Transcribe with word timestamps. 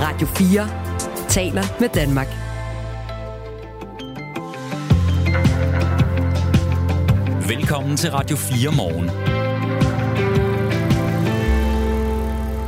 Radio 0.00 0.26
4 0.26 1.28
taler 1.28 1.62
med 1.80 1.88
Danmark. 1.88 2.26
Velkommen 7.48 7.96
til 7.96 8.10
Radio 8.10 8.36
4 8.36 8.76
morgen. 8.76 9.10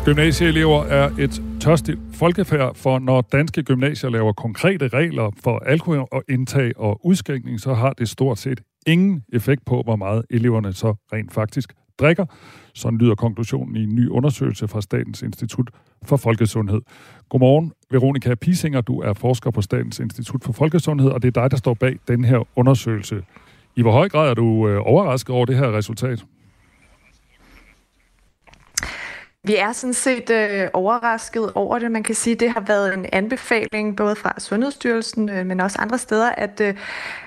Gymnasieelever 0.04 0.84
er 0.84 1.10
et 1.18 1.42
tørstigt 1.60 1.98
folkefærd, 2.12 2.74
for 2.74 2.98
når 2.98 3.20
danske 3.20 3.62
gymnasier 3.62 4.10
laver 4.10 4.32
konkrete 4.32 4.88
regler 4.88 5.30
for 5.42 5.58
alkoholindtag 5.58 6.72
og 6.76 7.06
udskænkning, 7.06 7.60
så 7.60 7.74
har 7.74 7.92
det 7.92 8.08
stort 8.08 8.38
set 8.38 8.60
ingen 8.86 9.24
effekt 9.32 9.64
på, 9.64 9.82
hvor 9.84 9.96
meget 9.96 10.22
eleverne 10.30 10.72
så 10.72 10.94
rent 11.12 11.32
faktisk 11.32 11.72
drikker. 11.98 12.24
Sådan 12.74 12.98
lyder 12.98 13.14
konklusionen 13.14 13.76
i 13.76 13.82
en 13.82 13.94
ny 13.94 14.08
undersøgelse 14.08 14.68
fra 14.68 14.80
Statens 14.80 15.22
Institut 15.22 15.70
for 16.02 16.16
Folkesundhed. 16.16 16.80
Godmorgen, 17.28 17.72
Veronika 17.90 18.34
Pisinger. 18.34 18.80
Du 18.80 19.00
er 19.00 19.12
forsker 19.12 19.50
på 19.50 19.62
Statens 19.62 19.98
Institut 19.98 20.44
for 20.44 20.52
Folkesundhed, 20.52 21.10
og 21.10 21.22
det 21.22 21.36
er 21.36 21.42
dig, 21.42 21.50
der 21.50 21.56
står 21.56 21.74
bag 21.74 21.98
den 22.08 22.24
her 22.24 22.48
undersøgelse. 22.56 23.22
I 23.76 23.82
hvor 23.82 23.92
høj 23.92 24.08
grad 24.08 24.30
er 24.30 24.34
du 24.34 24.68
øh, 24.68 24.80
overrasket 24.84 25.34
over 25.34 25.46
det 25.46 25.56
her 25.56 25.76
resultat? 25.76 26.24
Vi 29.46 29.56
er 29.56 29.72
sådan 29.72 29.94
set 29.94 30.30
øh, 30.30 30.68
overrasket 30.72 31.52
over 31.54 31.78
det. 31.78 31.92
Man 31.92 32.02
kan 32.02 32.14
sige, 32.14 32.34
at 32.34 32.40
det 32.40 32.50
har 32.50 32.60
været 32.60 32.94
en 32.94 33.06
anbefaling 33.12 33.96
både 33.96 34.16
fra 34.16 34.40
Sundhedsstyrelsen, 34.40 35.28
øh, 35.28 35.46
men 35.46 35.60
også 35.60 35.78
andre 35.78 35.98
steder, 35.98 36.30
at, 36.30 36.60
øh, 36.60 36.74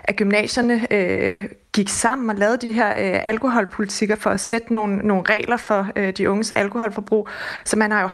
at 0.04 0.16
gymnasierne 0.16 0.94
øh, 0.94 1.36
gik 1.74 1.90
sammen 1.90 2.30
og 2.30 2.36
lavede 2.36 2.68
de 2.68 2.74
her 2.74 2.90
øh, 2.90 3.24
alkoholpolitikker 3.30 4.16
for 4.16 4.30
at 4.30 4.40
sætte 4.40 4.74
nogle, 4.74 4.98
nogle 4.98 5.24
regler 5.24 5.58
for 5.58 5.88
øh, 5.96 6.14
de 6.18 6.30
unges 6.30 6.55
alkoholforbrug. 6.55 7.30
Så 7.66 7.78
man 7.78 7.92
har 7.92 8.02
jo... 8.02 8.10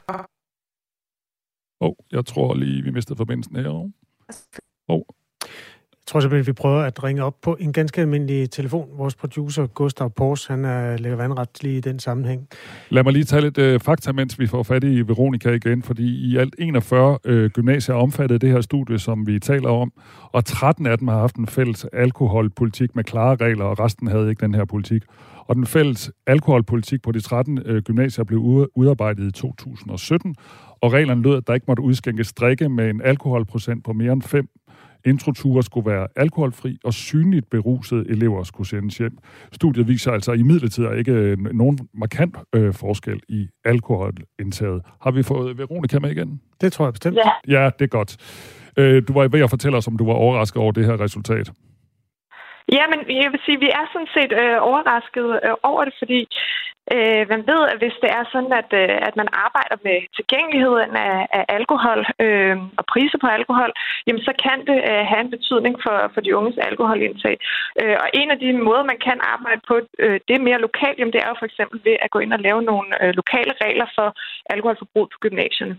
Åh, 1.81 1.87
oh, 1.87 1.93
jeg 2.11 2.25
tror 2.25 2.55
lige, 2.55 2.83
vi 2.83 2.91
mistede 2.91 3.17
forbindelsen 3.17 3.55
her. 3.55 3.69
Åh, 3.69 3.89
oh, 4.87 5.01
jeg 6.07 6.11
tror 6.11 6.19
simpelthen, 6.19 6.47
vi 6.47 6.53
prøver 6.53 6.81
at 6.81 7.03
ringe 7.03 7.23
op 7.23 7.35
på 7.41 7.57
en 7.59 7.73
ganske 7.73 8.01
almindelig 8.01 8.51
telefon. 8.51 8.87
Vores 8.97 9.15
producer, 9.15 9.67
Gustav 9.67 10.09
Pors, 10.09 10.45
han 10.45 10.65
er, 10.65 10.97
lægger 10.97 11.17
vandret 11.17 11.49
lige 11.61 11.77
i 11.77 11.79
den 11.79 11.99
sammenhæng. 11.99 12.47
Lad 12.89 13.03
mig 13.03 13.13
lige 13.13 13.23
tage 13.23 13.41
lidt 13.41 13.57
øh, 13.57 13.79
fakta, 13.79 14.11
mens 14.11 14.39
vi 14.39 14.47
får 14.47 14.63
fat 14.63 14.83
i 14.83 15.01
Veronika 15.01 15.51
igen, 15.51 15.83
fordi 15.83 16.31
i 16.31 16.37
alt 16.37 16.55
41 16.59 17.17
øh, 17.25 17.49
gymnasier 17.49 17.95
er 17.95 17.99
omfattet 17.99 18.41
det 18.41 18.49
her 18.49 18.61
studie, 18.61 18.99
som 18.99 19.27
vi 19.27 19.39
taler 19.39 19.69
om, 19.69 19.91
og 20.31 20.45
13 20.45 20.85
af 20.85 20.97
dem 20.97 21.07
har 21.07 21.19
haft 21.19 21.35
en 21.35 21.47
fælles 21.47 21.85
alkoholpolitik 21.93 22.95
med 22.95 23.03
klare 23.03 23.35
regler, 23.35 23.65
og 23.65 23.79
resten 23.79 24.07
havde 24.07 24.29
ikke 24.29 24.45
den 24.45 24.55
her 24.55 24.65
politik. 24.65 25.03
Og 25.47 25.55
den 25.55 25.65
fælles 25.65 26.11
alkoholpolitik 26.27 27.01
på 27.01 27.11
de 27.11 27.19
13 27.19 27.59
øh, 27.65 27.81
gymnasier 27.81 28.23
blev 28.23 28.39
udarbejdet 28.75 29.27
i 29.27 29.31
2017, 29.31 30.35
og 30.81 30.93
reglerne 30.93 31.21
lød, 31.21 31.37
at 31.37 31.47
der 31.47 31.53
ikke 31.53 31.65
måtte 31.67 31.83
udskænkes 31.83 32.33
drikke 32.33 32.69
med 32.69 32.89
en 32.89 33.01
alkoholprocent 33.01 33.83
på 33.83 33.93
mere 33.93 34.13
end 34.13 34.21
5 34.21 34.49
Introture 35.07 35.63
skulle 35.63 35.91
være 35.91 36.07
alkoholfri, 36.15 36.77
og 36.83 36.93
synligt 36.93 37.49
berusede 37.49 38.05
elever 38.09 38.43
skulle 38.43 38.67
sendes 38.67 38.97
hjem. 38.97 39.17
Studiet 39.51 39.87
viser 39.87 40.11
altså 40.11 40.31
i 40.31 40.41
midlertid 40.41 40.91
ikke 40.97 41.11
øh, 41.11 41.37
nogen 41.37 41.79
markant 41.93 42.37
øh, 42.55 42.73
forskel 42.73 43.19
i 43.29 43.47
alkoholindtaget. 43.65 44.81
Har 45.01 45.11
vi 45.11 45.23
fået 45.23 45.57
Veronica 45.57 45.99
med 45.99 46.11
igen? 46.11 46.41
Det 46.61 46.73
tror 46.73 46.85
jeg 46.85 46.93
bestemt. 46.93 47.17
Ja, 47.17 47.31
ja 47.47 47.69
det 47.79 47.85
er 47.85 47.89
godt. 47.89 48.17
Øh, 48.77 49.03
du 49.07 49.13
var 49.13 49.27
ved 49.27 49.39
at 49.39 49.49
fortælle 49.49 49.77
os, 49.77 49.87
om 49.87 49.97
du 49.97 50.05
var 50.05 50.13
overrasket 50.13 50.61
over 50.61 50.71
det 50.71 50.85
her 50.85 51.01
resultat. 51.01 51.51
Ja, 52.75 52.83
men 52.91 52.99
jeg 53.23 53.31
vil 53.31 53.41
sige, 53.45 53.57
at 53.59 53.65
vi 53.65 53.69
er 53.79 53.85
sådan 53.93 54.13
set 54.17 54.31
øh, 54.41 54.57
overrasket 54.69 55.27
øh, 55.45 55.55
over 55.71 55.81
det, 55.85 55.93
fordi 56.01 56.21
øh, 56.95 57.23
man 57.33 57.41
ved, 57.51 57.61
at 57.71 57.77
hvis 57.81 57.97
det 58.03 58.09
er 58.19 58.23
sådan, 58.33 58.53
at, 58.61 58.69
øh, 58.81 58.97
at 59.07 59.15
man 59.21 59.29
arbejder 59.45 59.77
med 59.87 59.97
tilgængeligheden 60.17 60.93
af, 61.09 61.17
af 61.37 61.43
alkohol 61.57 61.99
øh, 62.25 62.57
og 62.79 62.83
priser 62.93 63.19
på 63.21 63.27
alkohol, 63.37 63.71
jamen 64.07 64.23
så 64.27 64.33
kan 64.45 64.59
det 64.69 64.77
øh, 64.89 65.03
have 65.11 65.21
en 65.25 65.33
betydning 65.35 65.75
for, 65.83 65.95
for 66.13 66.21
de 66.21 66.35
unges 66.39 66.57
alkoholindtag. 66.69 67.35
Øh, 67.81 67.95
og 68.03 68.07
en 68.19 68.29
af 68.31 68.39
de 68.43 68.49
måder, 68.67 68.83
man 68.91 68.99
kan 69.07 69.17
arbejde 69.35 69.61
på, 69.69 69.75
øh, 70.03 70.19
det 70.27 70.41
mere 70.47 70.65
lokalt, 70.67 70.97
jamen 70.99 71.13
det 71.13 71.21
er 71.21 71.29
jo 71.29 71.39
for 71.39 71.49
eksempel 71.51 71.77
ved 71.87 71.95
at 72.05 72.11
gå 72.13 72.19
ind 72.19 72.33
og 72.33 72.43
lave 72.47 72.61
nogle 72.71 72.89
øh, 73.03 73.11
lokale 73.19 73.53
regler 73.63 73.87
for 73.97 74.07
alkoholforbrug 74.53 75.07
på 75.13 75.17
gymnasierne. 75.25 75.75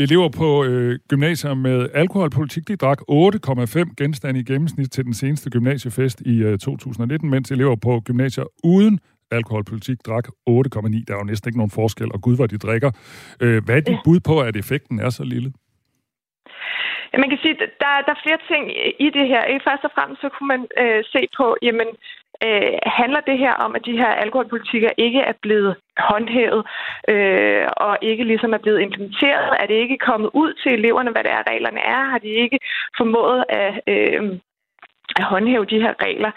Elever 0.00 0.28
på 0.28 0.64
øh, 0.64 0.98
gymnasier 1.08 1.54
med 1.54 1.88
alkoholpolitik, 1.94 2.68
de 2.68 2.76
drak 2.76 3.00
8,5 3.00 3.94
genstande 3.96 4.40
i 4.40 4.44
gennemsnit 4.44 4.90
til 4.90 5.04
den 5.04 5.14
seneste 5.14 5.50
gymnasiefest 5.50 6.20
i 6.20 6.36
øh, 6.36 6.58
2019, 6.58 7.30
mens 7.30 7.50
elever 7.50 7.76
på 7.76 8.00
gymnasier 8.04 8.44
uden 8.64 9.00
alkoholpolitik 9.30 9.96
drak 10.06 10.28
8,9. 10.28 10.32
Der 11.08 11.14
er 11.14 11.18
jo 11.18 11.24
næsten 11.24 11.48
ikke 11.48 11.58
nogen 11.58 11.70
forskel, 11.70 12.12
og 12.12 12.20
gud, 12.20 12.36
hvor 12.36 12.46
de 12.46 12.58
drikker. 12.58 12.90
Øh, 13.40 13.64
hvad 13.64 13.76
er 13.76 13.80
dit 13.80 13.98
bud 14.04 14.20
på, 14.20 14.40
at 14.40 14.56
effekten 14.56 15.00
er 15.00 15.10
så 15.10 15.24
lille? 15.24 15.52
Ja, 17.12 17.18
man 17.18 17.30
kan 17.30 17.38
sige, 17.42 17.54
der, 17.54 17.92
der 18.06 18.12
er 18.12 18.24
flere 18.24 18.40
ting 18.50 18.62
i 19.06 19.08
det 19.16 19.26
her. 19.32 19.42
Først 19.68 19.84
og 19.84 19.90
fremmest 19.94 20.20
så 20.20 20.28
kunne 20.28 20.52
man 20.54 20.62
øh, 20.82 21.04
se 21.14 21.20
på, 21.36 21.56
jamen, 21.62 21.88
øh, 22.46 22.78
handler 23.00 23.20
det 23.20 23.38
her 23.38 23.54
om, 23.64 23.74
at 23.76 23.86
de 23.86 23.98
her 24.02 24.12
alkoholpolitikker 24.24 24.90
ikke 24.96 25.20
er 25.20 25.36
blevet 25.42 25.76
håndhævet 25.98 26.62
øh, 27.08 27.66
og 27.76 27.98
ikke 28.02 28.24
ligesom 28.24 28.52
er 28.54 28.62
blevet 28.64 28.80
implementeret? 28.80 29.50
Er 29.60 29.66
det 29.66 29.74
ikke 29.74 29.98
kommet 29.98 30.30
ud 30.34 30.52
til 30.62 30.72
eleverne, 30.72 31.10
hvad 31.10 31.24
det 31.24 31.32
er, 31.32 31.50
reglerne 31.50 31.80
er? 31.80 32.02
Har 32.10 32.18
de 32.18 32.28
ikke 32.28 32.58
formået 32.98 33.44
at... 33.48 33.80
Øh, 33.86 34.38
at 35.18 35.24
håndhæve 35.24 35.64
de 35.72 35.82
her 35.84 35.94
regler. 36.06 36.32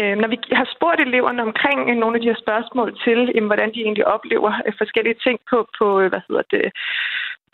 Øh, 0.00 0.16
når 0.20 0.28
vi 0.28 0.38
har 0.52 0.68
spurgt 0.76 1.00
eleverne 1.00 1.42
omkring 1.42 1.90
øh, 1.90 1.96
nogle 1.96 2.16
af 2.16 2.20
de 2.20 2.30
her 2.30 2.40
spørgsmål 2.44 2.88
til, 3.04 3.18
jamen, 3.34 3.50
hvordan 3.52 3.70
de 3.74 3.80
egentlig 3.86 4.06
oplever 4.06 4.52
øh, 4.66 4.72
forskellige 4.78 5.18
ting 5.24 5.38
på, 5.50 5.58
på 5.78 6.00
øh, 6.00 6.08
hvad 6.10 6.22
hedder 6.28 6.42
det, 6.50 6.66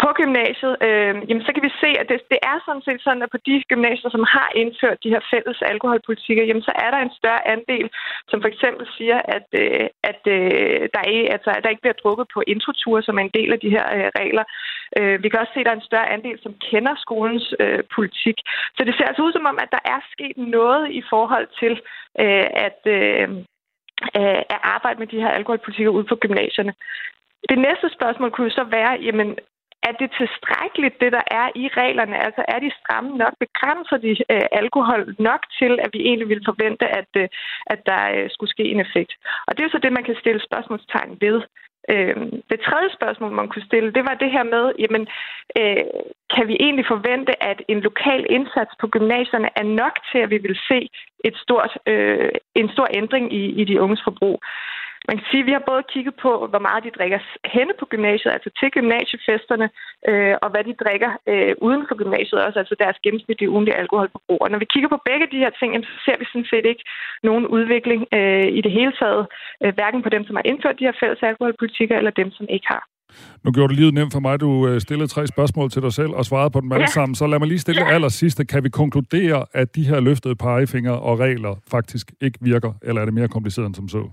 på 0.02 0.08
gymnasiet, 0.20 0.74
øh, 0.86 1.14
jamen, 1.28 1.44
så 1.46 1.50
kan 1.54 1.64
vi 1.68 1.72
se, 1.82 1.90
at 2.00 2.06
det, 2.10 2.18
det 2.32 2.40
er 2.50 2.56
sådan 2.66 2.86
set 2.86 3.00
sådan, 3.02 3.22
at 3.22 3.34
på 3.34 3.40
de 3.46 3.62
gymnasier, 3.72 4.10
som 4.10 4.24
har 4.36 4.48
indført 4.62 5.02
de 5.04 5.12
her 5.14 5.22
fælles 5.32 5.58
alkoholpolitikker, 5.72 6.44
jamen, 6.44 6.66
så 6.68 6.72
er 6.84 6.90
der 6.90 7.00
en 7.02 7.18
større 7.20 7.46
andel, 7.54 7.86
som 8.30 8.40
for 8.40 8.48
eksempel 8.48 8.86
siger, 8.96 9.18
at, 9.36 9.48
øh, 9.62 9.86
at 10.10 10.22
øh, 10.36 10.82
der, 10.94 11.02
ikke, 11.12 11.32
altså, 11.36 11.50
der 11.62 11.68
ikke 11.72 11.84
bliver 11.84 12.00
drukket 12.02 12.26
på 12.34 12.40
introture, 12.46 13.02
som 13.02 13.18
er 13.18 13.24
en 13.24 13.36
del 13.38 13.50
af 13.52 13.60
de 13.60 13.74
her 13.76 13.86
øh, 13.96 14.08
regler. 14.20 14.44
Øh, 14.98 15.22
vi 15.22 15.28
kan 15.28 15.40
også 15.40 15.54
se, 15.54 15.60
at 15.60 15.66
der 15.66 15.72
er 15.72 15.80
en 15.80 15.90
større 15.90 16.12
andel, 16.16 16.38
som 16.42 16.54
kender 16.70 16.94
skolens 17.04 17.46
øh, 17.60 17.82
politik. 17.94 18.36
Så 18.76 18.80
det 18.84 18.94
ser 18.94 19.06
altså 19.06 19.22
ud 19.22 19.32
som 19.32 19.46
om, 19.46 19.58
at 19.64 19.70
der 19.76 19.82
er 19.94 20.00
sket 20.12 20.36
noget 20.36 20.84
i 21.00 21.02
forhold 21.12 21.48
til, 21.60 21.72
øh, 22.22 22.46
at... 22.66 22.80
Øh, 22.96 23.28
øh 24.18 24.42
at 24.54 24.60
arbejde 24.74 24.98
med 24.98 25.06
de 25.06 25.20
her 25.20 25.28
alkoholpolitikker 25.28 25.92
ude 25.92 26.04
på 26.04 26.16
gymnasierne. 26.16 26.74
Det 27.50 27.58
næste 27.58 27.88
spørgsmål 27.96 28.30
kunne 28.30 28.50
så 28.50 28.64
være, 28.64 28.92
jamen, 29.06 29.38
er 29.88 29.92
det 30.00 30.10
tilstrækkeligt, 30.20 31.00
det 31.02 31.12
der 31.12 31.24
er 31.40 31.48
i 31.62 31.64
reglerne? 31.80 32.16
Altså 32.26 32.42
er 32.48 32.58
de 32.58 32.72
stramme 32.80 33.10
nok? 33.22 33.34
Begrænser 33.46 33.96
de 34.06 34.12
øh, 34.34 34.46
alkohol 34.60 35.02
nok 35.18 35.42
til, 35.58 35.72
at 35.84 35.90
vi 35.92 36.00
egentlig 36.08 36.28
ville 36.28 36.48
forvente, 36.50 36.86
at, 37.00 37.10
øh, 37.22 37.28
at 37.66 37.80
der 37.86 38.02
øh, 38.16 38.26
skulle 38.30 38.54
ske 38.54 38.64
en 38.64 38.80
effekt? 38.86 39.12
Og 39.46 39.50
det 39.50 39.60
er 39.60 39.68
jo 39.68 39.74
så 39.74 39.82
det, 39.82 39.92
man 39.92 40.04
kan 40.04 40.16
stille 40.22 40.40
spørgsmålstegn 40.48 41.12
ved. 41.20 41.38
Øh, 41.92 42.16
det 42.50 42.60
tredje 42.68 42.90
spørgsmål, 42.98 43.32
man 43.32 43.48
kunne 43.48 43.68
stille, 43.70 43.94
det 43.96 44.04
var 44.08 44.14
det 44.14 44.30
her 44.36 44.44
med, 44.54 44.64
jamen, 44.82 45.04
øh, 45.60 45.84
kan 46.34 46.48
vi 46.48 46.56
egentlig 46.60 46.86
forvente, 46.94 47.32
at 47.50 47.62
en 47.68 47.80
lokal 47.80 48.26
indsats 48.30 48.72
på 48.80 48.86
gymnasierne 48.94 49.48
er 49.56 49.66
nok 49.82 49.94
til, 50.10 50.18
at 50.18 50.30
vi 50.30 50.38
vil 50.38 50.58
se 50.68 50.88
et 51.24 51.36
stort, 51.44 51.72
øh, 51.86 52.30
en 52.54 52.68
stor 52.74 52.88
ændring 53.00 53.32
i, 53.32 53.44
i 53.60 53.64
de 53.64 53.80
unges 53.80 54.02
forbrug? 54.04 54.38
Man 55.08 55.16
kan 55.18 55.26
sige, 55.30 55.42
at 55.42 55.48
vi 55.48 55.56
har 55.56 55.70
både 55.70 55.82
kigget 55.92 56.14
på, 56.24 56.32
hvor 56.52 56.62
meget 56.68 56.84
de 56.86 56.96
drikker 56.98 57.20
henne 57.56 57.74
på 57.80 57.84
gymnasiet, 57.92 58.32
altså 58.36 58.50
til 58.58 58.68
gymnasiefesterne, 58.76 59.66
øh, 60.10 60.34
og 60.42 60.48
hvad 60.52 60.64
de 60.68 60.80
drikker 60.84 61.10
øh, 61.30 61.52
uden 61.66 61.82
for 61.88 61.96
gymnasiet 62.02 62.38
også, 62.46 62.58
altså 62.62 62.74
deres 62.82 62.98
gennemsnitlige 63.04 63.52
ugentlige 63.54 63.80
alkoholforbrug. 63.82 64.40
Og 64.44 64.50
når 64.50 64.58
vi 64.62 64.72
kigger 64.72 64.90
på 64.92 65.00
begge 65.08 65.26
de 65.34 65.42
her 65.44 65.52
ting, 65.60 65.70
så 65.90 65.96
ser 66.06 66.16
vi 66.20 66.24
sådan 66.32 66.50
set 66.52 66.66
ikke 66.72 66.84
nogen 67.28 67.44
udvikling 67.56 68.00
øh, 68.18 68.48
i 68.58 68.60
det 68.66 68.72
hele 68.78 68.92
taget, 69.00 69.22
øh, 69.62 69.74
hverken 69.78 70.00
på 70.02 70.10
dem, 70.14 70.22
som 70.26 70.36
har 70.38 70.44
indført 70.50 70.78
de 70.80 70.88
her 70.88 70.96
fælles 71.00 71.22
alkoholpolitikker, 71.30 71.96
eller 71.96 72.12
dem, 72.20 72.30
som 72.38 72.46
ikke 72.56 72.68
har. 72.74 72.84
Nu 73.44 73.52
gjorde 73.52 73.70
det 73.72 73.78
livet 73.80 73.94
nemt 73.94 74.12
for 74.12 74.20
mig. 74.20 74.40
Du 74.40 74.68
øh, 74.68 74.80
stillede 74.80 75.08
tre 75.08 75.26
spørgsmål 75.26 75.70
til 75.70 75.82
dig 75.82 75.92
selv 75.92 76.12
og 76.18 76.24
svarede 76.24 76.50
på 76.50 76.60
dem 76.60 76.72
alle 76.72 76.88
ja. 76.90 76.96
sammen. 76.98 77.14
Så 77.14 77.26
lad 77.26 77.38
mig 77.38 77.48
lige 77.48 77.58
stille 77.58 77.82
ja. 77.86 77.94
aller 77.94 78.08
sidste. 78.08 78.44
Kan 78.44 78.64
vi 78.64 78.68
konkludere, 78.68 79.46
at 79.52 79.76
de 79.76 79.88
her 79.88 80.00
løftede 80.00 80.36
pegefingre 80.36 80.98
og 81.00 81.18
regler 81.18 81.54
faktisk 81.70 82.12
ikke 82.20 82.38
virker, 82.40 82.72
eller 82.82 83.00
er 83.00 83.04
det 83.04 83.14
mere 83.14 83.28
kompliceret 83.28 83.66
end 83.66 83.74
som 83.74 83.88
så? 83.88 84.10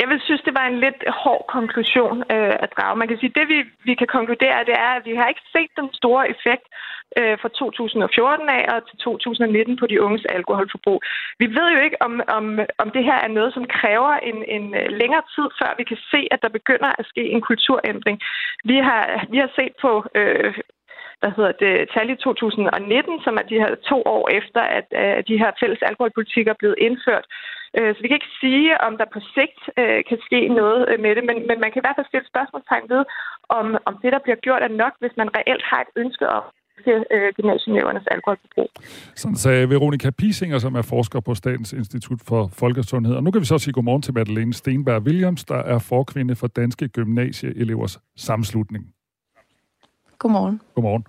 Jeg 0.00 0.08
vil 0.08 0.20
synes, 0.20 0.42
det 0.48 0.54
var 0.60 0.66
en 0.66 0.80
lidt 0.86 1.00
hård 1.22 1.44
konklusion 1.56 2.18
øh, 2.34 2.54
at 2.64 2.70
drage. 2.76 2.96
Man 3.00 3.08
kan 3.08 3.18
sige, 3.18 3.36
det 3.38 3.46
vi, 3.48 3.58
vi 3.88 3.94
kan 3.94 4.10
konkludere, 4.16 4.66
det 4.68 4.76
er, 4.86 4.92
at 4.98 5.06
vi 5.08 5.14
har 5.14 5.26
ikke 5.28 5.48
set 5.54 5.70
den 5.80 5.88
store 6.00 6.24
effekt 6.34 6.66
øh, 7.18 7.36
fra 7.40 7.48
2014 7.48 8.48
af 8.58 8.62
og 8.74 8.78
til 8.88 8.98
2019 8.98 9.76
på 9.76 9.86
de 9.86 10.02
unges 10.02 10.24
alkoholforbrug. 10.36 11.00
Vi 11.38 11.46
ved 11.56 11.68
jo 11.74 11.80
ikke, 11.86 12.02
om, 12.06 12.12
om, 12.38 12.46
om 12.82 12.88
det 12.90 13.04
her 13.04 13.18
er 13.26 13.30
noget, 13.38 13.54
som 13.54 13.64
kræver 13.78 14.12
en, 14.30 14.38
en 14.56 14.64
øh, 14.80 14.88
længere 15.00 15.24
tid, 15.34 15.46
før 15.60 15.70
vi 15.78 15.84
kan 15.90 16.00
se, 16.12 16.20
at 16.30 16.42
der 16.42 16.56
begynder 16.58 16.90
at 16.98 17.06
ske 17.12 17.24
en 17.34 17.42
kulturændring. 17.50 18.16
Vi 18.64 18.76
har, 18.88 19.02
vi 19.32 19.38
har 19.44 19.50
set 19.58 19.74
på 19.84 19.92
øh, 20.14 20.54
hvad 21.20 21.32
hedder 21.36 21.52
det, 21.64 21.88
tal 21.94 22.10
i 22.10 22.16
2019, 22.16 23.20
som 23.24 23.34
er 23.40 23.44
de 23.50 23.62
her 23.62 23.74
to 23.90 23.98
år 24.16 24.24
efter, 24.40 24.60
at, 24.78 24.86
at 24.92 25.28
de 25.28 25.38
her 25.42 25.50
fælles 25.60 25.82
alkoholpolitikker 25.82 26.52
er 26.52 26.60
blevet 26.62 26.78
indført, 26.86 27.26
så 27.94 27.98
vi 28.02 28.08
kan 28.08 28.18
ikke 28.20 28.36
sige, 28.44 28.80
om 28.86 28.92
der 29.00 29.14
på 29.14 29.20
sigt 29.36 29.60
øh, 29.80 30.00
kan 30.08 30.18
ske 30.26 30.40
noget 30.60 30.80
øh, 30.90 30.98
med 31.04 31.12
det, 31.16 31.24
men, 31.28 31.36
men 31.48 31.58
man 31.62 31.70
kan 31.70 31.80
i 31.80 31.84
hvert 31.84 31.98
fald 31.98 32.10
stille 32.10 32.30
spørgsmålstegn 32.32 32.86
ved, 32.94 33.02
om, 33.58 33.66
om 33.88 33.94
det, 34.02 34.10
der 34.14 34.20
bliver 34.24 34.40
gjort, 34.46 34.62
er 34.62 34.78
nok, 34.84 34.94
hvis 35.02 35.14
man 35.20 35.28
reelt 35.38 35.64
har 35.70 35.80
et 35.80 35.92
ønske 36.02 36.26
om 36.38 36.44
til 36.84 37.04
øh, 37.14 37.32
gymnasieelevernes 37.36 38.06
alkoholforbrug. 38.06 38.70
Sådan 39.14 39.36
sagde 39.36 39.70
Veronika 39.70 40.10
Pisinger, 40.10 40.58
som 40.58 40.74
er 40.74 40.82
forsker 40.82 41.20
på 41.20 41.34
Statens 41.34 41.72
Institut 41.72 42.20
for 42.28 42.50
Folkesundhed. 42.52 43.14
Og 43.14 43.22
nu 43.22 43.30
kan 43.30 43.40
vi 43.40 43.46
så 43.46 43.58
sige 43.58 43.72
godmorgen 43.72 44.02
til 44.02 44.14
Madeleine 44.14 44.54
Stenberg 44.54 45.02
Williams, 45.02 45.44
der 45.44 45.60
er 45.72 45.78
forkvinde 45.78 46.36
for 46.36 46.46
Danske 46.46 46.88
Gymnasieelevers 46.88 47.98
Samslutning. 48.16 48.84
Godmorgen. 50.18 50.60
Godmorgen. 50.74 51.04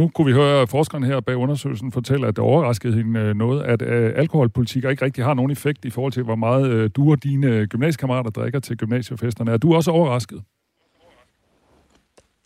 Nu 0.00 0.08
kunne 0.08 0.26
vi 0.26 0.32
høre 0.32 0.66
forskeren 0.66 1.04
her 1.04 1.20
bag 1.20 1.36
undersøgelsen 1.36 1.92
fortælle, 1.92 2.26
at 2.26 2.36
det 2.36 2.44
overraskede 2.44 2.94
hende 2.94 3.20
øh, 3.20 3.36
noget, 3.36 3.62
at 3.62 3.82
øh, 3.82 4.12
alkoholpolitik 4.16 4.84
ikke 4.84 5.04
rigtig 5.04 5.24
har 5.24 5.34
nogen 5.34 5.50
effekt 5.50 5.84
i 5.84 5.90
forhold 5.90 6.12
til, 6.12 6.22
hvor 6.22 6.34
meget 6.34 6.66
øh, 6.66 6.90
du 6.96 7.10
og 7.10 7.22
dine 7.22 7.66
gymnasiekammerater 7.66 8.30
drikker 8.30 8.60
til 8.60 8.76
gymnasiefesterne. 8.76 9.52
Er 9.52 9.56
du 9.56 9.74
også 9.74 9.90
overrasket? 9.90 10.42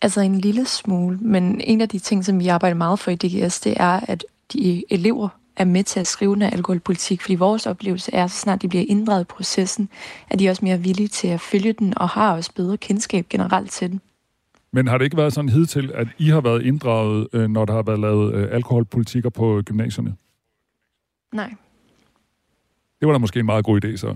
Altså 0.01 0.21
en 0.21 0.39
lille 0.39 0.65
smule, 0.65 1.17
men 1.17 1.61
en 1.61 1.81
af 1.81 1.89
de 1.89 1.99
ting, 1.99 2.25
som 2.25 2.39
vi 2.39 2.47
arbejder 2.47 2.75
meget 2.75 2.99
for 2.99 3.11
i 3.11 3.15
DGS, 3.15 3.59
det 3.59 3.73
er, 3.77 3.99
at 4.07 4.25
de 4.53 4.83
elever 4.89 5.29
er 5.57 5.65
med 5.65 5.83
til 5.83 5.99
at 5.99 6.07
skrive 6.07 6.35
den 6.35 6.41
alkoholpolitik, 6.41 7.21
fordi 7.21 7.35
vores 7.35 7.65
oplevelse 7.65 8.13
er, 8.13 8.27
så 8.27 8.37
snart 8.37 8.61
de 8.61 8.67
bliver 8.67 8.85
inddraget 8.87 9.21
i 9.21 9.25
processen, 9.25 9.89
at 10.29 10.39
de 10.39 10.49
også 10.49 10.65
mere 10.65 10.79
villige 10.79 11.07
til 11.07 11.27
at 11.27 11.41
følge 11.41 11.73
den, 11.73 11.97
og 11.97 12.09
har 12.09 12.35
også 12.35 12.51
bedre 12.55 12.77
kendskab 12.77 13.29
generelt 13.29 13.71
til 13.71 13.91
den. 13.91 14.01
Men 14.71 14.87
har 14.87 14.97
det 14.97 15.05
ikke 15.05 15.17
været 15.17 15.33
sådan 15.33 15.49
hidtil, 15.49 15.91
at 15.93 16.07
I 16.17 16.29
har 16.29 16.41
været 16.41 16.63
inddraget, 16.63 17.27
øh, 17.33 17.49
når 17.49 17.65
der 17.65 17.73
har 17.73 17.83
været 17.83 17.99
lavet 17.99 18.33
øh, 18.33 18.47
alkoholpolitikker 18.51 19.29
på 19.29 19.61
gymnasierne? 19.65 20.15
Nej. 21.33 21.53
Det 22.99 23.07
var 23.07 23.11
da 23.11 23.17
måske 23.17 23.39
en 23.39 23.45
meget 23.45 23.65
god 23.65 23.85
idé, 23.85 23.97
så. 23.97 24.15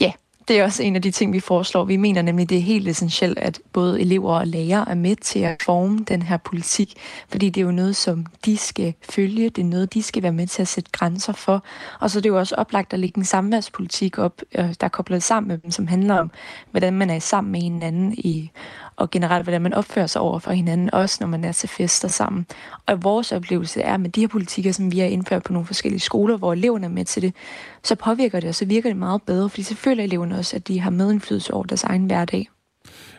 Ja, 0.00 0.12
det 0.48 0.58
er 0.58 0.64
også 0.64 0.82
en 0.82 0.96
af 0.96 1.02
de 1.02 1.10
ting, 1.10 1.32
vi 1.32 1.40
foreslår. 1.40 1.84
Vi 1.84 1.96
mener 1.96 2.22
nemlig, 2.22 2.50
det 2.50 2.58
er 2.58 2.62
helt 2.62 2.88
essentielt, 2.88 3.38
at 3.38 3.60
både 3.72 4.00
elever 4.00 4.34
og 4.34 4.46
lærere 4.46 4.90
er 4.90 4.94
med 4.94 5.16
til 5.16 5.38
at 5.38 5.62
forme 5.62 5.98
den 6.08 6.22
her 6.22 6.36
politik, 6.36 6.94
fordi 7.28 7.50
det 7.50 7.60
er 7.60 7.64
jo 7.64 7.72
noget, 7.72 7.96
som 7.96 8.26
de 8.44 8.56
skal 8.56 8.94
følge, 9.10 9.50
det 9.50 9.62
er 9.62 9.66
noget, 9.66 9.94
de 9.94 10.02
skal 10.02 10.22
være 10.22 10.32
med 10.32 10.46
til 10.46 10.62
at 10.62 10.68
sætte 10.68 10.90
grænser 10.92 11.32
for. 11.32 11.64
Og 12.00 12.10
så 12.10 12.18
er 12.18 12.20
det 12.20 12.28
jo 12.28 12.38
også 12.38 12.54
oplagt 12.54 12.92
at 12.92 12.98
lægge 12.98 13.18
en 13.18 13.24
samværspolitik 13.24 14.18
op, 14.18 14.42
øh, 14.54 14.64
der 14.64 14.84
er 14.84 14.88
koblet 14.88 15.22
sammen 15.22 15.48
med 15.48 15.58
dem, 15.58 15.70
som 15.70 15.86
handler 15.86 16.14
om, 16.18 16.30
hvordan 16.70 16.92
man 16.92 17.10
er 17.10 17.18
sammen 17.18 17.52
med 17.52 17.60
hinanden 17.60 18.12
i 18.12 18.50
og 18.96 19.10
generelt, 19.10 19.44
hvordan 19.44 19.62
man 19.62 19.74
opfører 19.74 20.06
sig 20.06 20.22
over 20.22 20.38
for 20.38 20.50
hinanden, 20.50 20.94
også 20.94 21.16
når 21.20 21.28
man 21.28 21.44
er 21.44 21.52
til 21.52 21.68
fester 21.68 22.08
sammen. 22.08 22.46
Og 22.86 23.04
vores 23.04 23.32
oplevelse 23.32 23.80
er, 23.80 23.96
med 23.96 24.10
de 24.10 24.20
her 24.20 24.28
politikker, 24.28 24.72
som 24.72 24.92
vi 24.92 24.98
har 24.98 25.06
indført 25.06 25.42
på 25.42 25.52
nogle 25.52 25.66
forskellige 25.66 26.00
skoler, 26.00 26.36
hvor 26.36 26.52
eleverne 26.52 26.86
er 26.86 26.90
med 26.90 27.04
til 27.04 27.22
det, 27.22 27.34
så 27.82 27.94
påvirker 27.94 28.40
det, 28.40 28.48
og 28.48 28.54
så 28.54 28.64
virker 28.64 28.90
det 28.90 28.96
meget 28.96 29.22
bedre, 29.22 29.48
fordi 29.48 29.62
så 29.62 29.74
føler 29.74 30.04
eleverne 30.04 30.38
også, 30.38 30.56
at 30.56 30.68
de 30.68 30.80
har 30.80 30.90
medindflydelse 30.90 31.54
over 31.54 31.64
deres 31.64 31.84
egen 31.84 32.04
hverdag. 32.04 32.48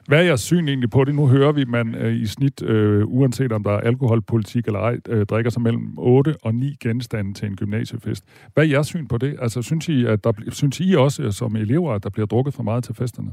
Hvad 0.08 0.20
er 0.20 0.24
jeres 0.24 0.42
syn 0.42 0.68
egentlig 0.68 0.90
på 0.90 1.04
det? 1.04 1.16
Nu 1.16 1.28
hører 1.28 1.52
vi, 1.52 1.62
at 1.62 1.68
man 1.68 1.96
øh, 1.96 2.16
i 2.16 2.26
snit, 2.26 2.64
øh, 2.64 3.04
uanset 3.08 3.52
om 3.52 3.64
der 3.64 3.72
er 3.72 3.80
alkoholpolitik 3.80 4.66
eller 4.66 4.80
ej, 4.80 4.98
øh, 5.10 5.26
drikker 5.26 5.52
sig 5.52 5.62
mellem 5.62 5.94
8 5.98 6.36
og 6.44 6.56
9 6.56 6.76
genstande 6.80 7.34
til 7.34 7.48
en 7.48 7.56
gymnasiefest. 7.56 8.24
Hvad 8.54 8.64
er 8.64 8.68
jeres 8.68 8.88
syn 8.88 9.08
på 9.08 9.18
det? 9.18 9.36
Altså, 9.42 9.62
synes 9.62 9.90
I, 9.90 10.06
at 10.06 10.24
der, 10.24 10.32
synes 10.50 10.80
I 10.80 10.94
også 10.94 11.24
øh, 11.24 11.32
som 11.32 11.56
elever, 11.56 11.94
at 11.94 12.04
der 12.04 12.10
bliver 12.10 12.26
drukket 12.26 12.54
for 12.54 12.64
meget 12.64 12.84
til 12.84 12.96
festerne? 12.96 13.32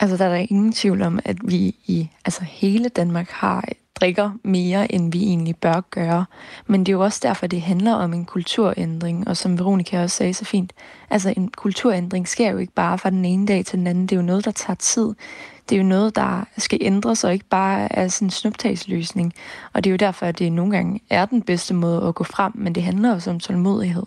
Altså, 0.00 0.16
der 0.16 0.24
er 0.24 0.28
der 0.28 0.46
ingen 0.50 0.72
tvivl 0.72 1.02
om, 1.02 1.18
at 1.24 1.36
vi 1.44 1.56
i 1.86 2.10
altså, 2.24 2.44
hele 2.44 2.88
Danmark 2.88 3.28
har 3.28 3.64
drikker 4.00 4.30
mere, 4.44 4.92
end 4.92 5.12
vi 5.12 5.22
egentlig 5.22 5.56
bør 5.56 5.80
gøre. 5.90 6.24
Men 6.66 6.80
det 6.80 6.88
er 6.88 6.92
jo 6.96 7.00
også 7.00 7.20
derfor, 7.22 7.46
det 7.46 7.62
handler 7.62 7.94
om 7.94 8.12
en 8.12 8.24
kulturændring, 8.24 9.28
og 9.28 9.36
som 9.36 9.58
Veronica 9.58 10.02
også 10.02 10.16
sagde 10.16 10.34
så 10.34 10.44
fint, 10.44 10.72
altså 11.10 11.34
en 11.36 11.48
kulturændring 11.48 12.28
sker 12.28 12.50
jo 12.50 12.58
ikke 12.58 12.72
bare 12.72 12.98
fra 12.98 13.10
den 13.10 13.24
ene 13.24 13.46
dag 13.46 13.64
til 13.64 13.78
den 13.78 13.86
anden. 13.86 14.06
Det 14.06 14.12
er 14.12 14.16
jo 14.16 14.26
noget, 14.26 14.44
der 14.44 14.50
tager 14.50 14.74
tid. 14.74 15.14
Det 15.68 15.76
er 15.76 15.80
jo 15.80 15.88
noget, 15.88 16.16
der 16.16 16.44
skal 16.58 16.78
ændres, 16.80 17.24
og 17.24 17.32
ikke 17.32 17.48
bare 17.50 17.92
er 17.92 18.08
sådan 18.08 18.26
en 18.26 18.30
snuptagsløsning. 18.30 19.32
Og 19.72 19.84
det 19.84 19.90
er 19.90 19.92
jo 19.92 19.96
derfor, 19.96 20.26
at 20.26 20.38
det 20.38 20.52
nogle 20.52 20.72
gange 20.72 21.00
er 21.10 21.26
den 21.26 21.42
bedste 21.42 21.74
måde 21.74 22.08
at 22.08 22.14
gå 22.14 22.24
frem, 22.24 22.52
men 22.54 22.74
det 22.74 22.82
handler 22.82 23.14
også 23.14 23.30
om 23.30 23.40
tålmodighed. 23.40 24.06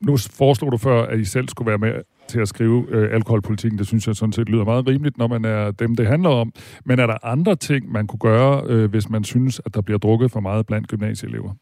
Nu 0.00 0.16
foreslog 0.16 0.72
du 0.72 0.78
før, 0.78 1.06
at 1.06 1.20
I 1.20 1.24
selv 1.24 1.48
skulle 1.48 1.68
være 1.68 1.78
med 1.78 1.92
til 2.28 2.40
at 2.40 2.48
skrive 2.48 2.86
øh, 2.88 3.14
alkoholpolitikken. 3.14 3.78
Det 3.78 3.86
synes 3.86 4.06
jeg 4.06 4.16
sådan 4.16 4.32
set 4.32 4.48
lyder 4.48 4.64
meget 4.64 4.88
rimeligt, 4.88 5.18
når 5.18 5.26
man 5.26 5.44
er 5.44 5.70
dem, 5.70 5.96
det 5.96 6.06
handler 6.06 6.30
om. 6.30 6.52
Men 6.84 6.98
er 6.98 7.06
der 7.06 7.16
andre 7.22 7.56
ting, 7.56 7.92
man 7.92 8.06
kunne 8.06 8.18
gøre, 8.18 8.62
øh, 8.66 8.90
hvis 8.90 9.08
man 9.08 9.24
synes, 9.24 9.60
at 9.66 9.74
der 9.74 9.80
bliver 9.80 9.98
drukket 9.98 10.30
for 10.30 10.40
meget 10.40 10.66
blandt 10.66 10.88
gymnasieelever? 10.88 11.54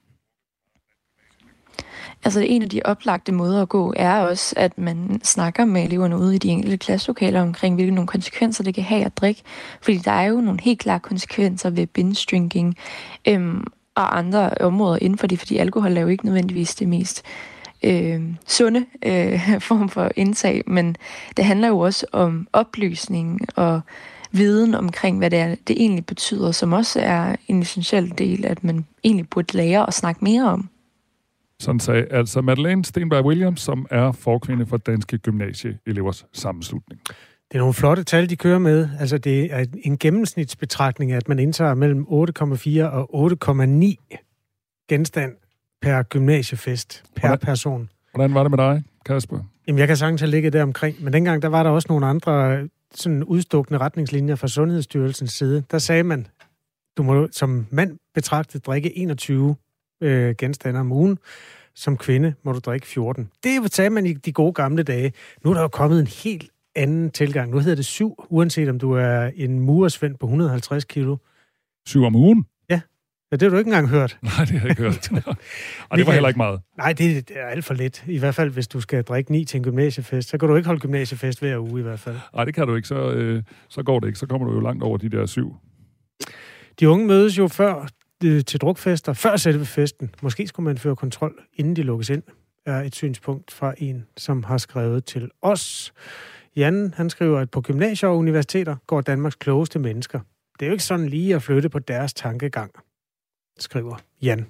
Altså 2.25 2.41
en 2.41 2.63
af 2.63 2.69
de 2.69 2.81
oplagte 2.85 3.33
måder 3.33 3.63
at 3.63 3.69
gå 3.69 3.95
er 3.97 4.21
også, 4.21 4.55
at 4.57 4.79
man 4.79 5.21
snakker 5.25 5.65
med 5.65 5.85
eleverne 5.85 6.19
ude 6.19 6.35
i 6.35 6.39
de 6.39 6.49
enkelte 6.49 6.77
klasselokaler 6.77 7.43
omkring, 7.43 7.75
hvilke 7.75 7.95
nogle 7.95 8.09
konsekvenser 8.09 8.65
det 8.65 8.75
kan 8.75 8.85
have 8.85 9.05
at 9.05 9.17
drikke. 9.17 9.43
Fordi 9.83 9.99
der 9.99 10.11
er 10.11 10.27
jo 10.27 10.41
nogle 10.41 10.61
helt 10.63 10.79
klare 10.79 11.01
konsekvenser 11.01 11.71
ved 11.71 11.87
binge 11.87 12.27
drinking 12.31 12.77
øhm, 13.29 13.65
og 13.95 14.19
andre 14.19 14.51
områder 14.61 14.99
inden 15.03 15.19
for 15.19 15.27
det, 15.27 15.39
fordi 15.39 15.57
alkohol 15.57 15.97
er 15.97 16.01
jo 16.01 16.09
ikke 16.09 16.25
nødvendigvis 16.25 16.75
det 16.75 16.89
mest 16.89 17.23
øh, 17.85 18.23
sunde 18.47 18.87
øh, 19.07 19.61
form 19.69 19.89
for 19.89 20.11
indtag, 20.17 20.63
men 20.67 20.97
det 21.37 21.45
handler 21.45 21.69
jo 21.69 21.79
også 21.79 22.07
om 22.13 22.49
oplysning 22.53 23.41
og 23.57 23.81
viden 24.33 24.75
omkring, 24.75 25.19
hvad 25.19 25.31
det, 25.31 25.39
er, 25.39 25.55
det 25.69 25.77
egentlig 25.83 26.07
betyder, 26.07 26.53
som 26.53 26.73
også 26.73 27.01
er 27.01 27.37
en 27.49 27.63
essentiel 27.63 28.19
del, 28.19 28.47
at 28.47 28.65
man 28.65 28.87
egentlig 29.05 29.31
burde 29.31 29.57
lære 29.57 29.87
at 29.87 29.95
snakke 29.95 30.25
mere 30.25 30.45
om. 30.51 30.69
Sådan 31.61 31.81
sagde 31.81 32.07
altså 32.11 32.41
Madeleine 32.41 32.85
Stenberg 32.85 33.25
Williams, 33.25 33.61
som 33.61 33.87
er 33.91 34.13
forkvinde 34.13 34.67
for 34.67 34.77
Danske 34.77 35.19
Gymnasieelevers 35.19 36.27
Sammenslutning. 36.33 37.01
Det 37.55 37.55
er 37.55 37.59
nogle 37.59 37.75
flotte 37.75 38.05
tal, 38.05 38.31
de 38.31 38.37
kører 38.37 38.59
med. 38.59 38.89
Altså, 39.01 39.19
det 39.19 39.53
er 39.53 39.65
en 39.85 39.99
gennemsnitsbetragtning, 39.99 41.13
at 41.13 41.29
man 41.29 41.39
indtager 41.39 41.75
mellem 41.75 42.07
8,4 42.09 42.83
og 42.83 43.31
8,9 43.33 44.87
genstand 44.89 45.33
per 45.85 46.03
gymnasiefest, 46.03 47.05
per 47.15 47.29
hvordan, 47.29 47.47
person. 47.47 47.91
Hvordan 48.11 48.35
var 48.35 48.43
det 48.43 48.51
med 48.51 48.59
dig, 48.59 48.83
Kasper? 49.07 49.39
Jamen, 49.67 49.79
jeg 49.79 49.89
kan 49.89 49.97
sagtens 49.97 50.21
have 50.21 50.31
ligget 50.31 50.53
der 50.53 50.63
omkring, 50.63 51.05
men 51.05 51.13
dengang 51.13 51.43
der 51.43 51.49
var 51.49 51.63
der 51.63 51.71
også 51.71 51.87
nogle 51.91 52.07
andre 52.07 52.69
sådan 52.95 53.25
udstukne 53.25 53.79
retningslinjer 53.79 54.35
fra 54.35 54.49
Sundhedsstyrelsens 54.49 55.33
side. 55.33 55.65
Der 55.71 55.79
sagde 55.79 56.03
man, 56.03 56.27
du 56.97 57.03
må 57.03 57.29
som 57.33 57.67
mand 57.71 57.99
betragtet 58.15 58.67
drikke 58.67 58.99
21 58.99 59.57
øh, 60.01 60.35
genstande 60.39 60.81
om 60.81 60.93
ugen. 60.93 61.19
Som 61.77 61.97
kvinde 61.97 62.35
må 62.43 62.53
du 62.53 62.59
drikke 62.59 62.87
14. 62.87 63.31
Det 63.45 63.75
sagde 63.75 63.91
man 63.91 64.07
i 64.07 64.13
de 64.13 64.33
gode 64.33 64.53
gamle 64.53 64.83
dage. 64.83 65.13
Nu 65.45 65.51
er 65.51 65.55
der 65.55 65.63
jo 65.63 65.69
kommet 65.69 66.01
en 66.01 66.07
helt 66.07 66.51
anden 66.77 67.11
tilgang. 67.11 67.51
Nu 67.51 67.59
hedder 67.59 67.77
det 67.77 67.85
syv, 67.85 68.25
uanset 68.29 68.69
om 68.69 68.79
du 68.79 68.93
er 68.93 69.31
en 69.37 69.61
murersvend 69.61 70.17
på 70.17 70.27
150 70.27 70.85
kilo. 70.85 71.17
Syv 71.87 72.05
om 72.05 72.17
ugen? 72.17 72.47
Ja, 73.33 73.37
det 73.37 73.43
har 73.43 73.51
du 73.51 73.57
ikke 73.57 73.69
engang 73.69 73.89
hørt. 73.89 74.19
Nej, 74.23 74.33
det 74.45 74.49
har 74.49 74.61
jeg 74.61 74.71
ikke 74.71 74.83
hørt. 74.83 75.11
Og 75.91 75.99
det 75.99 76.07
var 76.07 76.13
heller 76.13 76.29
ikke 76.29 76.39
meget. 76.39 76.61
Nej, 76.79 76.93
det 76.93 77.31
er 77.31 77.47
alt 77.47 77.65
for 77.65 77.75
lidt. 77.75 78.05
I 78.07 78.19
hvert 78.19 78.35
fald, 78.35 78.51
hvis 78.51 78.69
du 78.69 78.81
skal 78.81 79.05
drikke 79.05 79.33
ni 79.33 79.45
til 79.45 79.59
en 79.59 79.65
gymnasiefest, 79.65 80.29
så 80.29 80.39
kan 80.39 80.49
du 80.49 80.57
ikke 80.57 80.67
holde 80.67 80.81
gymnasiefest 80.81 81.41
hver 81.41 81.59
uge 81.59 81.81
i 81.81 81.83
hvert 81.83 82.01
fald. 82.01 82.17
Nej, 82.35 82.45
det 82.45 82.55
kan 82.55 82.67
du 82.67 82.75
ikke. 82.75 82.89
Så, 82.89 83.11
øh, 83.11 83.43
så 83.69 83.83
går 83.83 84.01
det 84.01 84.07
ikke. 84.07 84.19
Så 84.19 84.27
kommer 84.27 84.49
du 84.49 84.55
jo 84.55 84.61
langt 84.61 84.83
over 84.83 84.97
de 84.97 85.09
der 85.09 85.27
syv. 85.27 85.57
De 86.81 86.89
unge 86.89 87.07
mødes 87.07 87.39
jo 87.39 87.49
før 87.49 87.89
øh, 88.25 88.45
til 88.45 88.61
drukfester, 88.61 89.13
før 89.13 89.37
selve 89.37 89.65
festen. 89.67 90.11
Måske 90.23 90.47
skulle 90.47 90.65
man 90.65 90.79
føre 90.79 90.97
kontrol, 90.97 91.35
inden 91.55 91.77
de 91.77 91.83
lukkes 91.83 92.11
ind, 92.11 92.23
er 92.67 92.83
et 92.83 92.95
synspunkt 92.95 93.53
fra 93.53 93.75
en, 93.79 94.07
som 94.17 94.45
har 94.45 94.59
skrevet 94.59 95.05
til 95.05 95.31
os. 95.43 95.93
Jan, 96.57 96.95
han 96.97 97.11
skriver, 97.11 97.41
at 97.41 97.51
på 97.51 97.61
gymnasier 97.61 98.09
og 98.09 98.19
universiteter 98.19 98.77
går 98.87 99.01
Danmarks 99.01 99.37
klogeste 99.37 99.79
mennesker. 99.79 100.21
Det 100.61 100.67
er 100.67 100.67
jo 100.67 100.73
ikke 100.73 100.85
sådan 100.85 101.09
lige 101.09 101.35
at 101.35 101.43
flytte 101.43 101.69
på 101.69 101.79
deres 101.79 102.15
tankegang 102.15 102.71
skriver 103.59 103.97
Jan. 104.23 104.47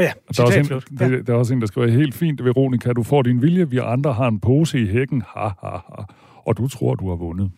Ja, 0.00 0.12
der 0.36 0.42
er, 0.42 0.46
også 0.46 0.58
en, 0.58 0.82
ja. 1.00 1.20
der 1.20 1.34
er 1.34 1.38
også 1.38 1.54
en, 1.54 1.60
der 1.60 1.66
skriver, 1.66 1.88
helt 1.88 2.14
fint, 2.14 2.44
Veronica, 2.44 2.92
du 2.92 3.02
får 3.02 3.22
din 3.22 3.42
vilje, 3.42 3.70
vi 3.70 3.78
andre 3.78 4.12
har 4.12 4.28
en 4.28 4.40
pose 4.40 4.80
i 4.80 4.86
hækken, 4.86 5.22
ha, 5.22 5.48
ha, 5.48 5.70
ha. 5.70 6.04
og 6.46 6.56
du 6.56 6.68
tror, 6.68 6.94
du 6.94 7.08
har 7.08 7.16
vundet. 7.16 7.50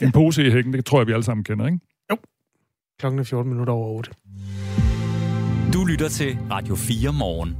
Ja. 0.00 0.06
En 0.06 0.12
pose 0.12 0.46
i 0.46 0.50
hækken, 0.50 0.72
det 0.72 0.84
tror 0.84 1.00
jeg, 1.00 1.06
vi 1.06 1.12
alle 1.12 1.24
sammen 1.24 1.44
kender, 1.44 1.66
ikke? 1.66 1.78
Jo. 2.10 2.16
Klokken 3.00 3.18
er 3.18 3.24
14 3.24 3.52
minutter 3.52 3.72
over 3.72 3.98
8. 3.98 4.10
Du 5.72 5.84
lytter 5.84 6.08
til 6.08 6.38
Radio 6.50 6.74
4 6.74 7.12
morgen. 7.12 7.56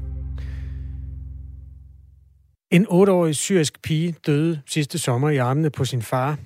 En 2.71 2.87
otteårig 2.89 3.37
syrisk 3.37 3.83
pige 3.83 4.15
døde 4.27 4.61
sidste 4.67 4.99
sommer 4.99 5.31
i 5.31 5.37
armene 5.37 5.71
på 5.71 5.85
sin 5.85 6.03
far. 6.03 6.39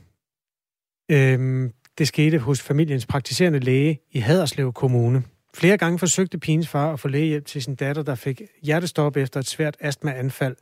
Øhm, 1.11 1.73
det 1.99 2.09
skete 2.09 2.39
hos 2.39 2.63
familiens 2.63 3.07
praktiserende 3.07 3.59
læge 3.59 4.01
i 4.13 4.19
Haderslev 4.19 4.73
Kommune. 4.73 5.23
Flere 5.55 5.79
gange 5.79 5.99
forsøgte 5.99 6.39
pigens 6.39 6.69
far 6.69 6.93
at 6.93 7.01
få 7.01 7.09
lægehjælp 7.09 7.47
til 7.47 7.63
sin 7.63 7.75
datter, 7.75 8.03
der 8.03 8.15
fik 8.15 8.43
hjertestop 8.63 9.17
efter 9.17 9.41
et 9.41 9.47
svært 9.47 9.77
astmaanfald. 9.81 10.57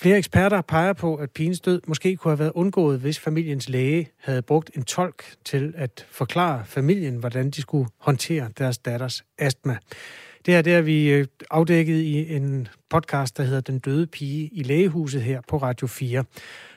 Flere 0.00 0.18
eksperter 0.18 0.60
peger 0.60 0.92
på, 0.92 1.14
at 1.14 1.30
pigens 1.30 1.60
død 1.60 1.80
måske 1.86 2.16
kunne 2.16 2.30
have 2.30 2.38
været 2.38 2.52
undgået, 2.54 3.00
hvis 3.00 3.18
familiens 3.18 3.68
læge 3.68 4.08
havde 4.18 4.42
brugt 4.42 4.70
en 4.76 4.82
tolk 4.82 5.34
til 5.44 5.74
at 5.76 6.06
forklare 6.10 6.64
familien, 6.66 7.16
hvordan 7.16 7.50
de 7.50 7.60
skulle 7.60 7.88
håndtere 7.98 8.50
deres 8.58 8.78
datters 8.78 9.24
astma. 9.38 9.76
Det 10.46 10.54
her 10.54 10.62
det 10.62 10.86
vi 10.86 11.10
øh, 11.10 11.26
afdækket 11.50 12.00
i 12.00 12.34
en 12.36 12.68
podcast, 12.90 13.36
der 13.36 13.42
hedder 13.42 13.60
Den 13.60 13.78
døde 13.78 14.06
pige 14.06 14.50
i 14.52 14.62
lægehuset 14.62 15.22
her 15.22 15.40
på 15.48 15.56
Radio 15.56 15.86
4. 15.86 16.24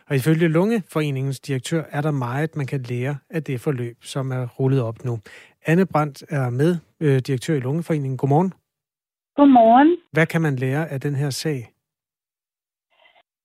Og 0.10 0.16
ifølge 0.16 0.48
Lungeforeningens 0.48 1.40
direktør 1.40 1.84
er 1.92 2.02
der 2.02 2.12
meget, 2.12 2.56
man 2.56 2.66
kan 2.66 2.82
lære 2.82 3.16
af 3.30 3.44
det 3.44 3.62
forløb, 3.62 3.98
som 4.02 4.32
er 4.32 4.48
rullet 4.48 4.82
op 4.82 5.06
nu. 5.06 5.18
Anne 5.66 5.86
Brandt 5.86 6.24
er 6.30 6.50
med, 6.50 6.72
øh, 7.00 7.20
direktør 7.28 7.56
i 7.56 7.60
Lungeforeningen. 7.60 8.18
Godmorgen. 8.18 8.54
Godmorgen. 9.36 9.98
Hvad 10.12 10.26
kan 10.26 10.42
man 10.42 10.56
lære 10.56 10.92
af 10.92 11.02
den 11.02 11.16
her 11.16 11.30
sag? 11.30 11.74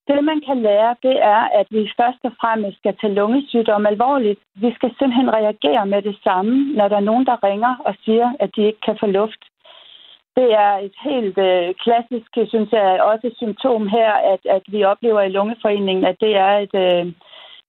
Det, 0.08 0.24
man 0.24 0.40
kan 0.46 0.58
lære, 0.68 0.96
det 1.02 1.16
er, 1.34 1.42
at 1.60 1.66
vi 1.70 1.82
først 2.00 2.20
og 2.28 2.32
fremmest 2.40 2.78
skal 2.78 2.96
tage 3.00 3.14
lungesygdom 3.14 3.86
alvorligt. 3.86 4.40
Vi 4.54 4.70
skal 4.76 4.90
simpelthen 4.98 5.30
reagere 5.38 5.86
med 5.86 6.02
det 6.02 6.16
samme, 6.24 6.72
når 6.78 6.88
der 6.88 6.96
er 6.96 7.08
nogen, 7.10 7.26
der 7.26 7.44
ringer 7.48 7.72
og 7.88 7.94
siger, 8.04 8.28
at 8.40 8.50
de 8.56 8.62
ikke 8.66 8.80
kan 8.86 8.96
få 9.00 9.06
luft. 9.06 9.42
Det 10.38 10.49
er 10.66 10.73
et 10.87 10.97
helt 11.09 11.38
øh, 11.38 11.75
klassisk, 11.85 12.30
synes 12.52 12.71
jeg, 12.73 13.02
også 13.11 13.26
et 13.26 13.37
symptom 13.37 13.88
her, 13.88 14.12
at, 14.33 14.42
at 14.57 14.62
vi 14.75 14.85
oplever 14.85 15.21
i 15.23 15.35
lungeforeningen, 15.37 16.04
at 16.04 16.16
det 16.21 16.37
er 16.37 16.52
et, 16.64 16.75
øh, 16.87 17.12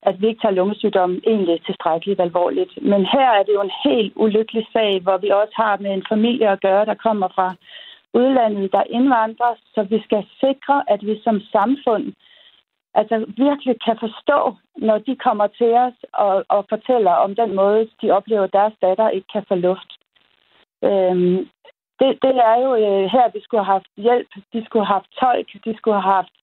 at 0.10 0.22
vi 0.22 0.28
ikke 0.28 0.42
tager 0.42 0.60
lungesygdommen 0.60 1.22
egentlig 1.28 1.66
tilstrækkeligt 1.66 2.22
alvorligt. 2.22 2.74
Men 2.92 3.02
her 3.06 3.30
er 3.40 3.44
det 3.44 3.54
jo 3.54 3.62
en 3.62 3.78
helt 3.86 4.14
ulykkelig 4.16 4.66
sag, 4.74 5.02
hvor 5.02 5.18
vi 5.18 5.30
også 5.30 5.54
har 5.56 5.78
med 5.78 5.92
en 5.94 6.06
familie 6.10 6.50
at 6.50 6.62
gøre, 6.62 6.86
der 6.86 7.04
kommer 7.06 7.28
fra 7.36 7.56
udlandet, 8.14 8.72
der 8.72 8.84
indvandrer, 8.98 9.54
så 9.74 9.84
vi 9.84 10.02
skal 10.04 10.24
sikre, 10.40 10.84
at 10.88 11.02
vi 11.08 11.22
som 11.24 11.42
samfund 11.52 12.14
altså 12.94 13.26
virkelig 13.38 13.76
kan 13.86 13.98
forstå, 14.00 14.56
når 14.78 14.98
de 14.98 15.16
kommer 15.16 15.48
til 15.48 15.72
os 15.74 15.98
og, 16.14 16.46
og 16.50 16.66
fortæller 16.70 17.12
om 17.12 17.36
den 17.36 17.56
måde, 17.56 17.90
de 18.02 18.12
oplever, 18.12 18.44
at 18.44 18.54
deres 18.54 18.74
datter 18.82 19.10
ikke 19.10 19.28
kan 19.34 19.46
få 19.48 19.56
luft. 19.56 19.92
Øhm, 20.84 21.50
det, 22.00 22.10
det 22.24 22.36
er 22.52 22.58
jo 22.66 22.72
øh, 22.76 23.04
her, 23.16 23.26
vi 23.36 23.40
skulle 23.44 23.64
have 23.64 23.74
haft 23.78 23.92
hjælp, 23.98 24.30
de 24.54 24.66
skulle 24.66 24.86
have 24.86 24.96
haft 24.98 25.12
tolk, 25.22 25.48
de 25.66 25.78
skulle 25.78 26.02
have 26.02 26.14
haft 26.18 26.36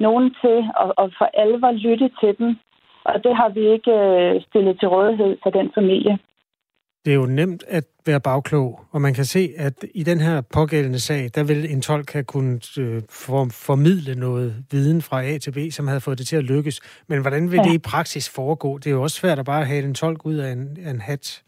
nogen 0.00 0.26
til 0.42 0.58
at, 0.82 0.88
at 1.02 1.06
for 1.18 1.28
alvor 1.42 1.72
lytte 1.86 2.08
til 2.20 2.32
dem, 2.38 2.50
og 3.04 3.24
det 3.24 3.36
har 3.36 3.48
vi 3.48 3.62
ikke 3.74 3.92
øh, 3.92 4.42
stillet 4.48 4.74
til 4.80 4.88
rådighed 4.88 5.32
for 5.42 5.50
den 5.50 5.70
familie. 5.74 6.18
Det 7.04 7.12
er 7.12 7.16
jo 7.16 7.26
nemt 7.26 7.64
at 7.68 7.84
være 8.06 8.20
bagklog, 8.20 8.80
og 8.92 9.00
man 9.00 9.14
kan 9.14 9.24
se, 9.24 9.48
at 9.56 9.84
i 9.94 10.02
den 10.02 10.20
her 10.20 10.40
pågældende 10.40 11.00
sag, 11.00 11.30
der 11.34 11.44
vil 11.44 11.72
en 11.72 11.82
tolk 11.82 12.12
have 12.12 12.24
kunnet 12.24 12.78
øh, 12.78 13.02
for, 13.10 13.46
formidle 13.66 14.14
noget 14.14 14.64
viden 14.70 15.02
fra 15.02 15.24
A 15.24 15.38
til 15.38 15.52
B, 15.52 15.58
som 15.72 15.86
havde 15.86 16.00
fået 16.00 16.18
det 16.18 16.26
til 16.26 16.36
at 16.36 16.44
lykkes. 16.44 16.80
Men 17.08 17.20
hvordan 17.20 17.50
vil 17.50 17.56
ja. 17.56 17.62
det 17.62 17.74
i 17.74 17.78
praksis 17.78 18.34
foregå? 18.34 18.78
Det 18.78 18.86
er 18.86 18.90
jo 18.90 19.02
også 19.02 19.16
svært 19.16 19.38
at 19.38 19.44
bare 19.44 19.64
have 19.64 19.84
en 19.84 19.94
tolk 19.94 20.26
ud 20.26 20.34
af 20.34 20.52
en, 20.52 20.78
en 20.86 21.00
hat. 21.00 21.42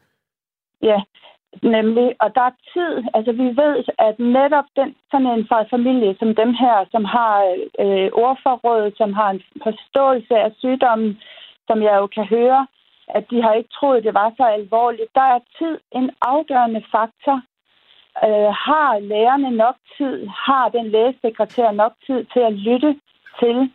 Ja, 0.83 1.01
nemlig. 1.63 2.17
Og 2.21 2.35
der 2.35 2.41
er 2.41 2.61
tid. 2.73 3.05
Altså 3.15 3.33
vi 3.33 3.49
ved, 3.63 3.85
at 3.99 4.19
netop 4.19 4.65
den, 4.77 4.95
sådan 5.11 5.27
en 5.27 5.49
familie 5.71 6.17
som 6.19 6.35
dem 6.35 6.55
her, 6.55 6.85
som 6.91 7.05
har 7.05 7.35
øh, 7.85 8.11
ordforråd, 8.13 8.93
som 8.97 9.13
har 9.13 9.31
en 9.31 9.43
forståelse 9.63 10.35
af 10.37 10.53
sygdommen, 10.59 11.19
som 11.69 11.83
jeg 11.83 11.97
jo 11.97 12.07
kan 12.07 12.25
høre, 12.25 12.67
at 13.09 13.25
de 13.31 13.43
har 13.43 13.53
ikke 13.53 13.75
troet, 13.79 14.05
det 14.05 14.15
var 14.15 14.33
så 14.37 14.45
alvorligt. 14.45 15.15
Der 15.15 15.27
er 15.35 15.41
tid 15.59 15.79
en 15.93 16.11
afgørende 16.23 16.83
faktor. 16.93 17.37
Øh, 18.27 18.51
har 18.67 18.99
lærerne 18.99 19.51
nok 19.51 19.77
tid? 19.97 20.27
Har 20.47 20.69
den 20.69 20.87
lægesekretær 20.89 21.71
nok 21.71 21.93
tid 22.07 22.25
til 22.33 22.41
at 22.41 22.53
lytte 22.53 23.01
til, 23.41 23.71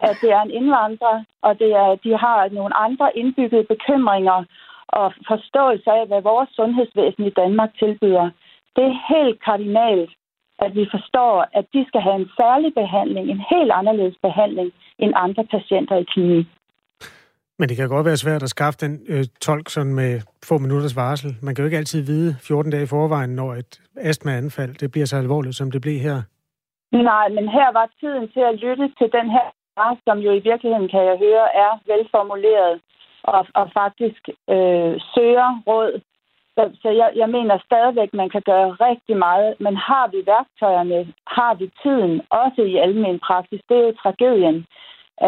at 0.00 0.16
det 0.22 0.30
er 0.30 0.42
en 0.42 0.50
indvandrer, 0.50 1.24
og 1.42 1.58
det 1.58 1.70
er, 1.72 1.94
de 2.04 2.16
har 2.16 2.48
nogle 2.48 2.76
andre 2.76 3.18
indbyggede 3.18 3.64
bekymringer 3.64 4.44
og 4.88 5.12
forståelse 5.28 5.90
af, 5.90 6.06
hvad 6.06 6.22
vores 6.22 6.50
sundhedsvæsen 6.58 7.24
i 7.26 7.36
Danmark 7.40 7.70
tilbyder. 7.78 8.30
Det 8.76 8.84
er 8.90 9.04
helt 9.14 9.44
kardinalt, 9.44 10.10
at 10.58 10.74
vi 10.74 10.84
forstår, 10.94 11.34
at 11.58 11.64
de 11.74 11.84
skal 11.88 12.00
have 12.00 12.16
en 12.22 12.30
særlig 12.40 12.74
behandling, 12.74 13.24
en 13.30 13.42
helt 13.54 13.72
anderledes 13.80 14.16
behandling 14.22 14.72
end 14.98 15.12
andre 15.16 15.44
patienter 15.44 15.96
i 15.96 16.04
klinikken. 16.12 16.52
Men 17.58 17.68
det 17.68 17.76
kan 17.76 17.88
godt 17.88 18.06
være 18.06 18.16
svært 18.24 18.42
at 18.42 18.48
skaffe 18.48 18.78
den 18.84 18.92
øh, 19.08 19.24
tolk 19.40 19.68
sådan 19.68 19.94
med 19.94 20.20
få 20.48 20.58
minutters 20.58 20.96
varsel. 20.96 21.30
Man 21.42 21.54
kan 21.54 21.62
jo 21.62 21.66
ikke 21.66 21.82
altid 21.82 22.02
vide 22.02 22.36
14 22.40 22.72
dage 22.72 22.82
i 22.82 22.92
forvejen, 22.96 23.30
når 23.30 23.54
et 23.54 23.80
astmaanfald 23.96 24.74
det 24.74 24.92
bliver 24.92 25.06
så 25.06 25.16
alvorligt, 25.16 25.56
som 25.56 25.70
det 25.70 25.80
blev 25.82 25.98
her. 25.98 26.18
Nej, 26.92 27.28
men 27.28 27.48
her 27.48 27.68
var 27.72 27.86
tiden 28.00 28.28
til 28.34 28.40
at 28.50 28.54
lytte 28.64 28.86
til 28.98 29.08
den 29.18 29.30
her 29.30 29.46
som 30.06 30.18
jo 30.26 30.30
i 30.32 30.42
virkeligheden, 30.50 30.88
kan 30.94 31.02
jeg 31.10 31.16
høre, 31.26 31.46
er 31.64 31.72
velformuleret 31.90 32.74
og, 33.24 33.46
og 33.54 33.70
faktisk 33.72 34.28
øh, 34.28 34.94
søger 35.14 35.62
råd. 35.66 36.00
Så, 36.56 36.70
så 36.82 36.88
jeg, 36.90 37.10
jeg 37.16 37.28
mener 37.28 37.58
stadigvæk, 37.64 38.14
man 38.14 38.30
kan 38.30 38.42
gøre 38.42 38.70
rigtig 38.70 39.16
meget, 39.16 39.54
men 39.60 39.76
har 39.76 40.06
vi 40.12 40.22
værktøjerne, 40.26 41.12
har 41.26 41.54
vi 41.54 41.70
tiden, 41.82 42.22
også 42.30 42.62
i 42.62 42.76
almen 42.76 43.18
praksis, 43.18 43.60
det 43.68 43.76
er 43.76 43.86
jo 43.86 43.92
tragedien 44.02 44.66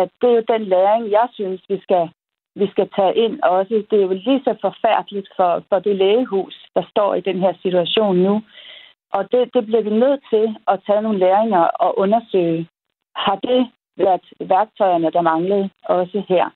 at 0.00 0.08
det 0.20 0.28
er 0.30 0.34
jo 0.34 0.44
den 0.54 0.64
læring, 0.64 1.10
jeg 1.10 1.28
synes, 1.32 1.62
vi 1.68 1.80
skal, 1.80 2.08
vi 2.54 2.66
skal 2.70 2.88
tage 2.96 3.14
ind 3.14 3.40
også. 3.42 3.74
Det 3.90 3.98
er 3.98 4.02
jo 4.02 4.12
lige 4.12 4.42
så 4.44 4.56
forfærdeligt 4.60 5.28
for, 5.36 5.62
for 5.68 5.78
det 5.78 5.96
lægehus, 5.96 6.54
der 6.74 6.82
står 6.90 7.14
i 7.14 7.20
den 7.20 7.38
her 7.40 7.54
situation 7.62 8.16
nu. 8.16 8.42
Og 9.12 9.32
det, 9.32 9.54
det 9.54 9.66
bliver 9.66 9.82
vi 9.82 9.90
nødt 9.90 10.20
til 10.30 10.56
at 10.68 10.80
tage 10.86 11.02
nogle 11.02 11.18
læringer 11.18 11.64
og 11.84 11.98
undersøge. 11.98 12.68
Har 13.16 13.36
det 13.36 13.70
været 13.96 14.26
værktøjerne, 14.40 15.10
der 15.10 15.20
manglede 15.20 15.70
også 15.84 16.22
her? 16.28 16.50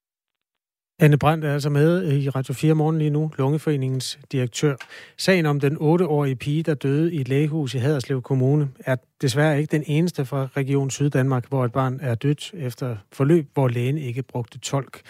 Anne 1.00 1.18
Brandt 1.18 1.44
er 1.44 1.52
altså 1.52 1.70
med 1.70 2.04
øh, 2.04 2.14
i 2.14 2.28
Radio 2.28 2.54
4 2.54 2.74
morgen 2.74 2.98
lige 2.98 3.10
nu, 3.10 3.30
Lungeforeningens 3.38 4.18
direktør. 4.32 4.76
Sagen 5.16 5.46
om 5.46 5.60
den 5.60 5.76
8-årige 5.76 6.36
pige, 6.36 6.62
der 6.62 6.74
døde 6.74 7.14
i 7.14 7.20
et 7.20 7.28
lægehus 7.28 7.74
i 7.74 7.78
Haderslev 7.78 8.22
Kommune, 8.22 8.68
er 8.80 8.96
desværre 9.20 9.60
ikke 9.60 9.70
den 9.70 9.84
eneste 9.86 10.24
fra 10.24 10.48
Region 10.56 10.90
Syddanmark, 10.90 11.48
hvor 11.48 11.64
et 11.64 11.72
barn 11.72 11.98
er 12.02 12.14
dødt 12.14 12.50
efter 12.54 12.96
forløb, 13.12 13.46
hvor 13.54 13.68
lægen 13.68 13.98
ikke 13.98 14.22
brugte 14.22 14.58
tolk. 14.58 15.00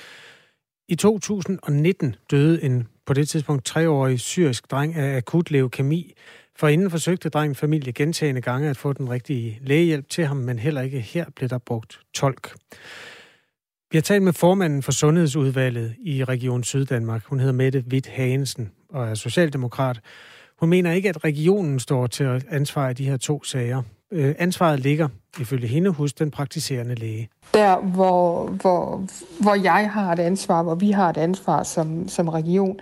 I 0.88 0.94
2019 0.94 2.16
døde 2.30 2.62
en 2.62 2.88
på 3.06 3.12
det 3.12 3.28
tidspunkt 3.28 3.70
3-årig 3.70 4.20
syrisk 4.20 4.70
dreng 4.70 4.94
af 4.94 5.16
akut 5.16 5.50
leukemi. 5.50 6.14
For 6.56 6.68
inden 6.68 6.90
forsøgte 6.90 7.28
drengen 7.28 7.54
familie 7.54 7.92
gentagende 7.92 8.40
gange 8.40 8.70
at 8.70 8.76
få 8.76 8.92
den 8.92 9.10
rigtige 9.10 9.58
lægehjælp 9.62 10.08
til 10.08 10.26
ham, 10.26 10.36
men 10.36 10.58
heller 10.58 10.80
ikke 10.80 11.00
her 11.00 11.24
blev 11.36 11.48
der 11.48 11.58
brugt 11.58 12.00
tolk. 12.14 12.54
Vi 13.90 13.98
har 13.98 14.02
talt 14.02 14.22
med 14.22 14.32
formanden 14.32 14.82
for 14.82 14.92
Sundhedsudvalget 14.92 15.94
i 16.04 16.24
Region 16.24 16.64
Syddanmark. 16.64 17.24
Hun 17.24 17.40
hedder 17.40 17.52
Mette 17.52 17.84
Witt 17.92 18.06
Hagensen 18.06 18.70
og 18.88 19.08
er 19.08 19.14
socialdemokrat. 19.14 20.00
Hun 20.60 20.68
mener 20.68 20.92
ikke, 20.92 21.08
at 21.08 21.24
regionen 21.24 21.80
står 21.80 22.06
til 22.06 22.44
ansvar 22.50 22.88
i 22.88 22.94
de 22.94 23.04
her 23.04 23.16
to 23.16 23.44
sager. 23.44 23.82
Øh, 24.12 24.34
ansvaret 24.38 24.80
ligger, 24.80 25.08
ifølge 25.40 25.68
hende, 25.68 25.90
hos 25.90 26.12
den 26.12 26.30
praktiserende 26.30 26.94
læge. 26.94 27.28
Der, 27.54 27.76
hvor, 27.76 28.46
hvor, 28.46 29.06
hvor 29.40 29.54
jeg 29.54 29.90
har 29.90 30.12
et 30.12 30.18
ansvar, 30.18 30.62
hvor 30.62 30.74
vi 30.74 30.90
har 30.90 31.10
et 31.10 31.16
ansvar 31.16 31.62
som, 31.62 32.08
som 32.08 32.28
region, 32.28 32.80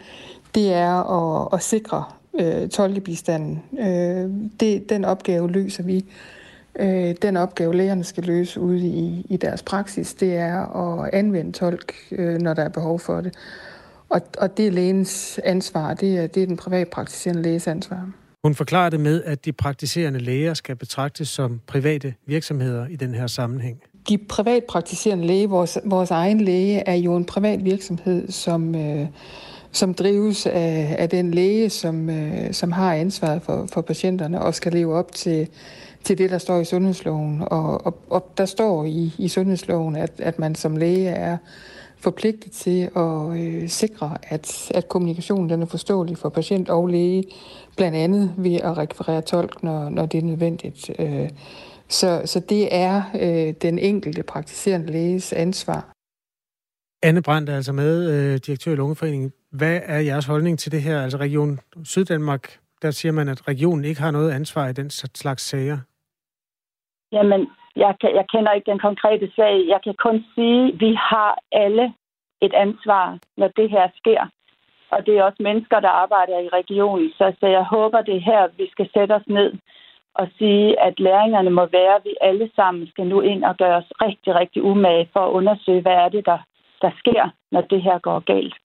det 0.54 0.72
er 0.72 0.92
at, 0.92 1.48
at 1.52 1.62
sikre 1.62 2.04
øh, 2.40 2.68
tolkebistanden. 2.68 3.62
Øh, 3.78 4.50
det, 4.60 4.90
den 4.90 5.04
opgave 5.04 5.50
løser 5.50 5.82
vi 5.82 6.04
Øh, 6.78 7.14
den 7.22 7.36
opgave, 7.36 7.76
lægerne 7.76 8.04
skal 8.04 8.24
løse 8.24 8.60
ude 8.60 8.86
i, 8.86 9.26
i 9.30 9.36
deres 9.36 9.62
praksis, 9.62 10.14
det 10.14 10.36
er 10.36 10.76
at 10.76 11.10
anvende 11.12 11.52
tolk, 11.52 11.94
øh, 12.12 12.38
når 12.38 12.54
der 12.54 12.62
er 12.62 12.68
behov 12.68 13.00
for 13.00 13.20
det. 13.20 13.34
Og, 14.08 14.20
og 14.38 14.56
det 14.56 14.66
er 14.66 14.70
lægens 14.70 15.40
ansvar, 15.44 15.94
det 15.94 16.18
er, 16.18 16.26
det 16.26 16.42
er 16.42 16.46
den 16.46 16.56
privatpraktiserende 16.56 17.42
læges 17.42 17.66
ansvar. 17.66 18.10
Hun 18.44 18.54
forklarer 18.54 18.90
det 18.90 19.00
med, 19.00 19.22
at 19.24 19.44
de 19.44 19.52
praktiserende 19.52 20.18
læger 20.18 20.54
skal 20.54 20.76
betragtes 20.76 21.28
som 21.28 21.60
private 21.66 22.14
virksomheder 22.26 22.86
i 22.86 22.96
den 22.96 23.14
her 23.14 23.26
sammenhæng. 23.26 23.82
De 24.08 24.18
privatpraktiserende 24.18 25.26
læge, 25.26 25.48
vores, 25.48 25.78
vores 25.84 26.10
egen 26.10 26.40
læge, 26.40 26.78
er 26.88 26.94
jo 26.94 27.16
en 27.16 27.24
privat 27.24 27.64
virksomhed, 27.64 28.30
som, 28.30 28.74
øh, 28.74 29.06
som 29.72 29.94
drives 29.94 30.46
af, 30.46 30.96
af 30.98 31.08
den 31.08 31.30
læge, 31.30 31.70
som, 31.70 32.10
øh, 32.10 32.52
som 32.52 32.72
har 32.72 32.94
ansvaret 32.94 33.42
for, 33.42 33.68
for 33.72 33.80
patienterne 33.80 34.42
og 34.42 34.54
skal 34.54 34.72
leve 34.72 34.94
op 34.94 35.12
til 35.12 35.48
til 36.06 36.18
det, 36.18 36.30
der 36.30 36.38
står 36.38 36.60
i 36.60 36.64
sundhedsloven. 36.64 37.42
Og, 37.46 37.86
og, 37.86 37.98
og 38.10 38.32
der 38.38 38.46
står 38.46 38.84
i, 38.84 39.14
i 39.18 39.28
sundhedsloven, 39.28 39.96
at, 39.96 40.12
at 40.18 40.38
man 40.38 40.54
som 40.54 40.76
læge 40.76 41.08
er 41.08 41.36
forpligtet 41.96 42.52
til 42.52 42.90
at 42.96 43.38
øh, 43.38 43.68
sikre, 43.68 44.18
at, 44.22 44.70
at 44.74 44.88
kommunikationen 44.88 45.50
den 45.50 45.62
er 45.62 45.66
forståelig 45.66 46.18
for 46.18 46.28
patient 46.28 46.68
og 46.68 46.86
læge, 46.86 47.24
blandt 47.76 47.96
andet 47.96 48.34
ved 48.36 48.54
at 48.54 48.76
rekvirere 48.78 49.22
tolk, 49.22 49.62
når, 49.62 49.88
når 49.88 50.06
det 50.06 50.18
er 50.18 50.22
nødvendigt. 50.22 50.90
Øh, 50.98 51.28
så, 51.88 52.22
så 52.24 52.40
det 52.40 52.74
er 52.74 53.02
øh, 53.20 53.54
den 53.62 53.78
enkelte 53.78 54.22
praktiserende 54.22 54.92
læges 54.92 55.32
ansvar. 55.32 55.92
Anne 57.02 57.22
Brandt 57.22 57.48
er 57.48 57.56
altså 57.56 57.72
med, 57.72 58.10
øh, 58.10 58.40
direktør 58.46 58.72
i 58.72 58.76
Lungeforeningen. 58.76 59.32
Hvad 59.52 59.80
er 59.84 59.98
jeres 59.98 60.24
holdning 60.24 60.58
til 60.58 60.72
det 60.72 60.82
her? 60.82 61.02
Altså 61.02 61.18
Region 61.18 61.60
Syddanmark, 61.84 62.58
der 62.82 62.90
siger 62.90 63.12
man, 63.12 63.28
at 63.28 63.48
regionen 63.48 63.84
ikke 63.84 64.00
har 64.00 64.10
noget 64.10 64.30
ansvar 64.30 64.68
i 64.68 64.72
den 64.72 64.90
slags 64.90 65.42
sager. 65.42 65.78
Jamen, 67.12 67.50
jeg, 67.76 67.94
kan, 68.00 68.14
jeg 68.14 68.26
kender 68.32 68.52
ikke 68.52 68.70
den 68.70 68.78
konkrete 68.78 69.30
sag. 69.36 69.64
Jeg 69.68 69.80
kan 69.84 69.94
kun 69.94 70.24
sige, 70.34 70.68
at 70.68 70.80
vi 70.80 70.94
har 70.94 71.38
alle 71.52 71.94
et 72.40 72.54
ansvar, 72.54 73.18
når 73.36 73.48
det 73.48 73.70
her 73.70 73.88
sker. 73.96 74.26
Og 74.90 75.06
det 75.06 75.18
er 75.18 75.22
også 75.22 75.42
mennesker, 75.42 75.80
der 75.80 75.88
arbejder 75.88 76.38
i 76.38 76.48
regionen. 76.48 77.10
Så, 77.18 77.32
så 77.40 77.46
jeg 77.46 77.64
håber, 77.64 78.00
det 78.02 78.16
er 78.16 78.28
her, 78.30 78.48
vi 78.56 78.70
skal 78.70 78.88
sætte 78.94 79.12
os 79.12 79.28
ned 79.28 79.52
og 80.14 80.28
sige, 80.38 80.80
at 80.80 81.00
læringerne 81.00 81.50
må 81.50 81.66
være, 81.66 81.94
at 81.96 82.04
vi 82.04 82.14
alle 82.20 82.50
sammen 82.56 82.86
skal 82.88 83.06
nu 83.06 83.20
ind 83.20 83.44
og 83.44 83.56
gøre 83.56 83.76
os 83.76 83.92
rigtig, 84.06 84.34
rigtig 84.34 84.62
umage 84.62 85.08
for 85.12 85.20
at 85.20 85.32
undersøge, 85.32 85.80
hvad 85.80 85.92
er 85.92 86.08
det, 86.08 86.26
der, 86.26 86.38
der 86.82 86.90
sker, 86.98 87.30
når 87.52 87.60
det 87.60 87.82
her 87.82 87.98
går 87.98 88.18
galt. 88.20 88.56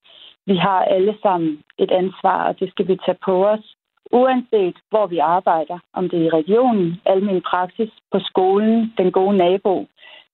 Vi 0.46 0.56
har 0.56 0.84
alle 0.84 1.18
sammen 1.22 1.64
et 1.78 1.92
ansvar, 1.92 2.48
og 2.48 2.60
det 2.60 2.72
skal 2.72 2.88
vi 2.88 2.98
tage 3.06 3.18
på 3.26 3.48
os, 3.48 3.76
uanset 4.14 4.78
hvor 4.90 5.08
vi 5.08 5.18
arbejder, 5.18 5.80
om 5.94 6.10
det 6.10 6.20
er 6.20 6.26
i 6.26 6.36
regionen, 6.40 7.02
almindelig 7.06 7.44
praksis, 7.44 7.92
på 8.12 8.20
skolen, 8.20 8.94
den 8.98 9.12
gode 9.12 9.38
nabo. 9.38 9.88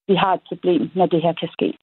Vi 0.08 0.16
har 0.16 0.34
et 0.34 0.42
problem, 0.48 0.92
når 0.96 1.06
det 1.06 1.22
her 1.22 1.34
kan 1.34 1.50
ske. 1.52 1.74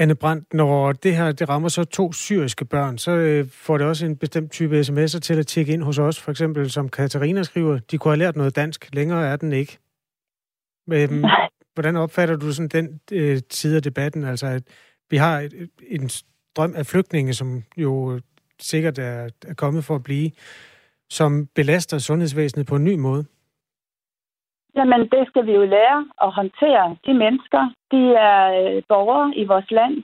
Anne 0.00 0.14
Brandt, 0.14 0.54
når 0.54 0.92
det 0.92 1.16
her 1.16 1.32
det 1.32 1.48
rammer 1.48 1.68
så 1.68 1.84
to 1.84 2.12
syriske 2.12 2.64
børn, 2.64 2.98
så 2.98 3.10
øh, 3.10 3.46
får 3.50 3.78
det 3.78 3.86
også 3.86 4.06
en 4.06 4.16
bestemt 4.16 4.52
type 4.52 4.80
sms'er 4.80 5.20
til 5.20 5.38
at 5.38 5.46
tjekke 5.46 5.72
ind 5.72 5.82
hos 5.82 5.98
os. 5.98 6.20
For 6.20 6.30
eksempel, 6.30 6.70
som 6.70 6.88
Katarina 6.88 7.42
skriver, 7.42 7.78
de 7.90 7.98
kunne 7.98 8.12
have 8.12 8.18
lært 8.18 8.36
noget 8.36 8.56
dansk. 8.56 8.94
Længere 8.94 9.26
er 9.26 9.36
den 9.36 9.52
ikke. 9.52 9.78
Øhm, 10.92 11.24
hvordan 11.74 11.96
opfatter 11.96 12.36
du 12.36 12.52
sådan 12.52 12.68
den 12.68 13.00
øh, 13.12 13.38
side 13.50 13.76
af 13.76 13.82
debatten? 13.82 14.24
Altså, 14.24 14.46
at 14.46 14.62
vi 15.10 15.16
har 15.16 15.40
et, 15.40 15.70
en 15.88 16.08
strøm 16.08 16.74
af 16.76 16.86
flygtninge, 16.86 17.34
som 17.34 17.62
jo 17.76 18.20
sikkert 18.60 18.98
er, 18.98 19.28
er 19.46 19.54
kommet 19.54 19.84
for 19.84 19.94
at 19.94 20.02
blive, 20.02 20.30
som 21.10 21.48
belaster 21.54 21.98
sundhedsvæsenet 21.98 22.66
på 22.66 22.76
en 22.76 22.84
ny 22.84 22.94
måde. 22.94 23.24
Jamen, 24.76 25.00
det 25.00 25.22
skal 25.28 25.46
vi 25.46 25.52
jo 25.52 25.64
lære 25.64 26.00
at 26.22 26.30
håndtere. 26.32 26.96
De 27.06 27.14
mennesker, 27.14 27.62
de 27.92 28.02
er 28.30 28.42
øh, 28.60 28.82
borgere 28.88 29.36
i 29.36 29.44
vores 29.44 29.70
land, 29.70 29.96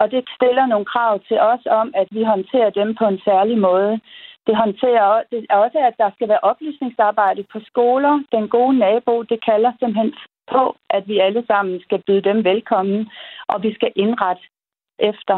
og 0.00 0.10
det 0.10 0.24
stiller 0.36 0.66
nogle 0.66 0.84
krav 0.84 1.20
til 1.28 1.38
os 1.40 1.64
om, 1.80 1.92
at 1.94 2.08
vi 2.10 2.22
håndterer 2.22 2.70
dem 2.70 2.94
på 2.94 3.04
en 3.04 3.20
særlig 3.24 3.58
måde. 3.58 4.00
Det 4.46 4.56
håndterer 4.56 5.22
det 5.30 5.46
er 5.50 5.56
også, 5.56 5.78
at 5.78 5.94
der 5.98 6.10
skal 6.14 6.28
være 6.28 6.46
oplysningsarbejde 6.50 7.42
på 7.52 7.58
skoler. 7.70 8.14
Den 8.32 8.48
gode 8.48 8.78
nabo, 8.78 9.22
det 9.22 9.44
kalder 9.44 9.72
simpelthen 9.78 10.14
på, 10.52 10.76
at 10.90 11.08
vi 11.08 11.18
alle 11.18 11.44
sammen 11.46 11.80
skal 11.80 12.02
byde 12.06 12.24
dem 12.30 12.44
velkommen, 12.44 13.10
og 13.48 13.62
vi 13.62 13.74
skal 13.74 13.92
indrette 13.96 14.42
efter, 14.98 15.36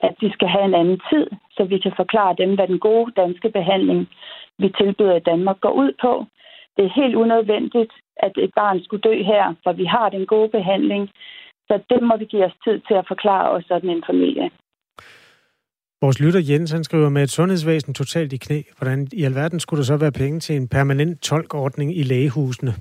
at 0.00 0.14
de 0.20 0.32
skal 0.32 0.48
have 0.48 0.64
en 0.64 0.74
anden 0.74 1.00
tid, 1.10 1.26
så 1.50 1.64
vi 1.64 1.78
kan 1.78 1.92
forklare 1.96 2.34
dem, 2.38 2.54
hvad 2.54 2.68
den 2.68 2.78
gode 2.78 3.12
danske 3.16 3.48
behandling, 3.50 4.08
vi 4.58 4.68
tilbyder 4.78 5.16
i 5.16 5.26
Danmark, 5.30 5.60
går 5.60 5.74
ud 5.82 5.92
på. 6.00 6.24
Det 6.76 6.84
er 6.84 7.00
helt 7.02 7.14
unødvendigt, 7.14 7.92
at 8.16 8.32
et 8.36 8.52
barn 8.56 8.82
skulle 8.84 9.06
dø 9.10 9.22
her, 9.22 9.54
for 9.64 9.72
vi 9.72 9.84
har 9.84 10.08
den 10.08 10.26
gode 10.26 10.48
behandling. 10.48 11.10
Så 11.68 11.74
det 11.90 12.02
må 12.02 12.16
vi 12.16 12.24
give 12.24 12.44
os 12.44 12.56
tid 12.64 12.80
til 12.88 12.94
at 12.94 13.08
forklare 13.08 13.50
os 13.50 13.64
sådan 13.68 13.90
en 13.90 14.04
familie. 14.06 14.50
Vores 16.00 16.20
lytter 16.20 16.40
Jens, 16.50 16.70
han 16.70 16.84
skriver 16.84 17.08
med 17.08 17.22
et 17.22 17.30
sundhedsvæsen 17.30 17.94
totalt 17.94 18.32
i 18.32 18.36
knæ. 18.36 18.62
Hvordan 18.78 19.08
i 19.12 19.22
alverden 19.24 19.60
skulle 19.60 19.78
der 19.78 19.84
så 19.84 19.96
være 19.96 20.12
penge 20.12 20.40
til 20.40 20.56
en 20.56 20.68
permanent 20.68 21.22
tolkordning 21.22 21.96
i 21.96 22.02
lægehusene? 22.02 22.72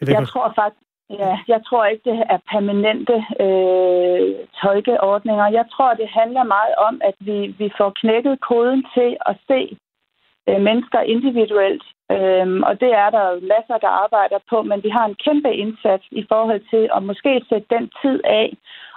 Jeg, 0.00 0.08
jeg 0.08 0.28
tror 0.28 0.52
faktisk, 0.54 0.82
ja, 1.10 1.38
jeg 1.48 1.60
tror 1.66 1.84
ikke, 1.84 2.10
det 2.10 2.22
er 2.30 2.38
permanente 2.52 3.16
øh, 3.44 4.34
tolkeordninger. 4.62 5.46
Jeg 5.48 5.66
tror, 5.72 5.94
det 5.94 6.08
handler 6.08 6.44
meget 6.44 6.74
om, 6.88 7.00
at 7.04 7.14
vi, 7.18 7.54
vi 7.58 7.70
får 7.78 7.90
knækket 8.00 8.40
koden 8.40 8.86
til 8.94 9.16
at 9.26 9.36
se 9.48 9.78
øh, 10.48 10.60
mennesker 10.60 11.00
individuelt. 11.00 11.84
Øh, 12.14 12.46
og 12.68 12.80
det 12.80 12.90
er 13.02 13.10
der 13.10 13.24
jo 13.30 13.36
masser, 13.54 13.78
der 13.84 13.92
arbejder 14.04 14.38
på, 14.50 14.62
men 14.62 14.82
vi 14.82 14.88
har 14.88 15.04
en 15.06 15.20
kæmpe 15.24 15.52
indsats 15.54 16.04
i 16.10 16.24
forhold 16.28 16.62
til 16.70 16.90
at 16.96 17.02
måske 17.02 17.42
sætte 17.48 17.66
den 17.76 17.90
tid 18.02 18.20
af 18.24 18.56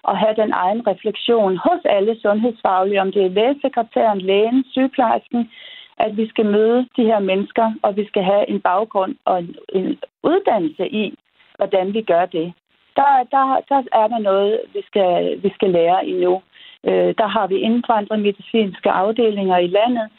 og 0.09 0.17
have 0.17 0.35
den 0.35 0.51
egen 0.51 0.87
refleksion 0.87 1.57
hos 1.57 1.81
alle 1.85 2.13
sundhedsfaglige, 2.21 3.01
om 3.01 3.11
det 3.11 3.25
er 3.25 3.35
lægesekretæren, 3.37 4.21
lægen, 4.21 4.65
sygeplejersken, 4.71 5.51
at 5.97 6.17
vi 6.17 6.27
skal 6.27 6.45
møde 6.45 6.87
de 6.97 7.03
her 7.11 7.19
mennesker, 7.19 7.73
og 7.83 7.95
vi 7.97 8.07
skal 8.07 8.23
have 8.23 8.49
en 8.49 8.61
baggrund 8.61 9.15
og 9.25 9.39
en, 9.39 9.55
en 9.73 9.97
uddannelse 10.23 10.87
i, 10.87 11.13
hvordan 11.57 11.93
vi 11.93 12.01
gør 12.01 12.25
det. 12.25 12.53
Der, 12.95 13.11
der, 13.31 13.45
der 13.69 13.79
er 14.01 14.07
der 14.07 14.19
noget, 14.19 14.61
vi 14.73 14.81
skal, 14.89 15.43
vi 15.43 15.49
skal 15.55 15.69
lære 15.69 16.05
endnu. 16.05 16.41
Øh, 16.83 17.15
der 17.17 17.27
har 17.27 17.47
vi 17.47 17.55
indvandrede 17.55 18.21
medicinske 18.21 18.89
afdelinger 18.91 19.57
i 19.57 19.67
landet, 19.67 20.09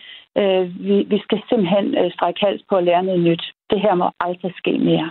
Øh, 0.40 0.64
vi, 0.88 0.96
vi 1.12 1.18
skal 1.24 1.38
simpelthen 1.48 1.86
øh, 2.00 2.12
strække 2.16 2.40
hals 2.44 2.62
på 2.68 2.76
at 2.76 2.84
lære 2.84 3.02
noget 3.02 3.20
nyt. 3.20 3.44
Det 3.70 3.80
her 3.80 3.94
må 3.94 4.10
aldrig 4.20 4.52
ske 4.56 4.78
mere. 4.78 5.10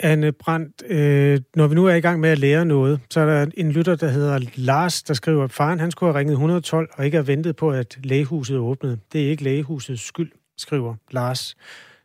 Anne 0.00 0.32
Brandt, 0.32 0.82
øh, 0.88 1.40
når 1.54 1.66
vi 1.66 1.74
nu 1.74 1.86
er 1.86 1.94
i 1.94 2.00
gang 2.00 2.20
med 2.20 2.30
at 2.30 2.38
lære 2.38 2.64
noget, 2.64 3.00
så 3.10 3.20
er 3.20 3.26
der 3.26 3.46
en 3.56 3.72
lytter, 3.72 3.96
der 3.96 4.08
hedder 4.08 4.38
Lars, 4.56 5.02
der 5.02 5.14
skriver, 5.14 5.44
at 5.44 5.52
faren 5.52 5.80
han 5.80 5.90
skulle 5.90 6.12
have 6.12 6.18
ringet 6.18 6.32
112 6.32 6.88
og 6.96 7.04
ikke 7.04 7.16
have 7.16 7.26
ventet 7.26 7.56
på, 7.56 7.70
at 7.70 7.98
lægehuset 8.04 8.58
åbnede. 8.58 8.98
Det 9.12 9.26
er 9.26 9.30
ikke 9.30 9.44
lægehusets 9.44 10.06
skyld, 10.06 10.32
skriver 10.58 10.94
Lars. 11.10 11.54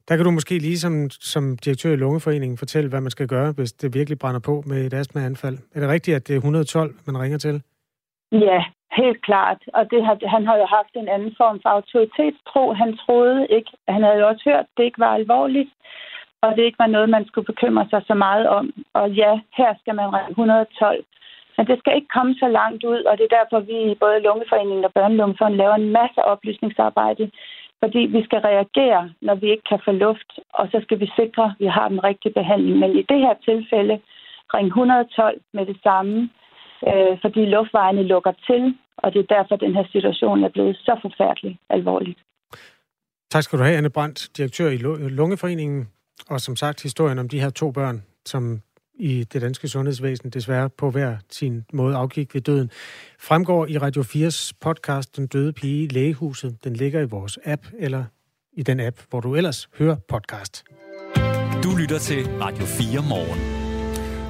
Der 0.07 0.15
kan 0.15 0.25
du 0.25 0.31
måske 0.31 0.59
lige 0.59 0.77
som, 0.77 1.09
som 1.09 1.57
direktør 1.57 1.93
i 1.93 1.95
Lungeforeningen 1.95 2.57
fortælle, 2.57 2.89
hvad 2.89 3.01
man 3.01 3.11
skal 3.11 3.27
gøre, 3.27 3.51
hvis 3.51 3.71
det 3.73 3.93
virkelig 3.93 4.19
brænder 4.19 4.39
på 4.39 4.63
med 4.65 4.85
et 4.85 4.93
astmaanfald. 4.93 5.57
Er 5.75 5.79
det 5.79 5.89
rigtigt, 5.89 6.15
at 6.15 6.27
det 6.27 6.33
er 6.33 6.37
112, 6.37 6.95
man 7.05 7.21
ringer 7.21 7.37
til? 7.37 7.61
Ja, 8.31 8.63
Helt 9.01 9.21
klart. 9.27 9.61
Og 9.73 9.91
det 9.91 10.05
har, 10.05 10.15
han 10.35 10.45
har 10.45 10.57
jo 10.57 10.65
haft 10.77 10.93
en 10.95 11.09
anden 11.15 11.33
form 11.37 11.59
for 11.61 11.69
autoritetstro. 11.69 12.73
Han 12.73 12.97
troede 12.97 13.47
ikke, 13.57 13.71
han 13.87 14.03
havde 14.03 14.19
jo 14.21 14.27
også 14.27 14.43
hørt, 14.49 14.65
at 14.65 14.75
det 14.77 14.83
ikke 14.83 14.99
var 14.99 15.13
alvorligt, 15.13 15.71
og 16.41 16.49
det 16.55 16.63
ikke 16.63 16.79
var 16.79 16.93
noget, 16.95 17.09
man 17.09 17.25
skulle 17.27 17.51
bekymre 17.51 17.85
sig 17.89 18.01
så 18.07 18.13
meget 18.13 18.47
om. 18.47 18.65
Og 18.93 19.11
ja, 19.11 19.31
her 19.57 19.71
skal 19.81 19.95
man 19.95 20.13
ringe 20.15 20.29
112. 20.29 21.03
Men 21.57 21.67
det 21.67 21.79
skal 21.79 21.95
ikke 21.95 22.15
komme 22.17 22.33
så 22.43 22.47
langt 22.59 22.83
ud, 22.83 23.01
og 23.09 23.17
det 23.17 23.23
er 23.25 23.37
derfor, 23.39 23.59
vi 23.59 23.77
i 23.91 23.95
både 24.03 24.19
Lungeforeningen 24.19 24.85
og 24.85 24.93
Børnelungefonden 24.93 25.57
laver 25.57 25.75
en 25.75 25.89
masse 25.99 26.19
oplysningsarbejde, 26.31 27.31
fordi 27.81 28.01
vi 28.15 28.21
skal 28.27 28.39
reagere, 28.51 29.03
når 29.21 29.35
vi 29.35 29.47
ikke 29.51 29.67
kan 29.71 29.81
få 29.85 29.91
luft, 29.91 30.31
og 30.59 30.67
så 30.71 30.77
skal 30.83 30.99
vi 30.99 31.07
sikre, 31.19 31.45
at 31.45 31.55
vi 31.59 31.67
har 31.77 31.87
den 31.87 32.03
rigtige 32.03 32.33
behandling. 32.33 32.79
Men 32.79 32.91
i 32.91 33.03
det 33.11 33.19
her 33.25 33.35
tilfælde, 33.49 33.95
ring 34.55 34.67
112 34.67 35.41
med 35.53 35.65
det 35.65 35.77
samme, 35.83 36.29
øh, 36.89 37.13
fordi 37.23 37.41
luftvejene 37.45 38.03
lukker 38.03 38.33
til, 38.47 38.77
og 38.97 39.13
det 39.13 39.19
er 39.19 39.35
derfor, 39.35 39.55
den 39.55 39.75
her 39.75 39.85
situation 39.91 40.43
er 40.43 40.49
blevet 40.49 40.75
så 40.77 40.99
forfærdelig 41.01 41.59
alvorligt. 41.69 42.19
Tak 43.31 43.43
skal 43.43 43.59
du 43.59 43.63
have, 43.63 43.77
Anne 43.77 43.89
Brandt, 43.89 44.37
direktør 44.37 44.69
i 44.69 44.77
Lungeforeningen, 45.19 45.87
og 46.29 46.39
som 46.39 46.55
sagt 46.55 46.83
historien 46.83 47.19
om 47.19 47.29
de 47.29 47.39
her 47.39 47.49
to 47.49 47.71
børn, 47.71 48.03
som 48.25 48.61
i 48.99 49.23
det 49.23 49.41
danske 49.41 49.67
sundhedsvæsen 49.67 50.29
desværre 50.29 50.69
på 50.69 50.91
hver 50.91 51.17
sin 51.29 51.65
måde 51.73 51.95
afgik 51.95 52.33
ved 52.33 52.41
døden, 52.41 52.71
fremgår 53.19 53.65
i 53.65 53.77
Radio 53.77 54.01
4's 54.01 54.51
podcast 54.61 55.17
Den 55.17 55.27
døde 55.27 55.53
pige 55.53 55.83
i 55.83 55.87
lægehuset. 55.87 56.63
Den 56.63 56.73
ligger 56.73 57.01
i 57.01 57.05
vores 57.05 57.39
app, 57.45 57.67
eller 57.79 58.03
i 58.53 58.63
den 58.63 58.79
app, 58.79 58.99
hvor 59.09 59.19
du 59.19 59.35
ellers 59.35 59.69
hører 59.77 59.95
podcast. 60.09 60.63
Du 61.63 61.75
lytter 61.79 61.99
til 61.99 62.27
Radio 62.27 62.65
4 62.65 63.03
morgen. 63.09 63.56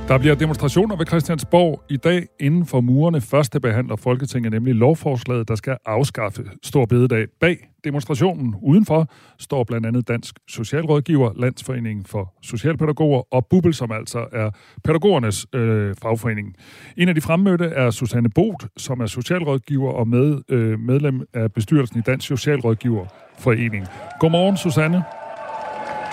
Der 0.08 0.18
bliver 0.18 0.36
demonstrationer 0.36 0.96
ved 0.96 1.06
Christiansborg 1.06 1.84
i 1.90 1.98
dag 1.98 2.28
inden 2.40 2.66
for 2.66 2.82
murene. 2.82 3.22
Første 3.22 3.60
behandler 3.60 3.96
Folketinget 3.96 4.52
nemlig 4.52 4.76
lovforslaget, 4.76 5.48
der 5.48 5.56
skal 5.56 5.78
afskaffe 5.86 6.44
Stor 6.64 6.86
Bededag. 6.86 7.26
Bag 7.40 7.58
demonstrationen 7.84 8.56
udenfor 8.62 9.08
står 9.40 9.64
blandt 9.64 9.88
andet 9.88 10.08
Dansk 10.08 10.36
Socialrådgiver, 10.48 11.32
Landsforeningen 11.36 12.06
for 12.06 12.34
Socialpædagoger 12.42 13.34
og 13.34 13.46
Bubel, 13.46 13.74
som 13.74 13.92
altså 13.92 14.26
er 14.34 14.50
pædagogernes 14.84 15.46
øh, 15.54 15.96
fagforening. 16.02 16.56
En 16.98 17.10
af 17.10 17.16
de 17.16 17.22
fremmødte 17.22 17.66
er 17.66 17.90
Susanne 17.90 18.30
Both, 18.30 18.66
som 18.78 19.00
er 19.00 19.06
socialrådgiver 19.06 19.92
og 19.92 20.08
med, 20.08 20.42
øh, 20.50 20.80
medlem 20.80 21.22
af 21.34 21.52
bestyrelsen 21.54 22.00
i 22.00 22.02
Dansk 22.02 22.28
Socialrådgiverforening. 22.28 23.86
Godmorgen, 24.20 24.58
Susanne. 24.58 25.04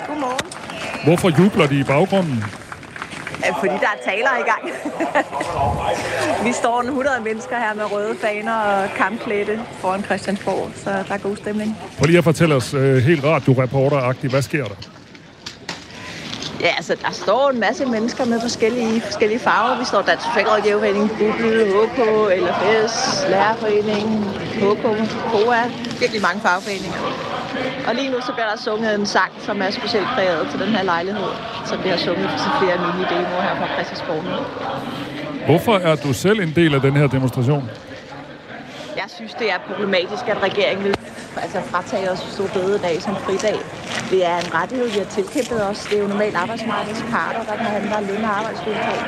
Godmorgen. 0.07 0.45
Hvorfor 1.05 1.43
jubler 1.43 1.67
de 1.67 1.79
i 1.79 1.83
baggrunden? 1.83 2.64
Fordi 3.59 3.73
der 3.73 3.91
er 3.95 3.99
taler 4.11 4.29
i 4.39 4.45
gang. 4.51 4.63
vi 6.47 6.51
står 6.53 6.81
en 6.81 6.87
100 6.87 7.21
mennesker 7.23 7.55
her 7.57 7.73
med 7.73 7.91
røde 7.91 8.15
faner 8.21 8.55
og 8.55 8.89
kampklædte 8.97 9.59
foran 9.79 10.03
Christiansborg, 10.03 10.69
så 10.75 10.89
der 11.07 11.13
er 11.13 11.17
god 11.17 11.35
stemning. 11.37 11.77
Prøv 11.97 12.05
lige 12.05 12.17
at 12.17 12.23
fortælle 12.23 12.55
os 12.55 12.73
uh, 12.73 12.95
helt 12.95 13.23
radioreporter-agtigt, 13.23 14.33
hvad 14.33 14.41
sker 14.41 14.63
der? 14.65 14.75
Ja, 16.61 16.73
altså, 16.77 16.95
der 17.01 17.11
står 17.11 17.49
en 17.49 17.59
masse 17.59 17.85
mennesker 17.85 18.25
med 18.25 18.41
forskellige, 18.41 19.01
forskellige 19.01 19.39
farver. 19.39 19.79
Vi 19.79 19.85
står 19.85 20.01
Dansk 20.01 20.25
Socialrådgiverforening, 20.25 21.09
Google, 21.19 21.65
HK, 21.65 21.99
LFS, 22.45 23.25
Lærerforening, 23.29 24.25
HK, 24.61 24.85
KOA. 25.31 25.63
Virkelig 25.99 26.21
mange 26.21 26.41
fagforeninger. 26.41 27.34
Og 27.87 27.95
lige 27.95 28.09
nu 28.11 28.21
så 28.21 28.31
bliver 28.33 28.49
der 28.49 28.57
sunget 28.57 28.95
en 28.95 29.05
sang, 29.05 29.31
som 29.39 29.61
er 29.61 29.69
specielt 29.69 30.07
præget 30.15 30.47
til 30.51 30.59
den 30.59 30.67
her 30.67 30.83
lejlighed, 30.83 31.29
som 31.65 31.83
vi 31.83 31.89
har 31.89 31.97
sunget 31.97 32.29
til 32.29 32.51
flere 32.59 32.77
mini-demoer 32.77 33.41
her 33.41 33.55
fra 33.55 33.67
Christiansborg. 33.73 34.23
Hvorfor 35.45 35.75
er 35.77 35.95
du 35.95 36.13
selv 36.13 36.39
en 36.39 36.53
del 36.55 36.75
af 36.75 36.81
den 36.81 36.95
her 36.97 37.07
demonstration? 37.07 37.69
Jeg 38.95 39.05
synes, 39.07 39.33
det 39.33 39.51
er 39.51 39.57
problematisk, 39.67 40.27
at 40.27 40.43
regeringen 40.43 40.83
vil 40.85 40.95
altså, 41.45 41.59
fratage 41.71 42.11
os 42.11 42.19
stor 42.35 42.47
dag 42.87 42.95
som 43.01 43.15
fridag. 43.25 43.57
Det 44.11 44.19
er 44.31 44.37
en 44.45 44.49
rettighed, 44.59 44.87
vi 44.95 44.99
har 45.03 45.09
tilkæmpet 45.17 45.59
os. 45.69 45.79
Det 45.89 45.95
er 45.97 46.01
jo 46.05 46.07
normalt 46.07 46.35
arbejdsmarkedets 46.43 47.03
parter, 47.13 47.43
der 47.49 47.55
kan 47.61 47.69
handle 47.75 48.07
løn- 48.09 48.23
og 48.29 48.33
arbejdsvilkår 48.39 48.99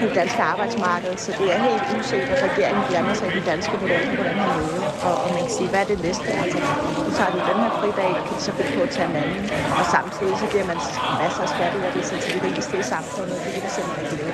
på 0.00 0.04
det 0.08 0.14
danske 0.20 0.42
arbejdsmarked. 0.52 1.12
Så 1.24 1.30
det 1.38 1.46
er 1.54 1.58
helt 1.68 1.86
uset, 1.98 2.24
at 2.34 2.38
regeringen 2.48 2.82
blander 2.88 3.14
sig 3.14 3.26
i 3.28 3.34
den 3.38 3.44
danske 3.52 3.74
model 3.82 4.04
på 4.18 4.22
den 4.28 4.36
her 4.42 4.50
måde. 4.60 4.78
Og, 5.08 5.14
og 5.24 5.28
man 5.34 5.42
kan 5.46 5.52
sige, 5.58 5.68
hvad 5.72 5.80
er 5.84 5.88
det 5.92 5.98
næste? 6.08 6.28
Altså, 6.42 6.58
nu 7.04 7.10
tager 7.18 7.30
de 7.34 7.40
den 7.50 7.58
her 7.64 7.72
fridag, 7.80 8.10
kan 8.26 8.32
de 8.38 8.42
så 8.48 8.52
finde 8.56 8.72
på 8.76 8.82
at 8.88 8.90
tage 8.96 9.08
en 9.12 9.16
anden. 9.22 9.42
Og 9.78 9.84
samtidig 9.96 10.34
så 10.42 10.46
giver 10.52 10.66
man 10.72 10.78
masser 11.22 11.42
af 11.46 11.50
skattelettelser 11.56 12.16
til 12.24 12.30
de 12.34 12.40
rigeste 12.46 12.74
i 12.82 12.84
samfundet. 12.94 13.36
Det 13.44 13.50
kan 13.54 13.62
vi 13.66 13.70
simpelthen 13.78 14.18
ikke. 14.18 14.29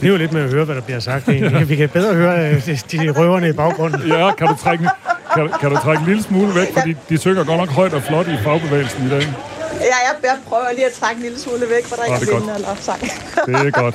Det 0.00 0.06
er 0.06 0.10
jo 0.10 0.16
lidt 0.16 0.32
med 0.32 0.42
at 0.42 0.50
høre, 0.50 0.64
hvad 0.64 0.74
der 0.74 0.80
bliver 0.80 1.00
sagt 1.00 1.28
egentlig. 1.28 1.68
Vi 1.72 1.76
kan 1.76 1.88
bedre 1.88 2.14
høre 2.14 2.50
øh, 2.50 2.66
de, 2.66 2.78
de 2.92 3.10
røverne 3.10 3.48
i 3.48 3.52
baggrunden. 3.52 4.08
Ja, 4.08 4.32
kan 4.32 4.46
du 4.46 4.56
trække, 4.62 4.88
kan, 5.34 5.50
kan 5.60 5.70
du 5.70 5.76
trække 5.76 6.00
en 6.00 6.06
lille 6.06 6.22
smule 6.22 6.54
væk, 6.54 6.68
fordi 6.78 6.94
de 7.08 7.18
synger 7.18 7.44
godt 7.44 7.58
nok 7.58 7.68
højt 7.68 7.94
og 7.94 8.02
flot 8.02 8.28
i 8.28 8.36
fagbevægelsen 8.44 9.06
i 9.06 9.08
dag. 9.08 9.20
Ja, 9.20 9.96
jeg, 10.06 10.14
jeg 10.22 10.36
prøver 10.48 10.64
lige 10.74 10.86
at 10.86 10.92
trække 10.92 11.16
en 11.18 11.22
lille 11.22 11.38
smule 11.38 11.60
væk, 11.60 11.84
for 11.84 11.96
der 11.96 12.04
ikke 12.04 12.26
det 12.26 12.48
er 12.50 12.54
eller 12.54 12.68
opsang. 12.68 13.00
Det 13.46 13.54
er 13.54 13.70
godt. 13.70 13.94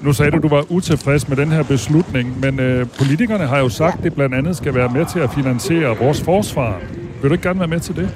Nu 0.00 0.12
sagde 0.12 0.30
du, 0.30 0.38
du 0.38 0.48
var 0.48 0.64
utilfreds 0.68 1.28
med 1.28 1.36
den 1.36 1.52
her 1.52 1.62
beslutning, 1.62 2.40
men 2.40 2.60
øh, 2.60 2.86
politikerne 2.98 3.46
har 3.46 3.58
jo 3.58 3.68
sagt, 3.68 3.98
at 3.98 4.04
det 4.04 4.14
blandt 4.14 4.34
andet 4.34 4.56
skal 4.56 4.74
være 4.74 4.88
med 4.88 5.06
til 5.12 5.18
at 5.18 5.30
finansiere 5.34 5.96
vores 5.98 6.22
forsvar. 6.22 6.80
Vil 7.20 7.28
du 7.30 7.34
ikke 7.34 7.48
gerne 7.48 7.58
være 7.58 7.68
med 7.68 7.80
til 7.80 7.96
det? 7.96 8.10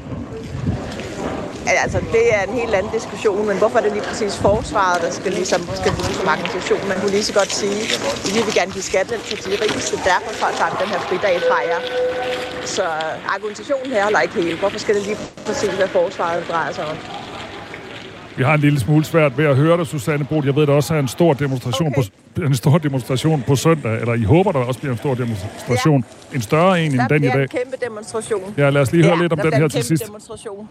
Ja, 1.69 1.77
Altså, 1.85 1.99
det 2.17 2.25
er 2.37 2.43
en 2.49 2.55
helt 2.61 2.75
anden 2.79 2.93
diskussion, 2.99 3.47
men 3.51 3.57
hvorfor 3.59 3.79
er 3.79 3.83
det 3.87 3.93
lige 3.93 4.07
præcis 4.11 4.35
forsvaret, 4.49 4.99
der 5.05 5.11
skal, 5.19 5.33
ligesom, 5.41 5.61
skal 5.81 5.93
bruges 5.99 6.17
som 6.21 6.29
argumentation? 6.35 6.81
Man 6.89 6.97
kunne 7.01 7.11
lige 7.19 7.27
så 7.31 7.35
godt 7.41 7.53
sige, 7.61 7.81
at 8.25 8.31
vi 8.37 8.41
vil 8.47 8.55
gerne 8.59 8.73
give 8.77 8.87
skattelettelser 8.93 9.37
til 9.43 9.49
de 9.55 9.59
rigeste, 9.65 9.95
derfor 10.11 10.47
tager 10.59 10.71
vi 10.73 10.77
den 10.83 10.89
her 10.95 11.01
fridag 11.09 11.37
fra 11.49 11.59
jer. 11.71 11.81
Så 12.77 12.85
argumentationen 13.35 13.91
her 13.97 14.03
holder 14.03 14.21
ikke 14.21 14.35
helt. 14.43 14.59
Hvorfor 14.63 14.79
skal 14.85 14.95
det 14.97 15.03
lige 15.09 15.19
præcis 15.47 15.79
være 15.79 15.89
forsvaret, 15.89 16.45
drejer 16.51 16.73
sig 16.73 16.85
om? 16.93 16.97
Vi 18.37 18.43
har 18.45 18.55
en 18.55 18.61
lille 18.61 18.81
smule 18.81 19.05
svært 19.05 19.39
ved 19.39 19.45
at 19.45 19.57
høre 19.57 19.77
dig, 19.79 19.87
Susanne 19.87 20.25
Brod. 20.25 20.45
Jeg 20.45 20.57
ved, 20.57 20.67
der 20.67 20.73
også 20.73 20.95
er 20.95 20.99
en 20.99 21.09
stor 21.09 21.33
demonstration, 21.35 21.89
okay. 21.89 22.03
på, 22.37 22.43
en 22.43 22.55
stor 22.55 22.79
demonstration 22.79 23.45
på 23.47 23.57
søndag, 23.57 24.01
eller 24.01 24.15
I 24.15 24.23
håber, 24.23 24.53
der 24.53 24.59
også 24.59 24.81
bliver 24.81 24.93
en 24.93 24.99
stor 24.99 25.15
demonstration. 25.15 26.05
Ja. 26.33 26.37
En 26.37 26.43
større 26.43 26.81
en 26.83 26.93
end 26.93 27.01
Der 27.01 27.09
den 27.09 27.17
i 27.17 27.19
bliver 27.19 27.33
dag. 27.33 27.43
en 27.43 27.49
kæmpe 27.49 27.77
demonstration. 27.85 28.55
Ja, 28.57 28.71
lad 28.71 28.83
os 28.83 28.93
lige 28.93 29.05
høre 29.05 29.19
lidt 29.19 29.33
om 29.33 29.37
der 29.39 29.43
den 29.43 29.51
bliver 29.51 29.61
her 29.61 29.69
til 29.69 29.85
sidst. 29.85 30.07
Demonstration. 30.07 30.69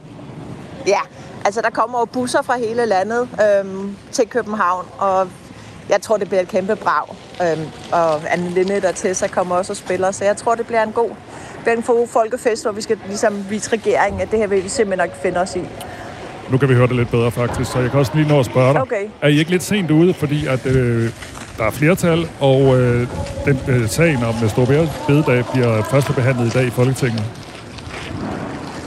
Ja, 0.88 1.00
altså 1.46 1.62
der 1.62 1.70
kommer 1.70 2.00
jo 2.00 2.06
busser 2.06 2.42
fra 2.42 2.58
hele 2.58 2.86
landet 2.86 3.30
øhm, 3.42 3.96
til 4.12 4.28
København, 4.30 4.86
og 4.98 5.28
jeg 5.90 6.02
tror, 6.02 6.18
det 6.18 6.28
bliver 6.28 6.42
et 6.42 6.48
kæmpe 6.48 6.76
brag. 6.76 7.16
Øhm, 7.42 7.66
og 7.92 8.34
Anne 8.34 8.50
Linde 8.50 8.82
og 8.90 8.96
Tessa 8.96 9.28
kommer 9.28 9.56
også 9.56 9.74
og 9.74 9.78
spiller, 9.78 10.12
så 10.12 10.26
jeg 10.26 10.38
tror, 10.38 10.56
det 10.56 10.68
bliver 10.68 10.84
en 10.84 10.92
god, 10.92 11.10
bliver 11.62 11.76
en 11.78 11.84
god 11.84 12.08
folkefest, 12.08 12.64
hvor 12.64 12.72
vi 12.72 12.82
skal 12.82 12.98
ligesom 13.08 13.46
vise 13.50 13.72
regeringen, 13.74 14.22
at 14.22 14.32
det 14.32 14.40
her 14.40 14.48
vil 14.48 14.64
vi 14.64 14.70
simpelthen 14.70 15.10
ikke 15.10 15.18
finde 15.22 15.40
os 15.40 15.56
i. 15.56 15.62
Nu 16.50 16.58
kan 16.58 16.70
vi 16.70 16.74
høre 16.74 16.88
det 16.88 16.96
lidt 16.96 17.12
bedre, 17.12 17.32
faktisk, 17.32 17.72
så 17.72 17.80
jeg 17.80 17.92
kan 17.92 18.00
også 18.00 18.12
lige 18.16 18.28
nå 18.28 18.40
at 18.40 18.46
spørge 18.46 18.74
dig. 18.74 18.82
Okay. 18.82 19.08
Er 19.22 19.28
I 19.28 19.40
ikke 19.40 19.52
lidt 19.52 19.64
sent 19.64 19.92
ude, 19.92 20.14
fordi 20.14 20.48
at, 20.48 20.66
øh, 20.66 21.12
der 21.58 21.64
er 21.64 21.72
flertal, 21.72 22.30
og 22.40 22.78
øh, 22.80 23.08
den 23.46 23.60
øh, 23.68 23.90
sagen 23.90 24.24
om 24.24 24.50
Store 24.50 24.88
Bededag 25.08 25.46
bliver 25.54 25.84
første 25.84 26.14
behandlet 26.14 26.56
i 26.56 26.58
dag 26.58 26.66
i 26.68 26.70
Folketinget? 26.70 27.24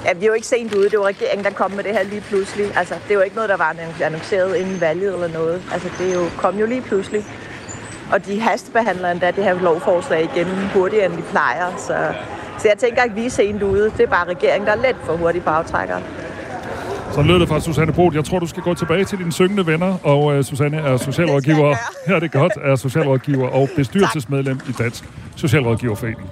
Ja, 0.04 0.12
vi 0.12 0.24
er 0.24 0.26
jo 0.26 0.32
ikke 0.32 0.46
sent 0.46 0.74
ude. 0.74 0.90
Det 0.90 0.98
var 0.98 1.06
regeringen, 1.06 1.44
der 1.44 1.50
kom 1.50 1.70
med 1.70 1.84
det 1.84 1.92
her 1.92 2.02
lige 2.02 2.20
pludselig. 2.20 2.78
Altså, 2.78 2.94
det 3.08 3.14
jo 3.14 3.20
ikke 3.20 3.36
noget, 3.36 3.50
der 3.50 3.56
var 3.56 3.76
annonceret 4.04 4.56
inden 4.56 4.80
valget 4.80 5.14
eller 5.14 5.28
noget. 5.28 5.62
Altså, 5.72 5.88
det 5.98 6.10
er 6.10 6.14
jo, 6.14 6.24
kom 6.36 6.58
jo 6.58 6.66
lige 6.66 6.82
pludselig. 6.82 7.24
Og 8.12 8.26
de 8.26 8.40
hastebehandler 8.40 9.10
endda 9.10 9.30
det 9.30 9.44
her 9.44 9.60
lovforslag 9.60 10.30
igen 10.34 10.46
hurtigere, 10.74 11.06
end 11.06 11.16
de 11.16 11.22
plejer. 11.22 11.76
Så, 11.78 11.96
så 12.58 12.68
jeg 12.68 12.78
tænker 12.78 13.02
ikke, 13.02 13.14
vi 13.14 13.26
er 13.26 13.30
sent 13.30 13.62
ude. 13.62 13.84
Det 13.84 14.00
er 14.00 14.06
bare 14.06 14.28
regeringen, 14.28 14.66
der 14.66 14.72
er 14.72 14.82
let 14.82 14.96
for 15.04 15.16
hurtigt 15.16 15.44
på 15.44 15.50
aftrækker. 15.50 15.96
Så 17.12 17.22
lød 17.22 17.40
det 17.40 17.48
fra 17.48 17.60
Susanne 17.60 17.92
Brod. 17.92 18.14
Jeg 18.14 18.24
tror, 18.24 18.38
du 18.38 18.46
skal 18.46 18.62
gå 18.62 18.74
tilbage 18.74 19.04
til 19.04 19.18
dine 19.18 19.32
syngende 19.32 19.66
venner, 19.66 19.96
og 20.02 20.34
øh, 20.34 20.44
Susanne 20.44 20.76
er 20.76 20.96
socialrådgiver. 20.96 21.76
Her 22.06 22.14
er 22.16 22.20
det 22.20 22.32
godt, 22.32 22.52
er 22.64 22.76
socialrådgiver 22.76 23.48
og 23.48 23.68
bestyrelsesmedlem 23.76 24.60
i 24.68 24.72
Dansk 24.72 25.04
Socialrådgiverforening. 25.36 26.30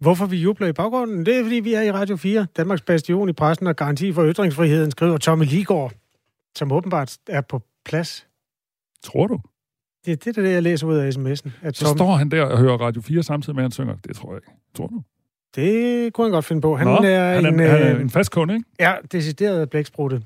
Hvorfor 0.00 0.26
vi 0.26 0.36
jubler 0.36 0.66
i 0.68 0.72
baggrunden? 0.72 1.26
Det 1.26 1.38
er, 1.38 1.42
fordi 1.42 1.54
vi 1.56 1.74
er 1.74 1.82
i 1.82 1.92
Radio 1.92 2.16
4, 2.16 2.46
Danmarks 2.56 2.82
bastion 2.82 3.28
i 3.28 3.32
pressen 3.32 3.66
og 3.66 3.76
garanti 3.76 4.12
for 4.12 4.26
ytringsfriheden, 4.26 4.90
skriver 4.90 5.18
Tommy 5.18 5.44
Ligård, 5.44 5.92
som 6.56 6.72
åbenbart 6.72 7.16
er 7.28 7.40
på 7.40 7.62
plads. 7.84 8.26
Tror 9.04 9.26
du? 9.26 9.40
Det, 10.06 10.24
det 10.24 10.38
er 10.38 10.42
det, 10.42 10.52
jeg 10.52 10.62
læser 10.62 10.86
ud 10.86 10.96
af 10.96 11.10
sms'en. 11.10 11.50
At 11.62 11.76
Så 11.76 11.84
Tom, 11.84 11.96
står 11.96 12.10
han 12.10 12.30
der 12.30 12.42
og 12.42 12.58
hører 12.58 12.76
Radio 12.76 13.02
4 13.02 13.22
samtidig 13.22 13.54
med, 13.54 13.62
at 13.62 13.64
han 13.64 13.72
synger. 13.72 13.96
Det 14.08 14.16
tror 14.16 14.32
jeg 14.32 14.36
ikke. 14.36 14.60
Tror 14.76 14.86
du? 14.86 15.02
Det 15.56 16.12
kunne 16.12 16.24
han 16.24 16.32
godt 16.32 16.44
finde 16.44 16.62
på. 16.62 16.76
Han 16.76 16.86
Nå, 16.86 16.92
er, 16.92 17.34
han 17.34 17.44
er, 17.44 17.48
en, 17.48 17.58
han 17.58 17.82
er 17.82 17.94
øh, 17.94 18.00
en 18.00 18.10
fast 18.10 18.30
kunde, 18.32 18.54
ikke? 18.54 18.66
Ja, 18.80 18.94
decideret 19.12 19.70
blæksprutte. 19.70 20.22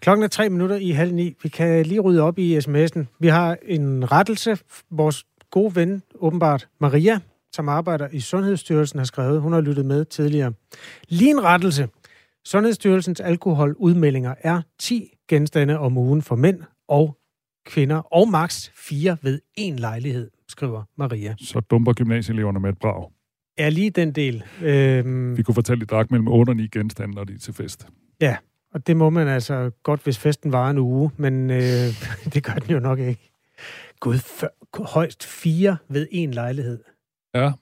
Klokken 0.00 0.24
er 0.24 0.28
tre 0.28 0.48
minutter 0.48 0.76
i 0.76 0.90
halv 0.90 1.14
ni. 1.14 1.34
Vi 1.42 1.48
kan 1.48 1.86
lige 1.86 2.00
rydde 2.00 2.22
op 2.22 2.38
i 2.38 2.58
sms'en. 2.58 3.04
Vi 3.18 3.28
har 3.28 3.56
en 3.62 4.12
rettelse. 4.12 4.58
Vores 4.90 5.24
gode 5.50 5.76
ven, 5.76 6.02
åbenbart 6.14 6.68
Maria, 6.80 7.20
som 7.56 7.68
arbejder 7.68 8.08
i 8.12 8.20
Sundhedsstyrelsen, 8.20 8.98
har 8.98 9.04
skrevet. 9.04 9.40
Hun 9.40 9.52
har 9.52 9.60
lyttet 9.60 9.86
med 9.86 10.04
tidligere. 10.04 10.52
Lige 11.08 11.30
en 11.30 11.44
rettelse. 11.44 11.88
Sundhedsstyrelsens 12.44 13.20
alkoholudmeldinger 13.20 14.34
er 14.40 14.62
10 14.78 15.10
genstande 15.28 15.78
om 15.78 15.98
ugen 15.98 16.22
for 16.22 16.36
mænd 16.36 16.60
og 16.88 17.16
kvinder, 17.66 17.96
og 17.96 18.28
maks 18.28 18.72
4 18.76 19.16
ved 19.22 19.40
en 19.54 19.76
lejlighed, 19.78 20.30
skriver 20.48 20.82
Maria. 20.98 21.34
Så 21.38 21.60
dumper 21.60 21.92
gymnasieeleverne 21.92 22.60
med 22.60 22.70
et 22.70 22.78
brag. 22.78 23.10
Er 23.58 23.70
lige 23.70 23.90
den 23.90 24.12
del. 24.12 24.44
Øhm, 24.62 25.36
Vi 25.36 25.42
kunne 25.42 25.54
fortælle, 25.54 25.82
at 25.82 25.88
de 25.88 25.94
drak 25.94 26.10
mellem 26.10 26.28
8 26.28 26.50
og 26.50 26.56
9 26.56 26.68
genstande, 26.68 27.14
når 27.14 27.24
de 27.24 27.32
er 27.32 27.38
til 27.38 27.54
fest. 27.54 27.86
Ja, 28.20 28.36
og 28.74 28.86
det 28.86 28.96
må 28.96 29.10
man 29.10 29.28
altså 29.28 29.70
godt, 29.82 30.04
hvis 30.04 30.18
festen 30.18 30.52
varer 30.52 30.70
en 30.70 30.78
uge, 30.78 31.10
men 31.16 31.50
øh, 31.50 31.58
det 32.34 32.44
gør 32.44 32.52
den 32.52 32.70
jo 32.70 32.80
nok 32.80 32.98
ikke. 32.98 33.32
Gud, 34.00 34.44
højst 34.84 35.24
fire 35.24 35.76
ved 35.88 36.06
en 36.10 36.30
lejlighed. 36.30 36.78
Ja, 37.36 37.52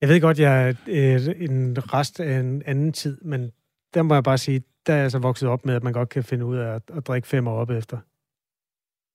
Jeg 0.00 0.08
ved 0.08 0.20
godt, 0.20 0.38
jeg 0.38 0.68
er 0.68 0.74
øh, 0.86 1.50
en 1.50 1.76
rest 1.94 2.20
af 2.20 2.40
en 2.40 2.62
anden 2.66 2.92
tid, 2.92 3.18
men 3.22 3.50
der 3.94 4.02
må 4.02 4.14
jeg 4.14 4.24
bare 4.24 4.38
sige, 4.38 4.62
der 4.86 4.92
er 4.92 4.96
jeg 4.96 5.04
altså 5.04 5.18
vokset 5.18 5.48
op 5.48 5.64
med, 5.66 5.74
at 5.74 5.82
man 5.84 5.92
godt 5.92 6.08
kan 6.08 6.24
finde 6.24 6.44
ud 6.44 6.56
af 6.56 6.74
at, 6.74 6.82
at 6.96 7.06
drikke 7.06 7.28
fem 7.28 7.48
år 7.48 7.56
op 7.60 7.70
efter. 7.70 7.98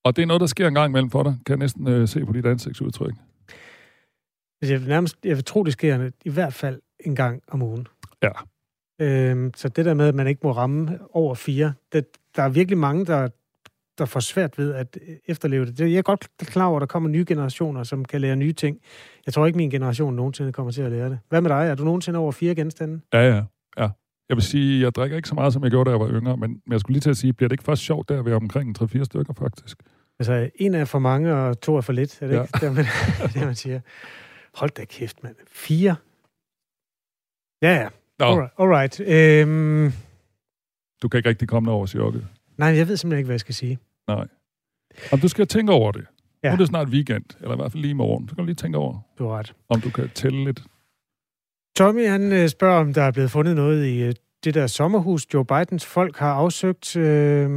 og 0.06 0.16
det 0.16 0.22
er 0.22 0.26
noget, 0.26 0.42
der 0.42 0.48
sker 0.48 0.68
en 0.68 0.74
gang 0.74 0.90
imellem 0.90 1.10
for 1.10 1.24
dig. 1.24 1.36
Kan 1.46 1.54
jeg 1.54 1.60
næsten 1.60 1.88
øh, 1.88 2.08
se 2.08 2.26
på 2.26 2.34
dit 2.34 2.46
ansigtsudtryk. 2.46 3.14
Altså, 4.62 4.74
jeg 4.74 4.82
vil 4.82 4.90
nærmest, 4.90 5.18
jeg 5.24 5.36
vil 5.36 5.44
tro, 5.46 5.64
det 5.64 5.74
sker 5.74 6.10
i 6.26 6.30
hvert 6.30 6.54
fald 6.54 6.82
en 7.00 7.16
gang 7.16 7.42
om 7.48 7.62
ugen. 7.62 7.88
Ja. 8.24 8.32
Øhm, 9.02 9.52
så 9.56 9.70
det 9.70 9.86
der 9.86 9.94
med, 9.94 10.08
at 10.08 10.16
man 10.16 10.28
ikke 10.28 10.42
må 10.44 10.52
ramme 10.52 11.00
over 11.12 11.36
fire, 11.36 11.74
det, 11.94 12.06
der 12.36 12.44
er 12.44 12.50
virkelig 12.50 12.78
mange, 12.78 13.06
der, 13.06 13.30
der 13.98 14.06
får 14.06 14.20
svært 14.20 14.58
ved 14.58 14.74
at 14.74 14.98
øh, 15.08 15.16
efterleve 15.26 15.66
det. 15.66 15.80
Jeg 15.80 15.94
er 15.98 16.02
godt 16.02 16.28
klar 16.38 16.66
over, 16.66 16.78
at 16.78 16.82
der 16.82 16.86
kommer 16.88 17.10
nye 17.10 17.26
generationer, 17.28 17.84
som 17.84 18.06
kan 18.06 18.22
lære 18.22 18.36
nye 18.36 18.54
ting. 18.54 18.78
Jeg 19.26 19.34
tror 19.34 19.46
ikke, 19.46 19.58
min 19.58 19.70
generation 19.70 20.16
nogensinde 20.16 20.52
kommer 20.54 20.72
til 20.72 20.82
at 20.82 20.92
lære 20.92 21.10
det. 21.10 21.20
Hvad 21.30 21.42
med 21.42 21.50
dig? 21.50 21.68
Er 21.68 21.76
du 21.76 21.84
nogensinde 21.84 22.20
over 22.20 22.32
fire 22.32 22.56
genstande? 22.56 23.02
Ja, 23.14 23.20
ja, 23.36 23.44
ja. 23.78 23.90
Jeg 24.30 24.38
vil 24.38 24.42
sige, 24.44 24.84
jeg 24.84 24.96
drikker 24.96 25.18
ikke 25.18 25.30
så 25.30 25.36
meget, 25.36 25.54
som 25.54 25.64
jeg 25.64 25.72
gjorde, 25.72 25.88
da 25.90 25.92
jeg 25.92 26.00
var 26.00 26.10
yngre, 26.10 26.38
men, 26.38 26.50
men 26.50 26.72
jeg 26.72 26.80
skulle 26.80 26.94
lige 26.94 27.02
til 27.02 27.10
at 27.10 27.18
sige, 27.18 27.34
bliver 27.34 27.48
det 27.50 27.54
ikke 27.54 27.64
først 27.64 27.82
sjovt, 27.82 28.10
der 28.10 28.22
ved 28.22 28.34
omkring 28.34 28.82
3-4 28.82 29.04
stykker, 29.04 29.34
faktisk? 29.34 29.78
Altså, 30.20 30.50
en 30.56 30.74
er 30.74 30.86
for 30.86 31.00
mange, 31.00 31.34
og 31.36 31.62
to 31.62 31.76
er 31.76 31.82
for 31.82 31.94
lidt. 31.94 32.22
Er 32.22 32.28
det 32.28 32.36
Ja. 32.36 32.42
ikke 32.42 32.60
det, 32.62 32.74
man, 32.76 32.86
det, 33.34 33.46
man 33.46 33.56
siger? 33.56 33.80
Hold 34.54 34.70
da 34.70 34.86
kæft, 34.86 35.24
mand. 35.24 35.36
Fire? 35.48 35.96
Ja, 37.62 37.76
ja. 37.82 37.88
Nå, 38.20 38.26
Alright. 38.26 38.52
alright. 38.60 39.00
Øhm, 39.00 39.92
du 41.02 41.08
kan 41.08 41.18
ikke 41.18 41.30
rigtig 41.30 41.48
komme 41.48 41.72
over 41.72 41.86
chokket. 41.86 42.28
Nej, 42.58 42.70
jeg 42.70 42.88
ved 42.88 42.98
simpelthen 42.98 43.20
ikke, 43.20 43.28
hvad 43.28 43.34
jeg 43.34 43.40
skal 43.40 43.56
sige. 43.56 43.80
Nej. 44.08 44.28
Om 45.12 45.20
du 45.20 45.28
skal 45.28 45.48
tænke 45.48 45.72
over 45.74 45.92
det. 45.92 46.06
Ja. 46.44 46.50
Nu 46.50 46.54
er 46.54 46.58
det 46.58 46.68
snart 46.68 46.88
weekend, 46.88 47.24
eller 47.42 47.54
i 47.54 47.56
hvert 47.56 47.72
fald 47.72 47.82
lige 47.82 47.92
i 47.92 47.94
morgen. 47.94 48.30
Så 48.30 48.36
kan 48.36 48.42
du 48.42 48.46
lige 48.46 48.56
tænke 48.56 48.78
over, 48.78 49.00
Du 49.20 49.28
har 49.28 49.38
ret. 49.38 49.54
om 49.70 49.82
du 49.82 49.90
kan 49.90 50.10
tælle 50.10 50.46
lidt. 50.46 50.64
Tommy, 51.78 52.08
han 52.08 52.32
øh, 52.34 52.50
spørger, 52.50 52.80
om 52.80 52.94
der 52.94 53.02
er 53.04 53.12
blevet 53.12 53.32
fundet 53.32 53.56
noget 53.56 53.86
i 53.86 54.04
øh, 54.04 54.14
det 54.44 54.54
der 54.54 54.68
sommerhus, 54.68 55.26
Joe 55.34 55.46
Bidens 55.46 55.86
folk 55.86 56.18
har 56.18 56.34
afsøgt. 56.34 56.96
Øh, 56.96 57.50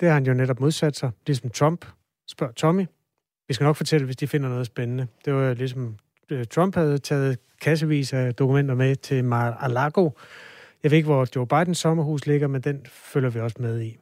det 0.00 0.08
har 0.08 0.14
han 0.14 0.26
jo 0.26 0.34
netop 0.34 0.60
modsat 0.60 0.96
sig, 0.96 1.10
ligesom 1.26 1.50
Trump, 1.50 1.86
spørger 2.30 2.52
Tommy. 2.52 2.86
Vi 3.48 3.54
skal 3.54 3.64
nok 3.64 3.76
fortælle, 3.76 4.04
hvis 4.04 4.16
de 4.16 4.26
finder 4.26 4.48
noget 4.48 4.66
spændende. 4.66 5.06
Det 5.24 5.34
var 5.34 5.54
ligesom, 5.54 5.96
øh, 6.30 6.46
Trump 6.46 6.74
havde 6.74 6.98
taget 6.98 7.38
kassevis 7.60 8.12
af 8.12 8.34
dokumenter 8.34 8.74
med 8.74 8.96
til 8.96 9.24
Mar-a-Lago. 9.24 10.10
Jeg 10.82 10.90
ved 10.90 10.98
ikke, 10.98 11.06
hvor 11.06 11.26
Joe 11.36 11.46
Bidens 11.46 11.78
sommerhus 11.78 12.26
ligger, 12.26 12.48
men 12.48 12.60
den 12.60 12.86
følger 12.86 13.30
vi 13.30 13.40
også 13.40 13.56
med 13.60 13.80
i. 13.80 13.96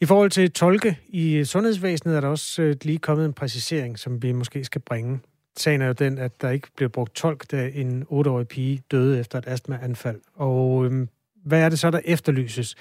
I 0.00 0.04
forhold 0.06 0.30
til 0.30 0.52
tolke 0.52 0.98
i 1.08 1.44
sundhedsvæsenet 1.44 2.16
er 2.16 2.20
der 2.20 2.28
også 2.28 2.62
øh, 2.62 2.76
lige 2.82 2.98
kommet 2.98 3.26
en 3.26 3.32
præcisering, 3.32 3.98
som 3.98 4.22
vi 4.22 4.32
måske 4.32 4.64
skal 4.64 4.80
bringe. 4.80 5.20
Sagen 5.56 5.82
er 5.82 5.86
jo 5.86 5.92
den, 5.92 6.18
at 6.18 6.42
der 6.42 6.50
ikke 6.50 6.68
blev 6.76 6.88
brugt 6.88 7.14
tolk, 7.14 7.50
da 7.50 7.70
en 7.74 8.02
8-årig 8.10 8.48
pige 8.48 8.82
døde 8.90 9.20
efter 9.20 9.38
et 9.38 9.44
astmaanfald. 9.46 10.20
Og 10.34 10.84
øhm, 10.84 11.08
hvad 11.44 11.60
er 11.60 11.68
det 11.68 11.78
så, 11.78 11.90
der 11.90 12.00
efterlyses? 12.04 12.74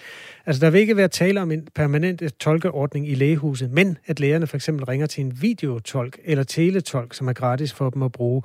Altså, 0.45 0.65
der 0.65 0.69
vil 0.71 0.81
ikke 0.81 0.97
være 0.97 1.07
tale 1.07 1.41
om 1.41 1.51
en 1.51 1.67
permanent 1.75 2.21
øh, 2.21 2.29
tolkeordning 2.29 3.09
i 3.09 3.15
lægehuset, 3.15 3.71
men 3.71 3.97
at 4.05 4.19
lægerne 4.19 4.47
for 4.47 4.57
eksempel 4.57 4.85
ringer 4.85 5.05
til 5.07 5.25
en 5.25 5.41
videotolk 5.41 6.19
eller 6.23 6.43
teletolk, 6.43 7.13
som 7.13 7.27
er 7.27 7.33
gratis 7.33 7.73
for 7.73 7.89
dem 7.89 8.03
at 8.03 8.11
bruge. 8.11 8.41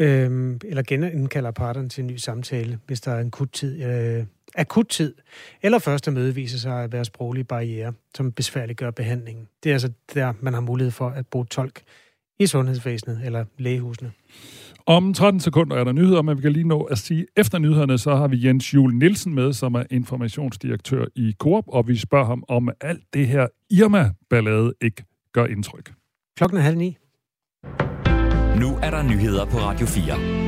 øhm, 0.00 0.60
eller 0.64 0.82
genindkalder 0.82 1.50
parterne 1.50 1.88
til 1.88 2.00
en 2.02 2.06
ny 2.06 2.16
samtale, 2.16 2.78
hvis 2.86 3.00
der 3.00 3.12
er 3.12 3.20
en 3.20 3.30
kut 3.30 3.52
tid, 3.52 3.84
øh, 3.84 4.24
akut 4.58 4.88
tid, 4.88 5.14
eller 5.62 5.78
første 5.78 6.10
møde 6.10 6.34
viser 6.34 6.58
sig 6.58 6.84
at 6.84 6.92
være 6.92 7.04
sproglige 7.04 7.44
barriere, 7.44 7.92
som 8.14 8.32
besværliggør 8.32 8.90
behandlingen. 8.90 9.48
Det 9.62 9.70
er 9.70 9.74
altså 9.74 9.92
der, 10.14 10.32
man 10.40 10.54
har 10.54 10.60
mulighed 10.60 10.90
for 10.90 11.08
at 11.08 11.26
bruge 11.26 11.46
tolk 11.46 11.82
i 12.40 12.46
sundhedsvæsenet 12.46 13.20
eller 13.24 13.44
lægehusene. 13.58 14.12
Om 14.86 15.14
13 15.14 15.40
sekunder 15.40 15.76
er 15.76 15.84
der 15.84 15.92
nyheder, 15.92 16.22
men 16.22 16.36
vi 16.36 16.42
kan 16.42 16.52
lige 16.52 16.68
nå 16.68 16.82
at 16.82 16.98
sige, 16.98 17.26
efter 17.36 17.58
nyhederne, 17.58 17.98
så 17.98 18.14
har 18.14 18.28
vi 18.28 18.46
Jens 18.46 18.74
Jul 18.74 18.94
Nielsen 18.94 19.34
med, 19.34 19.52
som 19.52 19.74
er 19.74 19.82
informationsdirektør 19.90 21.04
i 21.14 21.34
Coop, 21.38 21.64
og 21.68 21.88
vi 21.88 21.96
spørger 21.96 22.26
ham, 22.26 22.44
om 22.48 22.68
alt 22.80 23.04
det 23.14 23.26
her 23.26 23.46
Irma-ballade 23.70 24.72
ikke 24.80 25.04
gør 25.32 25.46
indtryk. 25.46 25.92
Klokken 26.36 26.58
er 26.58 26.62
halv 26.62 26.76
ni. 26.78 26.96
Nu 28.60 28.76
er 28.82 28.90
der 28.90 29.02
nyheder 29.02 29.44
på 29.44 29.56
Radio 29.56 29.86
4. 29.86 30.47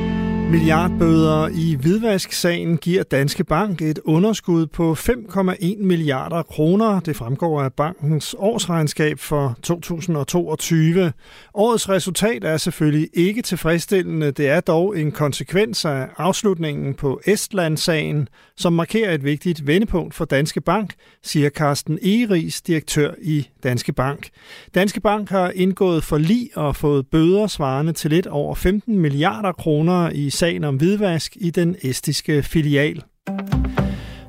Milliardbøder 0.51 1.47
i 1.47 1.75
hvidvasksagen 1.81 2.77
giver 2.77 3.03
Danske 3.03 3.43
Bank 3.43 3.81
et 3.81 3.99
underskud 4.05 4.67
på 4.67 4.93
5,1 4.93 5.83
milliarder 5.83 6.43
kroner. 6.43 6.99
Det 6.99 7.15
fremgår 7.15 7.61
af 7.61 7.73
bankens 7.73 8.35
årsregnskab 8.37 9.19
for 9.19 9.57
2022. 9.63 11.13
Årets 11.53 11.89
resultat 11.89 12.43
er 12.43 12.57
selvfølgelig 12.57 13.09
ikke 13.13 13.41
tilfredsstillende. 13.41 14.31
Det 14.31 14.49
er 14.49 14.59
dog 14.59 14.99
en 14.99 15.11
konsekvens 15.11 15.85
af 15.85 16.07
afslutningen 16.17 16.93
på 16.93 17.21
Estland-sagen, 17.25 18.27
som 18.57 18.73
markerer 18.73 19.13
et 19.13 19.23
vigtigt 19.23 19.67
vendepunkt 19.67 20.13
for 20.13 20.25
Danske 20.25 20.61
Bank, 20.61 20.93
siger 21.23 21.49
Carsten 21.49 21.99
Egeris, 22.01 22.61
direktør 22.61 23.13
i 23.21 23.47
Danske 23.63 23.93
Bank. 23.93 24.29
Danske 24.75 25.01
Bank 25.01 25.29
har 25.29 25.51
indgået 25.55 26.03
forlig 26.03 26.49
og 26.55 26.75
fået 26.75 27.07
bøder 27.07 27.47
svarende 27.47 27.93
til 27.93 28.11
lidt 28.11 28.27
over 28.27 28.55
15 28.55 28.99
milliarder 28.99 29.51
kroner 29.51 30.09
i 30.09 30.29
sagen 30.41 30.63
om 30.63 30.75
hvidvask 30.75 31.37
i 31.41 31.49
den 31.49 31.75
estiske 31.81 32.43
filial. 32.43 33.03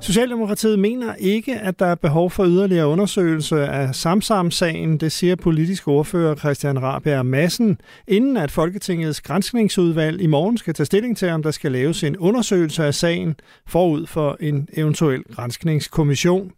Socialdemokratiet 0.02 0.78
mener 0.78 1.14
ikke, 1.14 1.54
at 1.54 1.78
der 1.78 1.86
er 1.86 1.94
behov 1.94 2.30
for 2.30 2.46
yderligere 2.46 2.86
undersøgelse 2.86 3.66
af 3.66 3.94
Samsam-sagen, 3.94 4.98
det 4.98 5.12
siger 5.12 5.36
politisk 5.36 5.88
ordfører 5.88 6.34
Christian 6.34 6.82
Rabjerg 6.82 7.26
Madsen, 7.26 7.78
inden 8.08 8.36
at 8.36 8.50
Folketingets 8.50 9.20
grænskningsudvalg 9.20 10.20
i 10.20 10.26
morgen 10.26 10.58
skal 10.58 10.74
tage 10.74 10.86
stilling 10.86 11.16
til, 11.16 11.28
om 11.28 11.42
der 11.42 11.50
skal 11.50 11.72
laves 11.72 12.04
en 12.04 12.16
undersøgelse 12.16 12.84
af 12.84 12.94
sagen 12.94 13.34
forud 13.66 14.06
for 14.06 14.36
en 14.40 14.68
eventuel 14.72 15.22
grænskningskommission. 15.34 16.52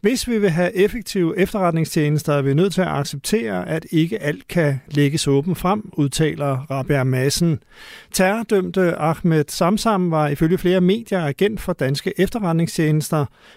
Hvis 0.00 0.28
vi 0.28 0.38
vil 0.38 0.50
have 0.50 0.76
effektive 0.76 1.38
efterretningstjenester, 1.38 2.32
er 2.32 2.42
vi 2.42 2.54
nødt 2.54 2.72
til 2.74 2.80
at 2.80 2.88
acceptere, 2.88 3.68
at 3.68 3.86
ikke 3.90 4.22
alt 4.22 4.48
kan 4.48 4.80
lægges 4.90 5.28
åben 5.28 5.56
frem, 5.56 5.90
udtaler 5.92 6.66
Rabjerg 6.70 7.06
Madsen. 7.06 7.58
Terrordømte 8.12 8.96
Ahmed 8.96 9.44
Samsam 9.48 10.10
var 10.10 10.28
ifølge 10.28 10.58
flere 10.58 10.80
medier 10.80 11.24
agent 11.24 11.60
for 11.60 11.72
danske 11.72 12.12
efterretningstjenester. 12.20 12.87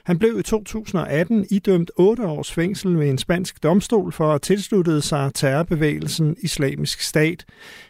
Han 0.04 0.20
blev 0.20 0.39
i 0.39 0.44
2018 0.44 1.46
idømt 1.52 1.91
8 1.98 2.28
års 2.28 2.52
fængsel 2.52 3.00
ved 3.00 3.10
en 3.10 3.17
spansk 3.17 3.63
domstol 3.63 4.12
for 4.12 4.34
at 4.34 4.41
tilslutte 4.41 5.02
sig 5.02 5.32
terrorbevægelsen 5.34 6.36
Islamisk 6.41 7.02
Stat. 7.02 7.46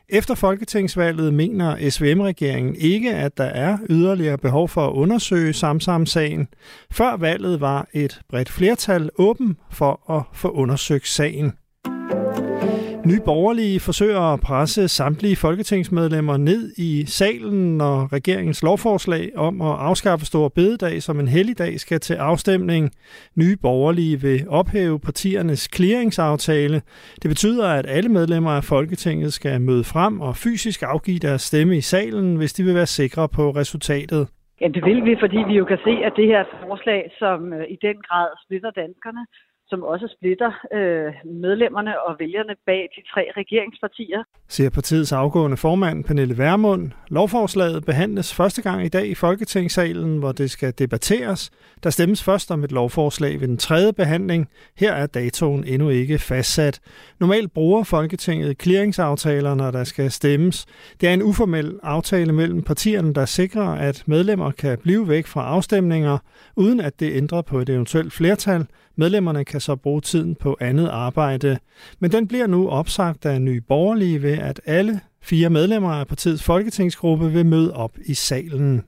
Efter 0.09 0.35
folketingsvalget 0.35 1.33
mener 1.33 1.89
SVM-regeringen 1.89 2.75
ikke, 2.75 3.15
at 3.15 3.37
der 3.37 3.43
er 3.43 3.77
yderligere 3.89 4.37
behov 4.37 4.69
for 4.69 4.87
at 4.87 4.93
undersøge 4.93 5.53
Samsam-sagen. 5.53 6.47
Før 6.91 7.17
valget 7.17 7.61
var 7.61 7.87
et 7.93 8.19
bredt 8.29 8.49
flertal 8.49 9.09
åben 9.17 9.57
for 9.71 10.11
at 10.11 10.23
få 10.33 10.49
undersøgt 10.49 11.07
sagen. 11.07 11.53
Nye 13.05 13.21
Borgerlige 13.25 13.79
forsøger 13.79 14.33
at 14.33 14.39
presse 14.39 14.87
samtlige 14.87 15.35
folketingsmedlemmer 15.35 16.37
ned 16.37 16.71
i 16.77 17.05
salen, 17.05 17.77
når 17.77 18.13
regeringens 18.13 18.63
lovforslag 18.63 19.29
om 19.37 19.61
at 19.61 19.75
afskaffe 19.89 20.25
Store 20.25 20.49
Bededag 20.49 21.01
som 21.01 21.19
en 21.19 21.27
helligdag 21.27 21.79
skal 21.79 21.99
til 21.99 22.13
afstemning. 22.13 22.91
Nye 23.35 23.57
Borgerlige 23.61 24.21
vil 24.21 24.39
ophæve 24.49 24.99
partiernes 24.99 25.69
clearingsaftale. 25.75 26.81
Det 27.21 27.29
betyder, 27.33 27.67
at 27.67 27.85
alle 27.89 28.09
medlemmer 28.09 28.51
af 28.51 28.63
Folketinget 28.63 29.33
skal 29.33 29.61
møde 29.61 29.83
frem 29.83 30.21
og 30.21 30.35
fysisk 30.35 30.83
afgive 30.83 31.19
deres 31.19 31.41
stemme 31.41 31.77
i 31.77 31.81
salen, 31.81 32.35
hvis 32.35 32.53
de 32.53 32.63
vil 32.63 32.75
være 32.75 32.85
sikre 32.85 33.29
på 33.29 33.49
resultatet. 33.51 34.27
Ja, 34.61 34.67
det 34.67 34.83
vil 34.85 35.05
vi, 35.05 35.15
fordi 35.19 35.39
vi 35.47 35.53
jo 35.61 35.65
kan 35.65 35.79
se, 35.87 35.93
at 36.07 36.13
det 36.15 36.27
her 36.27 36.43
forslag, 36.67 37.01
som 37.19 37.53
øh, 37.53 37.65
i 37.75 37.77
den 37.87 37.97
grad 38.07 38.29
splitter 38.43 38.71
danskerne, 38.71 39.23
som 39.71 39.83
også 39.83 40.07
splitter 40.17 40.51
øh, 40.77 41.13
medlemmerne 41.45 41.93
og 42.07 42.15
vælgerne 42.19 42.55
bag 42.65 42.81
de 42.95 43.01
tre 43.13 43.23
regeringspartier. 43.37 44.23
Siger 44.47 44.69
partiets 44.69 45.11
afgående 45.11 45.57
formand 45.57 46.03
Pernille 46.03 46.37
Vermund. 46.37 46.91
Lovforslaget 47.09 47.85
behandles 47.85 48.35
første 48.35 48.61
gang 48.61 48.85
i 48.85 48.89
dag 48.89 49.07
i 49.07 49.15
Folketingssalen, 49.15 50.17
hvor 50.17 50.31
det 50.31 50.51
skal 50.51 50.73
debatteres. 50.79 51.51
Der 51.83 51.89
stemmes 51.89 52.23
først 52.23 52.51
om 52.51 52.63
et 52.63 52.71
lovforslag 52.71 53.41
ved 53.41 53.47
den 53.47 53.57
tredje 53.57 53.93
behandling. 53.93 54.47
Her 54.77 54.93
er 54.93 55.07
datoen 55.07 55.63
endnu 55.63 55.89
ikke 55.89 56.17
fastsat. 56.19 56.79
Normalt 57.19 57.53
bruger 57.53 57.83
Folketinget 57.83 58.61
clearingsaftaler, 58.61 59.55
når 59.55 59.71
der 59.71 59.83
skal 59.83 60.11
stemmes. 60.11 60.65
Det 61.01 61.09
er 61.09 61.13
en 61.13 61.23
uformel 61.23 61.79
aftale 61.83 62.33
mellem 62.33 62.61
partierne, 62.63 63.13
der 63.13 63.25
sikrer, 63.25 63.67
at 63.67 64.03
medlemmer 64.07 64.51
kan 64.51 64.77
blive 64.83 65.07
væk 65.07 65.27
fra 65.27 65.47
afstemninger, 65.47 66.17
uden 66.55 66.79
at 66.79 66.99
det 66.99 67.15
ændrer 67.15 67.41
på 67.41 67.59
et 67.59 67.69
eventuelt 67.69 68.13
flertal. 68.13 68.65
Medlemmerne 68.95 69.45
kan 69.45 69.61
så 69.61 69.75
bruge 69.75 70.01
tiden 70.01 70.35
på 70.35 70.57
andet 70.59 70.87
arbejde. 70.87 71.57
Men 71.99 72.11
den 72.11 72.27
bliver 72.27 72.47
nu 72.47 72.69
opsagt 72.69 73.25
af 73.25 73.41
Nye 73.41 73.61
Borgerlige 73.61 74.21
ved, 74.21 74.37
at 74.37 74.61
alle 74.65 74.99
fire 75.21 75.49
medlemmer 75.49 75.91
af 75.91 76.07
partiets 76.07 76.43
folketingsgruppe 76.43 77.31
vil 77.31 77.45
møde 77.45 77.73
op 77.73 77.97
i 78.05 78.13
salen. 78.13 78.81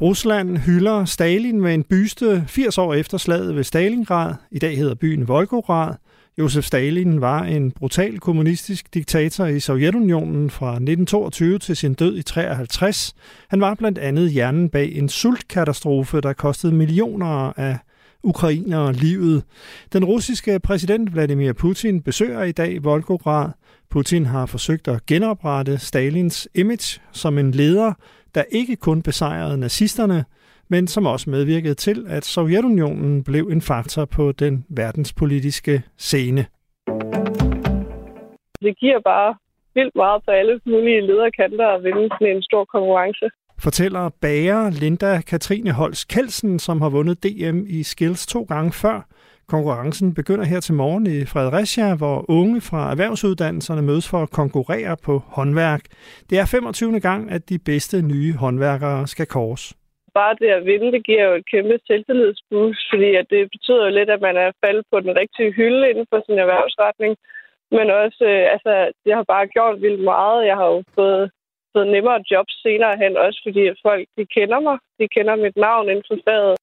Rusland 0.00 0.58
hylder 0.58 1.04
Stalin 1.04 1.60
med 1.60 1.74
en 1.74 1.84
byste 1.84 2.44
80 2.46 2.78
år 2.78 2.94
efter 2.94 3.18
slaget 3.18 3.56
ved 3.56 3.64
Stalingrad. 3.64 4.34
I 4.50 4.58
dag 4.58 4.76
hedder 4.76 4.94
byen 4.94 5.28
Volgograd. 5.28 5.94
Josef 6.38 6.64
Stalin 6.64 7.20
var 7.20 7.42
en 7.42 7.70
brutal 7.70 8.18
kommunistisk 8.18 8.94
diktator 8.94 9.46
i 9.46 9.60
Sovjetunionen 9.60 10.50
fra 10.50 10.70
1922 10.70 11.58
til 11.58 11.76
sin 11.76 11.94
død 11.94 12.16
i 12.16 12.22
53. 12.22 13.14
Han 13.48 13.60
var 13.60 13.74
blandt 13.74 13.98
andet 13.98 14.30
hjernen 14.30 14.68
bag 14.68 14.92
en 14.92 15.08
sultkatastrofe, 15.08 16.20
der 16.20 16.32
kostede 16.32 16.74
millioner 16.74 17.52
af 17.58 17.78
ukrainere 18.24 18.92
livet. 18.92 19.44
Den 19.92 20.04
russiske 20.04 20.60
præsident 20.60 21.12
Vladimir 21.14 21.52
Putin 21.52 22.02
besøger 22.02 22.42
i 22.42 22.52
dag 22.52 22.84
Volgograd. 22.84 23.50
Putin 23.90 24.26
har 24.26 24.46
forsøgt 24.46 24.88
at 24.88 25.06
genoprette 25.06 25.78
Stalins 25.78 26.48
image 26.54 27.00
som 27.12 27.38
en 27.38 27.50
leder, 27.50 27.92
der 28.34 28.42
ikke 28.50 28.76
kun 28.76 29.02
besejrede 29.02 29.58
nazisterne, 29.58 30.24
men 30.68 30.86
som 30.86 31.06
også 31.06 31.30
medvirkede 31.30 31.74
til, 31.74 32.06
at 32.08 32.24
Sovjetunionen 32.24 33.24
blev 33.24 33.48
en 33.52 33.62
faktor 33.62 34.04
på 34.04 34.32
den 34.32 34.64
verdenspolitiske 34.68 35.82
scene. 35.96 36.46
Det 38.64 38.78
giver 38.78 39.00
bare 39.04 39.34
vildt 39.74 39.96
meget 39.96 40.22
på 40.24 40.30
alle 40.30 40.60
mulige 40.66 41.00
lederkanter 41.00 41.66
at 41.68 41.84
vinde 41.84 42.08
sådan 42.12 42.36
en 42.36 42.42
stor 42.42 42.64
konkurrence 42.64 43.28
fortæller 43.66 44.04
bager 44.22 44.70
Linda 44.70 45.20
Katrine 45.30 45.72
Holst 45.72 46.08
Kelsen, 46.08 46.58
som 46.58 46.80
har 46.80 46.90
vundet 46.96 47.22
DM 47.24 47.58
i 47.78 47.82
Skills 47.82 48.26
to 48.26 48.42
gange 48.42 48.72
før. 48.72 48.98
Konkurrencen 49.54 50.14
begynder 50.14 50.44
her 50.44 50.60
til 50.60 50.74
morgen 50.74 51.06
i 51.06 51.18
Fredericia, 51.32 51.88
hvor 52.00 52.18
unge 52.38 52.60
fra 52.68 52.90
erhvervsuddannelserne 52.92 53.82
mødes 53.82 54.06
for 54.10 54.20
at 54.22 54.30
konkurrere 54.40 54.96
på 55.06 55.14
håndværk. 55.36 55.82
Det 56.30 56.36
er 56.38 56.46
25. 56.46 57.00
gang, 57.00 57.30
at 57.36 57.42
de 57.48 57.58
bedste 57.70 57.96
nye 58.02 58.32
håndværkere 58.42 59.06
skal 59.06 59.26
kors. 59.26 59.62
Bare 60.14 60.34
det 60.40 60.50
at 60.58 60.64
vinde, 60.70 60.92
det 60.92 61.02
giver 61.08 61.24
jo 61.28 61.34
et 61.34 61.46
kæmpe 61.52 61.78
selvtillidsboost, 61.86 62.82
fordi 62.92 63.10
at 63.20 63.26
det 63.30 63.42
betyder 63.54 63.84
jo 63.86 63.92
lidt, 63.98 64.10
at 64.10 64.20
man 64.28 64.36
er 64.36 64.50
faldet 64.64 64.84
på 64.92 65.00
den 65.00 65.12
rigtige 65.20 65.52
hylde 65.58 65.90
inden 65.90 66.06
for 66.10 66.20
sin 66.26 66.38
erhvervsretning. 66.44 67.12
Men 67.76 67.86
også, 68.02 68.24
øh, 68.32 68.44
altså, 68.54 68.72
det 69.04 69.12
har 69.14 69.24
bare 69.34 69.46
gjort 69.56 69.80
vildt 69.84 70.04
meget. 70.12 70.46
Jeg 70.50 70.56
har 70.60 70.68
jo 70.74 70.82
fået 70.98 71.30
fået 71.74 71.88
nemmere 71.94 72.18
jobs 72.32 72.54
senere 72.64 72.94
hen, 73.02 73.12
også 73.26 73.38
fordi 73.44 73.62
folk 73.86 74.04
de 74.16 74.24
kender 74.36 74.60
mig. 74.60 74.76
De 74.98 75.06
kender 75.14 75.34
mit 75.44 75.56
navn 75.56 75.84
inden 75.90 76.04
for 76.10 76.18
faget. 76.26 76.56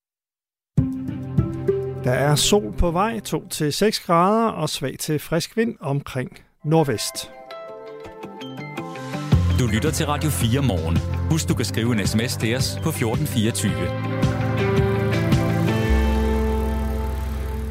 Der 2.05 2.15
er 2.27 2.35
sol 2.35 2.73
på 2.79 2.91
vej, 2.91 3.13
2-6 3.27 4.05
grader 4.05 4.51
og 4.51 4.69
svag 4.69 4.95
til 4.99 5.19
frisk 5.19 5.57
vind 5.57 5.75
omkring 5.81 6.29
nordvest. 6.63 7.31
Du 9.59 9.65
lytter 9.73 9.91
til 9.97 10.05
Radio 10.05 10.29
4 10.29 10.61
morgen. 10.71 10.97
Husk, 11.31 11.49
du 11.49 11.55
kan 11.59 11.65
skrive 11.65 11.91
en 11.95 12.07
sms 12.07 12.33
til 12.41 12.55
os 12.55 12.67
på 12.83 12.89
1424. 12.89 13.71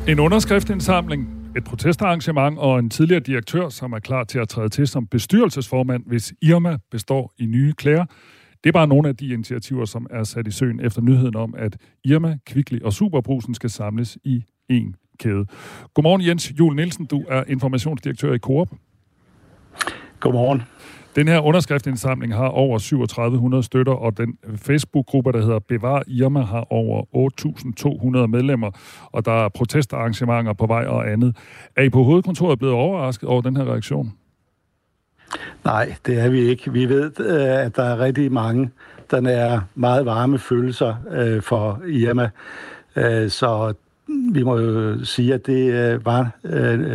En 0.09 0.19
underskriftindsamling 0.27 1.34
et 1.57 1.65
protestarrangement 1.65 2.59
og 2.59 2.79
en 2.79 2.91
tidligere 2.91 3.21
direktør, 3.21 3.69
som 3.69 3.93
er 3.93 3.99
klar 3.99 4.25
til 4.25 4.39
at 4.39 4.49
træde 4.49 4.69
til 4.69 4.87
som 4.87 5.07
bestyrelsesformand, 5.07 6.03
hvis 6.07 6.35
Irma 6.43 6.79
består 6.91 7.33
i 7.39 7.47
nye 7.47 7.73
klæder. 7.73 8.05
Det 8.65 8.71
er 8.71 8.73
bare 8.73 8.87
nogle 8.87 9.09
af 9.09 9.17
de 9.17 9.29
initiativer, 9.29 9.85
som 9.85 10.07
er 10.11 10.25
sat 10.25 10.47
i 10.47 10.51
søen 10.51 10.81
efter 10.81 11.03
nyheden 11.03 11.37
om, 11.37 11.55
at 11.59 11.77
Irma, 12.05 12.39
Kvickly 12.47 12.81
og 12.81 12.93
Superbrusen 12.93 13.55
skal 13.55 13.71
samles 13.71 14.19
i 14.25 14.45
én 14.73 15.17
kæde. 15.19 15.47
Godmorgen 15.95 16.27
Jens 16.27 16.53
Jul 16.59 16.77
Nielsen, 16.77 17.07
du 17.07 17.25
er 17.29 17.45
informationsdirektør 17.49 18.33
i 18.33 18.39
Coop. 18.39 18.69
Godmorgen. 20.21 20.63
Den 21.17 21.29
her 21.29 21.41
underskriftindsamling 21.41 22.35
har 22.35 22.49
over 22.49 22.79
3700 22.79 23.63
støtter, 23.63 23.93
og 23.93 24.19
den 24.19 24.39
Facebook-gruppe, 24.57 25.33
der 25.33 25.41
hedder 25.41 25.59
Bevar 25.59 26.03
Irma, 26.07 26.41
har 26.41 26.73
over 26.73 27.03
8.200 28.23 28.27
medlemmer, 28.27 28.71
og 29.13 29.25
der 29.25 29.45
er 29.45 29.49
protestarrangementer 29.49 30.53
på 30.53 30.67
vej 30.67 30.85
og 30.85 31.11
andet. 31.11 31.37
Er 31.77 31.83
I 31.83 31.91
på 31.91 32.03
hovedkontoret 32.03 32.59
blevet 32.59 32.75
overrasket 32.75 33.29
over 33.29 33.43
den 33.43 33.57
her 33.57 33.65
reaktion? 33.65 34.13
Nej, 35.65 35.95
det 36.07 36.21
er 36.21 36.29
vi 36.29 36.41
ikke. 36.41 36.73
Vi 36.73 36.89
ved, 36.89 37.21
øh, 37.21 37.67
at 37.67 37.77
der 37.77 37.83
er 37.83 38.01
rigtig 38.01 38.33
mange, 38.33 38.71
der 39.11 39.29
er 39.29 39.61
meget 39.75 40.07
varme 40.07 40.39
følelser 40.39 40.95
øh, 41.11 41.43
for 41.43 41.83
Irma. 41.89 42.31
Øh, 42.97 43.31
så 43.31 43.75
vi 44.33 44.43
må 44.43 44.59
jo 44.59 45.05
sige, 45.05 45.35
at 45.35 45.47
det 45.47 46.05
var, 46.05 46.31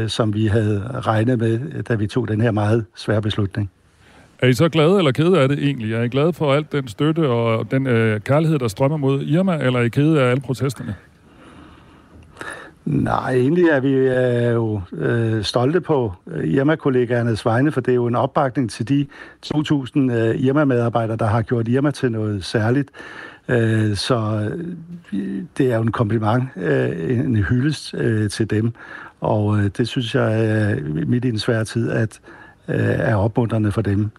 som 0.07 0.33
vi 0.33 0.47
havde 0.47 0.83
regnet 0.93 1.39
med, 1.39 1.83
da 1.83 1.95
vi 1.95 2.07
tog 2.07 2.27
den 2.27 2.41
her 2.41 2.51
meget 2.51 2.85
svære 2.95 3.21
beslutning. 3.21 3.71
Er 4.41 4.47
I 4.47 4.53
så 4.53 4.69
glade 4.69 4.97
eller 4.97 5.11
kede 5.11 5.39
af 5.39 5.49
det 5.49 5.59
egentlig? 5.59 5.93
Er 5.93 6.03
I 6.03 6.07
glade 6.07 6.33
for 6.33 6.53
alt 6.53 6.71
den 6.71 6.87
støtte 6.87 7.29
og 7.29 7.71
den 7.71 7.87
øh, 7.87 8.19
kærlighed, 8.19 8.59
der 8.59 8.67
strømmer 8.67 8.97
mod 8.97 9.21
Irma, 9.21 9.57
eller 9.57 9.79
er 9.79 9.83
I 9.83 9.89
kede 9.89 10.21
af 10.21 10.29
alle 10.29 10.41
protesterne? 10.41 10.95
Nej, 12.85 13.33
egentlig 13.33 13.63
er 13.63 13.79
vi 13.79 13.91
øh, 13.91 14.53
jo 14.53 14.81
øh, 14.91 15.43
stolte 15.43 15.81
på 15.81 16.13
øh, 16.27 16.47
Irma-kollegaernes 16.47 17.45
vegne, 17.45 17.71
for 17.71 17.81
det 17.81 17.91
er 17.91 17.95
jo 17.95 18.07
en 18.07 18.15
opbakning 18.15 18.71
til 18.71 18.89
de 18.89 19.05
2.000 19.45 19.99
øh, 19.99 20.35
Irma-medarbejdere, 20.35 21.17
der 21.17 21.25
har 21.25 21.41
gjort 21.41 21.67
Irma 21.67 21.91
til 21.91 22.11
noget 22.11 22.45
særligt. 22.45 22.89
Øh, 23.47 23.95
så 23.95 24.49
øh, 25.13 25.43
det 25.57 25.71
er 25.71 25.75
jo 25.75 25.81
en 25.81 25.91
kompliment, 25.91 26.43
øh, 26.55 27.19
en 27.19 27.35
hyldest 27.35 27.93
øh, 27.93 28.29
til 28.29 28.49
dem, 28.49 28.73
og 29.21 29.57
øh, 29.57 29.69
det 29.77 29.87
synes 29.87 30.15
jeg 30.15 30.77
øh, 30.77 31.07
midt 31.07 31.25
i 31.25 31.29
en 31.29 31.39
svær 31.39 31.63
tid, 31.63 31.91
at 31.91 32.19
øh, 32.67 32.75
er 32.79 33.15
opmuntrende 33.15 33.71
for 33.71 33.81
dem. 33.81 34.11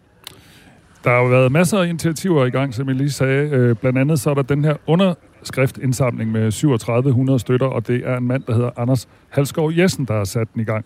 Der 1.05 1.11
har 1.11 1.21
jo 1.23 1.29
været 1.29 1.53
masser 1.53 1.79
af 1.79 1.87
initiativer 1.87 2.47
i 2.47 2.51
gang, 2.51 2.75
som 2.75 2.89
jeg 2.89 2.97
lige 2.97 3.11
sagde. 3.11 3.51
Øh, 3.57 3.77
blandt 3.77 3.99
andet 3.99 4.21
så 4.21 4.31
er 4.31 4.35
der 4.35 4.43
den 4.43 4.65
her 4.65 4.77
underskriftindsamling 4.87 6.33
med 6.33 6.53
3700 6.53 7.39
støtter, 7.39 7.67
og 7.67 7.87
det 7.87 8.03
er 8.07 8.17
en 8.17 8.27
mand, 8.27 8.43
der 8.43 8.55
hedder 8.55 8.71
Anders 8.77 9.09
Halskov 9.31 9.73
Jessen, 9.73 10.05
der 10.05 10.15
har 10.15 10.25
sat 10.25 10.49
den 10.55 10.61
i 10.61 10.65
gang. 10.65 10.85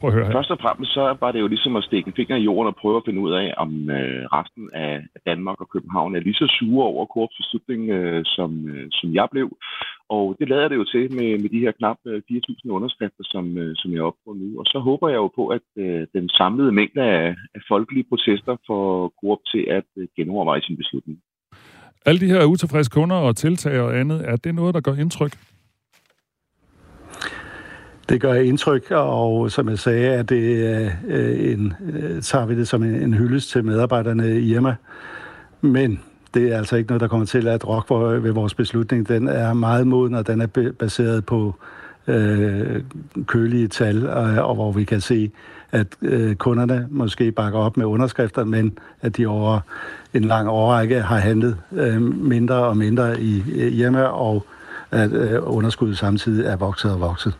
Prøv 0.00 0.08
at 0.08 0.14
høre 0.14 0.26
her. 0.26 0.32
Først 0.32 0.50
og 0.50 0.58
fremmest 0.60 0.92
så 0.94 1.16
var 1.20 1.32
det 1.32 1.40
jo 1.40 1.46
ligesom 1.46 1.76
at 1.76 1.84
stikke 1.84 2.08
en 2.08 2.14
finger 2.16 2.36
i 2.36 2.42
jorden 2.48 2.68
og 2.68 2.76
prøve 2.76 2.96
at 2.96 3.02
finde 3.06 3.20
ud 3.20 3.32
af, 3.32 3.54
om 3.56 3.90
øh, 3.90 4.24
resten 4.36 4.70
af 4.74 4.94
Danmark 5.26 5.60
og 5.60 5.68
København 5.74 6.16
er 6.16 6.20
lige 6.20 6.40
så 6.42 6.46
sure 6.58 6.86
over 6.86 7.06
Coops 7.06 7.36
beslutning, 7.36 7.90
øh, 7.90 8.22
som, 8.24 8.68
øh, 8.68 8.86
som 8.90 9.14
jeg 9.14 9.26
blev. 9.30 9.48
Og 10.14 10.36
det 10.38 10.48
lader 10.48 10.68
det 10.68 10.76
jo 10.76 10.84
til 10.84 11.04
med, 11.18 11.38
med 11.42 11.48
de 11.54 11.62
her 11.64 11.72
knap 11.78 11.98
4.000 12.06 12.10
øh, 12.66 12.74
underskrifter, 12.76 13.24
som, 13.34 13.44
øh, 13.58 13.72
som 13.76 13.92
jeg 13.92 13.98
er 13.98 14.08
oppe 14.10 14.20
på 14.26 14.32
nu. 14.32 14.48
Og 14.60 14.66
så 14.72 14.78
håber 14.78 15.08
jeg 15.08 15.16
jo 15.16 15.30
på, 15.38 15.44
at 15.56 15.66
øh, 15.76 16.06
den 16.16 16.28
samlede 16.28 16.72
mængde 16.72 17.02
af, 17.02 17.34
af 17.54 17.60
folkelige 17.68 18.06
protester 18.10 18.56
får 18.66 19.12
Coop 19.20 19.40
til 19.52 19.64
at 19.78 19.88
øh, 19.98 20.08
genoverveje 20.16 20.62
sin 20.62 20.76
beslutning. 20.76 21.18
Alle 22.06 22.20
de 22.20 22.32
her 22.32 22.44
utilfredse 22.44 22.90
kunder 22.90 23.16
og 23.16 23.36
tiltag 23.36 23.80
og 23.80 23.98
andet, 24.00 24.28
er 24.30 24.36
det 24.36 24.54
noget, 24.54 24.74
der 24.74 24.80
gør 24.80 24.94
indtryk? 24.94 25.34
Det 28.08 28.20
gør 28.20 28.34
indtryk, 28.34 28.90
og 28.90 29.50
som 29.50 29.68
jeg 29.68 29.78
sagde, 29.78 30.06
er 30.06 30.22
det 30.22 30.44
øh, 31.06 31.52
en, 31.52 31.72
tager 32.22 32.46
vi 32.46 32.54
det 32.54 32.68
som 32.68 32.82
en, 32.82 32.94
en 32.94 33.14
hyldest 33.14 33.50
til 33.50 33.64
medarbejderne 33.64 34.40
i 34.40 34.52
Irma. 34.54 34.76
Men 35.60 36.00
det 36.34 36.52
er 36.52 36.58
altså 36.58 36.76
ikke 36.76 36.88
noget, 36.88 37.00
der 37.00 37.08
kommer 37.08 37.26
til 37.26 37.48
at 37.48 37.68
rokke 37.68 38.22
ved 38.22 38.30
vores 38.32 38.54
beslutning. 38.54 39.08
Den 39.08 39.28
er 39.28 39.52
meget 39.52 39.86
moden, 39.86 40.14
og 40.14 40.26
den 40.26 40.40
er 40.40 40.72
baseret 40.78 41.26
på 41.26 41.54
øh, 42.06 42.82
kølige 43.26 43.68
tal, 43.68 44.08
og, 44.08 44.48
og 44.48 44.54
hvor 44.54 44.72
vi 44.72 44.84
kan 44.84 45.00
se, 45.00 45.30
at 45.72 45.86
øh, 46.02 46.34
kunderne 46.34 46.86
måske 46.90 47.32
bakker 47.32 47.58
op 47.58 47.76
med 47.76 47.86
underskrifter, 47.86 48.44
men 48.44 48.78
at 49.02 49.16
de 49.16 49.26
over 49.26 49.60
en 50.14 50.24
lang 50.24 50.48
årrække 50.48 51.00
har 51.00 51.18
handlet 51.18 51.56
øh, 51.72 52.02
mindre 52.02 52.54
og 52.54 52.76
mindre 52.76 53.20
i 53.20 53.42
hjemme, 53.70 54.10
og 54.10 54.46
at 54.90 55.12
øh, 55.12 55.40
underskuddet 55.42 55.98
samtidig 55.98 56.46
er 56.46 56.56
vokset 56.56 56.92
og 56.92 57.00
vokset. 57.00 57.34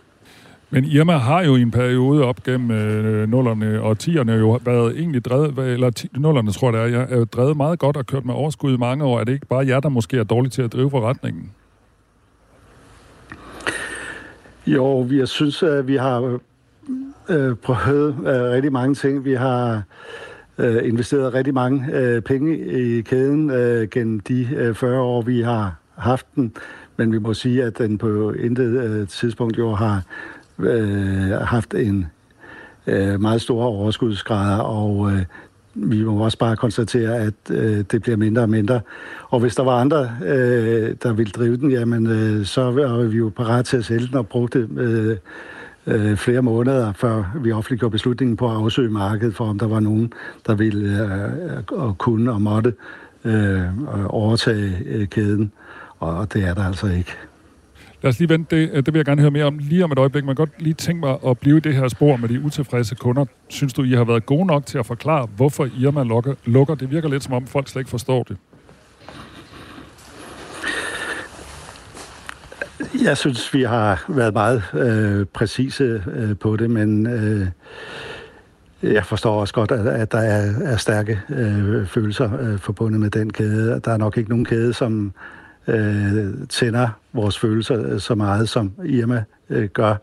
Men 0.75 0.85
Irma 0.85 1.17
har 1.17 1.43
jo 1.43 1.57
i 1.57 1.63
en 1.63 1.71
periode 1.71 2.25
op 2.25 2.43
gennem 2.43 2.71
øh, 2.71 3.29
nullerne 3.29 3.81
og 3.83 3.99
tierne 3.99 4.33
jo 4.33 4.61
været 4.65 4.99
egentlig 4.99 5.25
drevet, 5.25 5.59
eller 5.59 5.91
ti, 5.91 6.09
nullerne 6.17 6.53
tror 6.53 6.77
jeg 6.77 6.91
det 6.91 6.95
er, 6.95 6.99
jeg 6.99 7.21
er 7.21 7.25
drevet 7.25 7.57
meget 7.57 7.79
godt 7.79 7.97
og 7.97 8.07
kørt 8.07 8.25
med 8.25 8.35
overskud 8.35 8.75
i 8.75 8.77
mange 8.77 9.05
år. 9.05 9.21
Er 9.21 9.25
det 9.25 9.33
ikke 9.33 9.47
bare 9.47 9.67
jer, 9.67 9.81
der 9.81 9.89
måske 9.89 10.19
er 10.19 10.25
dårlige 10.25 10.51
til 10.51 10.63
at 10.63 10.73
drive 10.73 10.91
forretningen? 10.91 11.51
Jo, 14.67 15.01
vi 15.01 15.27
synes, 15.27 15.63
at 15.63 15.89
vi 15.89 15.97
har 15.97 16.39
øh, 17.29 17.57
prøvet 17.57 18.15
øh, 18.19 18.27
rigtig 18.27 18.73
mange 18.73 18.95
ting. 18.95 19.25
Vi 19.25 19.35
har 19.35 19.83
øh, 20.59 20.89
investeret 20.89 21.35
rigtig 21.35 21.55
mange 21.55 21.87
øh, 21.93 22.23
penge 22.23 22.59
i 22.59 23.01
kæden 23.01 23.51
øh, 23.51 23.89
gennem 23.89 24.21
de 24.21 24.49
øh, 24.57 24.75
40 24.75 25.01
år, 25.01 25.23
vi 25.23 25.41
har 25.41 25.75
haft 25.97 26.27
den. 26.35 26.53
Men 26.97 27.13
vi 27.13 27.19
må 27.19 27.35
sige, 27.35 27.63
at 27.63 27.79
den 27.79 27.99
på 27.99 28.33
intet 28.33 28.85
øh, 28.85 29.09
tidspunkt 29.09 29.59
jo 29.59 29.75
har 29.75 30.03
øh, 30.59 31.31
haft 31.31 31.75
en 31.75 32.07
øh, 32.87 33.21
meget 33.21 33.41
store 33.41 33.67
overskudsgrader, 33.67 34.59
og 34.59 35.13
øh, 35.13 35.23
vi 35.75 36.05
må 36.05 36.25
også 36.25 36.39
bare 36.39 36.57
konstatere, 36.57 37.17
at 37.17 37.35
øh, 37.51 37.85
det 37.93 38.03
bliver 38.03 38.17
mindre 38.17 38.43
og 38.43 38.51
mindre. 38.51 38.81
Og 39.29 39.41
hvis 39.41 39.55
der 39.55 39.63
var 39.63 39.81
andre, 39.81 40.11
øh, 40.25 40.97
der 41.03 41.13
ville 41.13 41.33
drive 41.33 41.57
den, 41.57 41.71
jamen, 41.71 42.07
øh, 42.07 42.45
så 42.45 42.63
var 42.71 43.03
vi 43.03 43.17
jo 43.17 43.33
parat 43.37 43.65
til 43.65 43.77
at 43.77 43.85
sælge 43.85 44.07
den 44.07 44.17
og 44.17 44.29
bruge 44.29 44.49
det 44.49 44.69
øh, 44.79 45.17
øh, 45.87 46.17
flere 46.17 46.43
måneder, 46.43 46.93
før 46.93 47.25
vi 47.43 47.53
offentliggjorde 47.53 47.93
beslutningen 47.93 48.37
på 48.37 48.51
at 48.51 48.57
afsøge 48.57 48.91
markedet 48.91 49.35
for, 49.35 49.45
om 49.45 49.59
der 49.59 49.67
var 49.67 49.81
nogen, 49.81 50.13
der 50.47 50.55
ville 50.55 51.05
øh, 51.05 51.57
øh 51.57 51.63
og 51.71 51.99
kunne 51.99 52.33
og 52.33 52.43
måtte 52.43 52.75
øh, 53.25 53.63
overtage 54.09 54.73
øh, 54.87 55.09
kæden. 55.09 55.53
Og 55.99 56.33
det 56.35 56.45
er 56.45 56.55
der 56.55 56.65
altså 56.65 56.87
ikke. 56.87 57.17
Lad 58.05 58.09
os 58.09 58.19
lige 58.19 58.29
vente, 58.29 58.57
det, 58.57 58.71
øh, 58.73 58.77
det 58.77 58.95
vil 58.95 58.99
jeg 58.99 59.05
gerne 59.05 59.21
høre 59.21 59.31
mere 59.31 59.45
om 59.45 59.59
lige 59.59 59.85
om 59.85 59.93
et 59.93 59.99
øjeblik. 59.99 60.25
Man 60.25 60.37
kan 60.37 60.47
godt 60.47 60.63
lige 60.63 60.75
tænke 60.75 61.01
mig 61.01 61.19
at 61.27 61.39
blive 61.39 61.57
i 61.57 61.61
det 61.61 61.75
her 61.75 61.89
spor 61.89 62.17
med 62.17 62.29
de 62.29 62.41
utilfredse 62.41 62.95
kunder. 62.95 63.25
Synes 63.49 63.73
du, 63.73 63.83
I 63.83 63.93
har 63.93 64.05
været 64.05 64.27
gode 64.27 64.47
nok 64.47 64.67
til 64.67 64.79
at 64.79 64.87
forklare, 64.87 65.29
hvorfor 65.37 65.69
Irma 65.79 66.03
lukker? 66.03 66.35
lukker? 66.45 66.75
Det 66.75 66.91
virker 66.91 67.09
lidt 67.09 67.23
som 67.23 67.33
om, 67.33 67.47
folk 67.47 67.69
slet 67.69 67.81
ikke 67.81 67.91
forstår 67.91 68.23
det. 68.23 68.37
Jeg 73.05 73.17
synes, 73.17 73.55
vi 73.55 73.63
har 73.63 74.05
været 74.09 74.35
meget 74.35 74.63
øh, 74.75 75.27
præcise 75.27 76.03
øh, 76.15 76.37
på 76.37 76.57
det, 76.57 76.71
men 76.71 77.07
øh, 77.07 77.47
jeg 78.83 79.07
forstår 79.07 79.41
også 79.41 79.55
godt, 79.55 79.71
at, 79.71 79.87
at 79.87 80.13
der 80.13 80.19
er, 80.19 80.53
er 80.65 80.77
stærke 80.77 81.21
øh, 81.29 81.87
følelser 81.87 82.39
øh, 82.41 82.59
forbundet 82.59 83.01
med 83.01 83.11
den 83.11 83.33
kæde. 83.33 83.81
Der 83.85 83.93
er 83.93 83.97
nok 83.97 84.17
ikke 84.17 84.31
nogen 84.31 84.45
kæde, 84.45 84.75
som 84.75 85.13
øh, 85.69 86.49
tænder 86.49 86.89
vores 87.13 87.39
følelser 87.39 87.93
øh, 87.93 88.01
så 88.01 88.15
meget, 88.15 88.49
som 88.49 88.73
Irma 88.85 89.25
øh, 89.51 89.69
gør. 89.69 89.95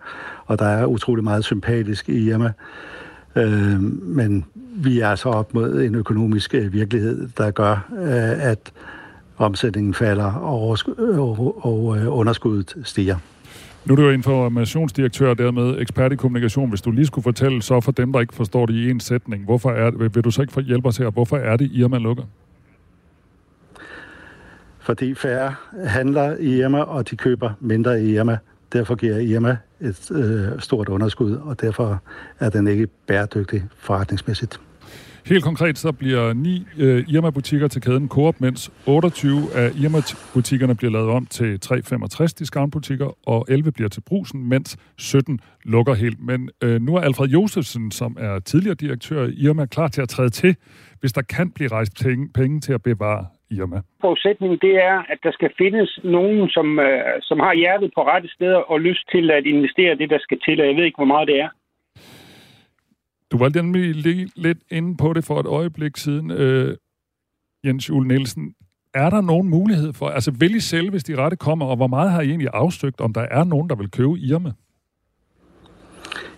Og 0.45 0.59
der 0.59 0.65
er 0.65 0.85
utrolig 0.85 1.23
meget 1.23 1.45
sympatisk 1.45 2.09
i 2.09 2.29
Irma. 2.29 2.51
Øh, 3.35 3.81
men 4.01 4.45
vi 4.75 4.99
er 4.99 5.07
altså 5.07 5.29
op 5.29 5.53
mod 5.53 5.81
en 5.81 5.95
økonomisk 5.95 6.55
øh, 6.55 6.73
virkelighed, 6.73 7.29
der 7.37 7.51
gør, 7.51 7.89
øh, 7.97 8.45
at 8.49 8.71
omsætningen 9.37 9.93
falder 9.93 10.33
og, 10.33 10.77
og, 10.87 11.65
og 11.65 11.97
øh, 11.97 12.17
underskuddet 12.17 12.75
stiger. 12.83 13.15
Nu 13.85 13.93
er 13.93 13.95
du 13.95 14.03
jo 14.03 14.09
informationsdirektør 14.09 15.29
og 15.29 15.37
dermed 15.37 15.79
ekspert 15.79 16.11
i 16.11 16.15
kommunikation. 16.15 16.69
Hvis 16.69 16.81
du 16.81 16.91
lige 16.91 17.05
skulle 17.05 17.23
fortælle 17.23 17.61
så 17.61 17.81
for 17.81 17.91
dem, 17.91 18.13
der 18.13 18.19
ikke 18.19 18.35
forstår 18.35 18.65
det 18.65 18.73
i 18.73 18.89
en 18.89 18.99
sætning, 18.99 19.45
hvorfor 19.45 19.71
er, 19.71 19.91
vil 19.91 20.23
du 20.23 20.31
så 20.31 20.41
ikke 20.41 20.61
hjælpe 20.61 20.87
os 20.87 20.97
her? 20.97 21.09
Hvorfor 21.09 21.37
er 21.37 21.57
det, 21.57 21.71
Irma 21.73 21.97
lukker? 21.97 22.23
Fordi 24.81 25.15
færre 25.15 25.55
handler 25.85 26.37
i 26.37 26.59
Irma, 26.59 26.79
og 26.79 27.09
de 27.09 27.15
køber 27.15 27.51
mindre 27.59 28.03
i 28.03 28.15
Irma. 28.15 28.37
Derfor 28.73 28.95
giver 28.95 29.17
Irma 29.17 29.57
et 29.81 30.11
øh, 30.11 30.59
stort 30.59 30.89
underskud, 30.89 31.35
og 31.35 31.61
derfor 31.61 32.01
er 32.39 32.49
den 32.49 32.67
ikke 32.67 32.87
bæredygtig 33.07 33.63
forretningsmæssigt. 33.77 34.59
Helt 35.25 35.43
konkret 35.43 35.77
så 35.77 35.91
bliver 35.91 36.33
ni 36.33 36.67
øh, 36.77 37.05
Irma-butikker 37.07 37.67
til 37.67 37.81
kæden 37.81 38.09
Coop, 38.09 38.35
mens 38.39 38.71
28 38.85 39.53
af 39.55 39.71
Irma-butikkerne 39.75 40.75
bliver 40.75 40.91
lavet 40.91 41.09
om 41.09 41.25
til 41.25 41.59
365 41.59 42.33
discountbutikker, 42.33 43.29
og 43.29 43.45
11 43.49 43.71
bliver 43.71 43.89
til 43.89 44.01
brusen, 44.01 44.49
mens 44.49 44.77
17 44.97 45.39
lukker 45.63 45.93
helt. 45.93 46.19
Men 46.19 46.49
øh, 46.63 46.81
nu 46.81 46.95
er 46.95 47.01
Alfred 47.01 47.27
Josefsen, 47.27 47.91
som 47.91 48.17
er 48.19 48.39
tidligere 48.39 48.75
direktør 48.75 49.27
i 49.27 49.33
Irma, 49.33 49.65
klar 49.65 49.87
til 49.87 50.01
at 50.01 50.09
træde 50.09 50.29
til, 50.29 50.55
hvis 50.99 51.13
der 51.13 51.21
kan 51.21 51.51
blive 51.51 51.69
rejst 51.71 51.91
penge, 52.03 52.29
penge 52.33 52.61
til 52.61 52.73
at 52.73 52.81
bevare 52.83 53.25
Irma? 53.57 53.81
Forudsætningen 54.01 54.59
det 54.61 54.75
er, 54.75 54.97
at 55.11 55.19
der 55.23 55.31
skal 55.31 55.51
findes 55.57 55.99
nogen, 56.03 56.49
som, 56.49 56.79
øh, 56.79 57.03
som 57.21 57.39
har 57.39 57.53
hjertet 57.53 57.91
på 57.95 58.01
rette 58.11 58.29
steder 58.35 58.61
og 58.71 58.81
lyst 58.81 59.03
til 59.11 59.31
at 59.31 59.45
investere 59.45 59.95
det, 59.95 60.09
der 60.09 60.19
skal 60.19 60.39
til, 60.45 60.61
og 60.61 60.67
jeg 60.67 60.75
ved 60.75 60.83
ikke, 60.83 61.01
hvor 61.01 61.13
meget 61.13 61.27
det 61.27 61.39
er. 61.39 61.49
Du 63.31 63.37
var 63.37 63.49
nemlig 63.61 63.95
lidt 64.35 64.57
inde 64.71 64.97
på 64.97 65.13
det 65.13 65.25
for 65.25 65.39
et 65.39 65.45
øjeblik 65.45 65.97
siden, 65.97 66.31
øh, 66.31 66.75
Jens 67.65 67.89
Jule 67.89 68.07
Nielsen. 68.07 68.55
Er 68.93 69.09
der 69.09 69.21
nogen 69.21 69.49
mulighed 69.49 69.93
for, 69.93 70.07
altså 70.07 70.31
vil 70.39 70.55
I 70.55 70.59
selv, 70.59 70.89
hvis 70.89 71.03
de 71.03 71.15
rette 71.15 71.37
kommer, 71.37 71.65
og 71.65 71.75
hvor 71.75 71.87
meget 71.87 72.11
har 72.11 72.21
I 72.21 72.27
egentlig 72.27 72.49
afstøgt, 72.53 73.01
om 73.01 73.13
der 73.13 73.21
er 73.21 73.43
nogen, 73.43 73.69
der 73.69 73.75
vil 73.75 73.91
købe 73.91 74.19
Irma? 74.19 74.51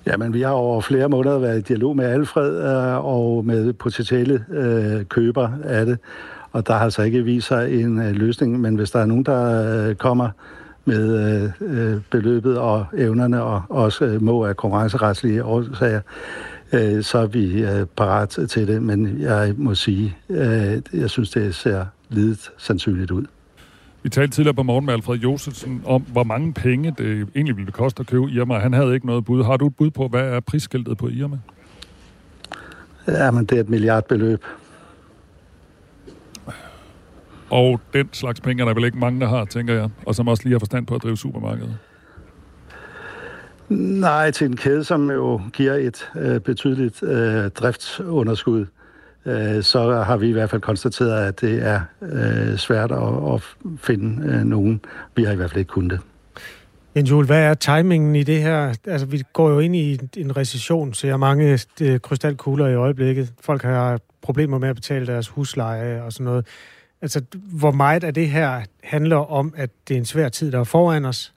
Jamen, 0.08 0.34
vi 0.34 0.42
har 0.42 0.52
over 0.52 0.82
flere 0.82 1.10
måneder 1.10 1.40
været 1.40 1.60
i 1.60 1.62
dialog 1.62 1.96
med 1.96 2.06
Alfred 2.06 2.52
øh, 2.64 3.06
og 3.06 3.46
med 3.46 3.74
potentielle 3.74 4.46
øh, 4.50 5.06
køber 5.06 5.50
af 5.64 5.86
det, 5.86 6.00
og 6.54 6.68
der 6.68 6.74
har 6.74 6.84
altså 6.84 7.02
ikke 7.02 7.24
vist 7.24 7.48
sig 7.48 7.82
en 7.82 8.02
øh, 8.02 8.12
løsning, 8.16 8.62
men 8.62 8.76
hvis 8.76 8.92
der 8.92 9.00
er 9.00 9.06
nogen, 9.06 9.24
der 9.24 9.88
øh, 9.90 9.96
kommer 9.96 10.30
med 10.86 11.34
øh, 11.62 11.94
øh 11.94 12.02
beløbet 12.12 12.58
og 12.58 12.86
evnerne 12.98 13.44
og 13.44 13.62
også 13.70 14.06
øh, 14.06 14.22
må 14.22 14.46
af 14.46 14.58
konkurrenceretslige 14.58 15.44
årsager, 15.44 16.02
øh, 16.74 17.04
så 17.04 17.18
er 17.18 17.28
vi 17.28 17.64
øh, 17.64 17.86
parat 17.86 18.30
til 18.30 18.68
det, 18.68 18.82
men 18.82 19.22
jeg 19.22 19.54
må 19.58 19.76
sige, 19.76 20.18
øh, 20.30 20.82
jeg 20.94 21.10
synes, 21.10 21.30
det 21.30 21.56
ser 21.56 21.86
lidt 22.10 22.52
sandsynligt 22.58 23.12
ud. 23.12 23.26
Vi 24.04 24.10
talte 24.10 24.36
tidligere 24.36 24.56
på 24.56 24.64
morgen 24.64 24.86
med 24.86 24.94
Alfred 24.94 25.18
Josefsen 25.18 25.82
om, 25.86 26.02
hvor 26.02 26.24
mange 26.24 26.54
penge 26.54 26.96
det 26.98 27.28
egentlig 27.36 27.58
ville 27.58 27.72
koste 27.72 28.00
at 28.00 28.08
købe 28.08 28.32
Irma. 28.32 28.60
Han 28.60 28.74
havde 28.74 28.94
ikke 28.94 29.06
noget 29.06 29.26
bud. 29.26 29.44
Har 29.44 29.58
du 29.58 29.68
et 29.68 29.76
bud 29.76 29.90
på, 29.92 30.08
hvad 30.08 30.22
er 30.22 30.40
prisskiltet 30.40 30.98
på 30.98 31.08
Irma? 31.08 31.38
Ja, 33.08 33.32
men 33.32 33.46
det 33.46 33.56
er 33.56 33.62
et 33.62 33.70
milliardbeløb. 33.70 34.44
Og 37.50 37.82
den 37.94 38.10
slags 38.12 38.42
penge 38.42 38.62
er 38.62 38.66
der 38.66 38.74
vel 38.74 38.86
ikke 38.86 38.98
mange, 38.98 39.20
der 39.20 39.28
har, 39.28 39.46
tænker 39.46 39.74
jeg, 39.74 39.90
og 40.06 40.16
som 40.16 40.28
også 40.28 40.44
lige 40.44 40.54
har 40.54 40.60
forstand 40.60 40.88
på 40.88 40.96
at 40.96 41.04
drive 41.04 41.18
supermarkedet. 41.18 41.78
Nej, 43.70 44.32
til 44.32 44.48
en 44.48 44.56
kæde, 44.56 44.84
som 44.84 45.12
jo 45.12 45.42
giver 45.54 45.74
et 45.74 46.10
øh, 46.18 46.40
betydeligt 46.40 47.04
øh, 47.04 47.50
driftsunderskud, 47.50 48.66
øh, 49.26 49.64
så 49.64 50.04
har 50.08 50.18
vi 50.18 50.30
i 50.30 50.32
hvert 50.32 50.50
fald 50.50 50.62
konstateret, 50.62 51.28
at 51.28 51.42
det 51.42 51.68
er 51.68 51.82
øh, 52.02 52.58
svært 52.58 52.92
at, 52.92 53.34
at 53.34 53.42
finde 53.78 54.28
øh, 54.28 54.44
nogen. 54.44 54.82
Vi 55.16 55.24
har 55.24 55.32
i 55.32 55.36
hvert 55.36 55.50
fald 55.50 55.60
ikke 55.60 55.70
kunnet 55.70 55.92
det. 55.92 56.00
Jens 56.96 57.12
Juhl, 57.12 57.26
hvad 57.26 57.44
er 57.44 57.54
timingen 57.54 58.16
i 58.16 58.24
det 58.24 58.42
her? 58.42 58.74
Altså, 58.88 59.08
vi 59.08 59.22
går 59.34 59.50
jo 59.50 59.60
ind 59.60 59.76
i 59.76 60.00
en 60.18 60.38
recession, 60.38 60.94
ser 60.94 61.18
mange 61.18 61.60
øh, 61.82 62.00
krystalkugler 62.00 62.68
i 62.68 62.76
øjeblikket. 62.76 63.34
Folk 63.42 63.64
har 63.64 64.00
problemer 64.22 64.58
med 64.58 64.70
at 64.70 64.76
betale 64.76 65.08
deres 65.08 65.28
husleje 65.28 66.02
og 66.02 66.14
sådan 66.14 66.26
noget. 66.26 66.46
Altså, 67.04 67.22
hvor 67.34 67.72
meget 67.72 68.04
af 68.04 68.14
det 68.14 68.30
her 68.30 68.62
handler 68.84 69.18
om, 69.18 69.54
at 69.58 69.70
det 69.88 69.94
er 69.94 69.98
en 69.98 70.06
svær 70.06 70.30
tid, 70.30 70.52
der 70.52 70.60
er 70.60 70.64
foran 70.64 71.06
os? 71.06 71.34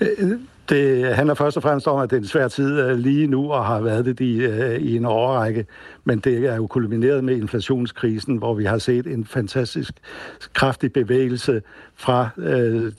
Øh, 0.00 0.40
det 0.68 1.14
handler 1.14 1.34
først 1.34 1.56
og 1.56 1.62
fremmest 1.62 1.86
om, 1.86 2.00
at 2.00 2.10
det 2.10 2.16
er 2.16 2.20
en 2.20 2.26
svær 2.26 2.48
tid 2.48 2.80
øh, 2.80 2.98
lige 2.98 3.26
nu, 3.26 3.52
og 3.52 3.64
har 3.64 3.80
været 3.80 4.04
det 4.04 4.20
i, 4.20 4.36
øh, 4.36 4.80
i 4.80 4.96
en 4.96 5.04
årrække. 5.04 5.66
Men 6.04 6.18
det 6.18 6.46
er 6.46 6.56
jo 6.56 6.66
kulmineret 6.66 7.24
med 7.24 7.36
inflationskrisen, 7.36 8.36
hvor 8.36 8.54
vi 8.54 8.64
har 8.64 8.78
set 8.78 9.06
en 9.06 9.24
fantastisk 9.24 9.94
kraftig 10.52 10.92
bevægelse 10.92 11.62
fra 11.94 12.28
øh, 12.36 12.92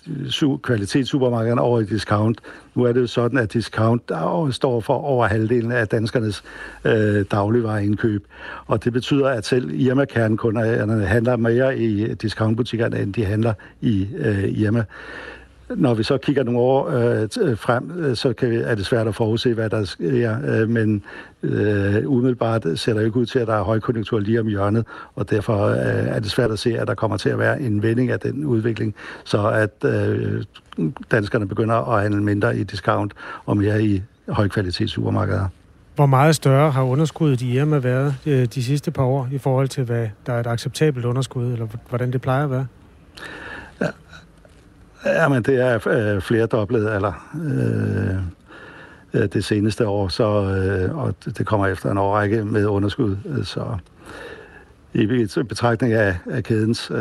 kvalitetssupermarkederne 0.64 1.62
over 1.62 1.80
i 1.80 1.86
discount. 1.86 2.42
Nu 2.76 2.84
er 2.84 2.92
det 2.92 3.02
jo 3.02 3.08
sådan, 3.08 3.40
at 3.40 3.54
discount 3.54 4.12
øh, 4.12 4.54
står 4.54 4.80
for 4.80 4.94
over 4.94 5.28
halvdelen 5.28 5.72
af 5.72 5.88
danskernes 5.88 6.44
øh, 6.86 7.26
dagligvareindkøb. 7.32 8.28
Og 8.66 8.84
det 8.84 8.94
betyder, 8.94 9.28
at 9.28 9.46
selv 9.46 9.72
Irma-kernekunderne 9.74 11.06
handler 11.06 11.36
mere 11.36 11.78
i 11.78 12.14
discountbutikkerne, 12.14 13.00
end 13.00 13.14
de 13.14 13.26
handler 13.26 13.54
i 13.82 14.08
øh, 14.18 14.44
Irma. 14.44 14.84
Når 15.76 15.94
vi 15.94 16.04
så 16.04 16.18
kigger 16.18 16.44
nogle 16.44 16.60
år 16.60 16.90
øh, 16.90 17.30
øh 17.42 17.58
frem, 17.58 17.92
øh, 18.00 18.16
så 18.16 18.34
kan 18.34 18.50
vi, 18.52 18.56
er 18.56 18.76
det 18.76 18.86
svært 18.86 19.08
at 19.08 19.16
forudse, 19.16 19.54
hvad 19.54 19.70
der 19.70 19.84
sker, 19.84 20.38
øh, 20.46 20.70
men 20.70 21.04
øh, 21.44 22.12
umiddelbart 22.12 22.68
ser 22.76 22.94
der 22.94 23.02
ikke 23.02 23.18
ud 23.18 23.26
til, 23.26 23.40
at 23.40 23.48
der 23.48 23.54
er 23.54 23.64
højkonjunktur 23.64 24.20
lige 24.20 24.40
om 24.40 24.48
hjørnet, 24.48 24.86
og 25.16 25.30
derfor 25.30 25.66
øh, 25.68 25.76
er 26.16 26.20
det 26.20 26.32
svært 26.32 26.52
at 26.52 26.60
se, 26.60 26.80
at 26.80 26.88
der 26.88 26.94
kommer 26.94 27.18
til 27.18 27.30
at 27.30 27.40
være 27.40 27.62
en 27.62 27.84
vending 27.84 28.12
af 28.12 28.20
den 28.20 28.46
udvikling, 28.46 28.96
så 29.24 29.48
at 29.48 29.86
øh, 29.86 30.44
danskerne 31.12 31.48
begynder 31.48 31.76
at 31.76 32.02
handle 32.02 32.24
mindre 32.24 32.58
i 32.58 32.64
discount 32.64 33.14
og 33.46 33.58
mere 33.58 33.84
i 33.84 34.04
højkvalitets 34.28 34.94
supermarkeder. 34.94 35.48
Hvor 35.96 36.06
meget 36.06 36.36
større 36.36 36.72
har 36.72 36.84
underskuddet 36.84 37.42
i 37.42 37.58
Irma 37.58 37.78
været 37.78 38.16
øh, 38.26 38.46
de 38.46 38.64
sidste 38.64 38.92
par 38.92 39.04
år 39.04 39.30
i 39.32 39.38
forhold 39.38 39.68
til, 39.68 39.84
hvad 39.84 40.08
der 40.26 40.34
er 40.34 40.40
et 40.40 40.48
acceptabelt 40.48 41.06
underskud, 41.06 41.52
eller 41.52 41.68
hvordan 41.90 42.12
det 42.12 42.22
plejer 42.22 42.44
at 42.44 42.52
være? 42.52 42.66
Ja, 45.16 45.28
men 45.28 45.44
det 45.44 45.62
er 45.62 45.88
øh, 45.88 46.22
flere 46.22 46.46
doblet, 46.46 46.96
eller 46.96 47.30
øh, 47.44 48.16
øh, 49.22 49.30
det 49.34 49.46
seneste 49.46 49.88
år, 49.88 50.08
så, 50.08 50.44
øh, 50.44 50.98
og 50.98 51.16
det 51.26 51.46
kommer 51.46 51.68
efter 51.68 51.92
en 51.92 51.98
årrække 51.98 52.46
med 52.46 52.66
underskud, 52.66 53.18
så 53.44 53.78
i 54.94 55.28
betragtning 55.48 55.94
af, 55.94 56.18
af 56.32 56.44
kædens 56.44 56.92
øh, 56.92 56.98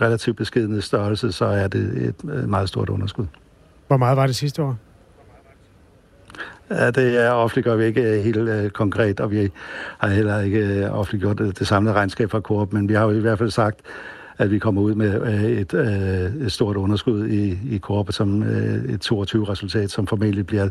relativt 0.00 0.36
beskedende 0.36 0.82
størrelse, 0.82 1.32
så 1.32 1.44
er 1.44 1.68
det 1.68 2.06
et 2.08 2.24
meget 2.48 2.68
stort 2.68 2.88
underskud. 2.88 3.26
Hvor 3.86 3.96
meget 3.96 4.16
var 4.16 4.26
det 4.26 4.36
sidste 4.36 4.62
år? 4.62 4.76
Ja, 6.70 6.90
det 6.90 7.24
er 7.24 7.30
offentliggjort 7.30 7.78
vi 7.78 7.84
ikke 7.84 8.22
helt 8.22 8.36
øh, 8.36 8.70
konkret, 8.70 9.20
og 9.20 9.30
vi 9.30 9.50
har 9.98 10.08
heller 10.08 10.40
ikke 10.40 10.58
øh, 10.58 10.98
offentliggjort 10.98 11.38
det, 11.38 11.58
det 11.58 11.66
samlede 11.66 11.94
regnskab 11.94 12.30
fra 12.30 12.40
Coop, 12.40 12.72
men 12.72 12.88
vi 12.88 12.94
har 12.94 13.04
jo 13.04 13.10
i 13.10 13.20
hvert 13.20 13.38
fald 13.38 13.50
sagt, 13.50 13.80
at 14.40 14.50
vi 14.50 14.58
kommer 14.58 14.82
ud 14.82 14.94
med 14.94 15.22
øh, 15.22 15.44
et, 15.44 15.74
øh, 15.74 16.46
et 16.46 16.52
stort 16.52 16.76
underskud 16.76 17.28
i, 17.28 17.58
i 17.74 17.78
Coop 17.78 18.12
som 18.12 18.42
øh, 18.42 18.94
et 18.94 19.12
22-resultat, 19.12 19.90
som 19.90 20.06
formentlig 20.06 20.46
bliver 20.46 20.68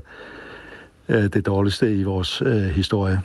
det 1.10 1.46
dårligste 1.46 1.96
i 1.96 2.04
vores 2.04 2.42
øh, 2.42 2.54
historie, 2.54 3.22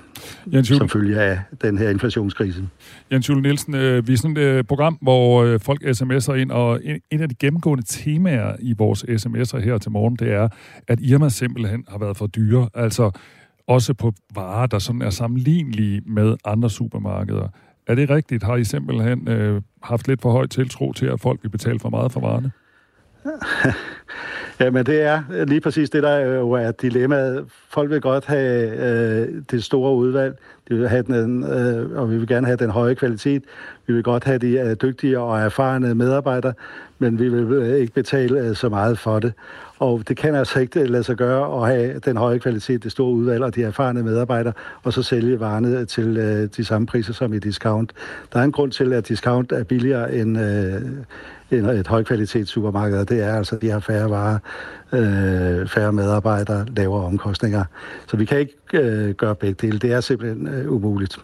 Jens 0.52 0.70
Jule. 0.70 0.78
som 0.78 0.88
følge 0.88 1.20
af 1.20 1.40
den 1.62 1.78
her 1.78 1.90
inflationskrise. 1.90 2.68
Jens 3.12 3.28
Jule 3.28 3.42
Nielsen, 3.42 3.74
øh, 3.74 4.08
vi 4.08 4.12
er 4.12 4.16
sådan 4.16 4.36
et 4.36 4.66
program, 4.66 4.98
hvor 5.02 5.44
øh, 5.44 5.60
folk 5.60 5.84
sms'er 5.84 6.32
ind, 6.32 6.50
og 6.50 6.80
en, 6.84 7.00
en 7.10 7.20
af 7.20 7.28
de 7.28 7.34
gennemgående 7.34 7.84
temaer 7.86 8.56
i 8.60 8.74
vores 8.78 9.04
sms'er 9.04 9.58
her 9.58 9.78
til 9.78 9.90
morgen, 9.90 10.16
det 10.16 10.32
er, 10.32 10.48
at 10.88 11.00
Irma 11.00 11.28
simpelthen 11.28 11.84
har 11.88 11.98
været 11.98 12.16
for 12.16 12.26
dyre. 12.26 12.68
Altså 12.74 13.10
også 13.68 13.94
på 13.94 14.12
varer, 14.34 14.66
der 14.66 14.78
sådan 14.78 15.02
er 15.02 15.10
sammenlignelige 15.10 16.02
med 16.06 16.36
andre 16.44 16.70
supermarkeder. 16.70 17.48
Er 17.86 17.94
det 17.94 18.10
rigtigt? 18.10 18.42
Har 18.42 18.56
I 18.56 18.64
simpelthen 18.64 19.28
øh, 19.28 19.62
haft 19.82 20.08
lidt 20.08 20.22
for 20.22 20.30
høj 20.30 20.46
tiltro 20.46 20.92
til, 20.92 21.06
at 21.06 21.20
folk 21.20 21.42
vil 21.42 21.48
betale 21.48 21.80
for 21.80 21.90
meget 21.90 22.12
for 22.12 22.20
varerne? 22.20 22.52
Ja, 24.60 24.70
men 24.70 24.86
det 24.86 25.02
er 25.02 25.44
lige 25.44 25.60
præcis 25.60 25.90
det, 25.90 26.02
der 26.02 26.18
jo 26.18 26.50
er 26.50 26.70
dilemmaet. 26.70 27.44
Folk 27.68 27.90
vil 27.90 28.00
godt 28.00 28.26
have 28.26 28.70
øh, 28.70 29.42
det 29.50 29.64
store 29.64 29.94
udvalg, 29.94 30.38
de 30.68 30.74
vil 30.74 30.88
have 30.88 31.02
den, 31.02 31.44
øh, 31.44 31.98
og 31.98 32.10
vi 32.10 32.16
vil 32.16 32.28
gerne 32.28 32.46
have 32.46 32.56
den 32.56 32.70
høje 32.70 32.94
kvalitet. 32.94 33.42
Vi 33.86 33.92
vil 33.92 34.02
godt 34.02 34.24
have 34.24 34.38
de 34.38 34.58
øh, 34.58 34.76
dygtige 34.82 35.18
og 35.18 35.40
erfarne 35.40 35.94
medarbejdere, 35.94 36.52
men 36.98 37.18
vi 37.18 37.28
vil 37.28 37.52
øh, 37.52 37.76
ikke 37.76 37.92
betale 37.92 38.40
øh, 38.40 38.56
så 38.56 38.68
meget 38.68 38.98
for 38.98 39.18
det. 39.18 39.32
Og 39.78 40.02
det 40.08 40.16
kan 40.16 40.34
altså 40.34 40.60
ikke 40.60 40.84
lade 40.84 41.04
sig 41.04 41.16
gøre 41.16 41.62
at 41.62 41.76
have 41.76 41.98
den 41.98 42.16
høje 42.16 42.38
kvalitet, 42.38 42.84
det 42.84 42.92
store 42.92 43.12
udvalg 43.12 43.44
og 43.44 43.54
de 43.54 43.62
erfarne 43.62 44.02
medarbejdere, 44.02 44.52
og 44.82 44.92
så 44.92 45.02
sælge 45.02 45.40
varerne 45.40 45.84
til 45.84 46.16
øh, 46.16 46.48
de 46.56 46.64
samme 46.64 46.86
priser 46.86 47.12
som 47.12 47.32
i 47.32 47.38
discount. 47.38 47.92
Der 48.32 48.38
er 48.38 48.44
en 48.44 48.52
grund 48.52 48.72
til, 48.72 48.92
at 48.92 49.08
discount 49.08 49.52
er 49.52 49.64
billigere 49.64 50.14
end, 50.14 50.38
øh, 50.38 50.82
end 51.50 51.66
et 51.66 51.86
højkvalitets 51.86 52.50
supermarked, 52.50 52.98
og 52.98 53.08
det 53.08 53.22
er 53.22 53.34
altså, 53.34 53.56
at 53.56 53.62
de 53.62 53.70
har 53.70 53.80
færre 53.80 54.10
varer, 54.10 54.38
øh, 54.92 55.68
færre 55.68 55.92
medarbejdere, 55.92 56.66
lavere 56.76 57.04
omkostninger. 57.04 57.64
Så 58.06 58.16
vi 58.16 58.24
kan 58.24 58.38
ikke 58.38 58.54
øh, 58.72 59.14
gøre 59.14 59.34
begge 59.34 59.66
dele. 59.66 59.78
Det 59.78 59.92
er 59.92 60.00
simpelthen 60.00 60.48
øh, 60.48 60.72
umuligt. 60.72 61.18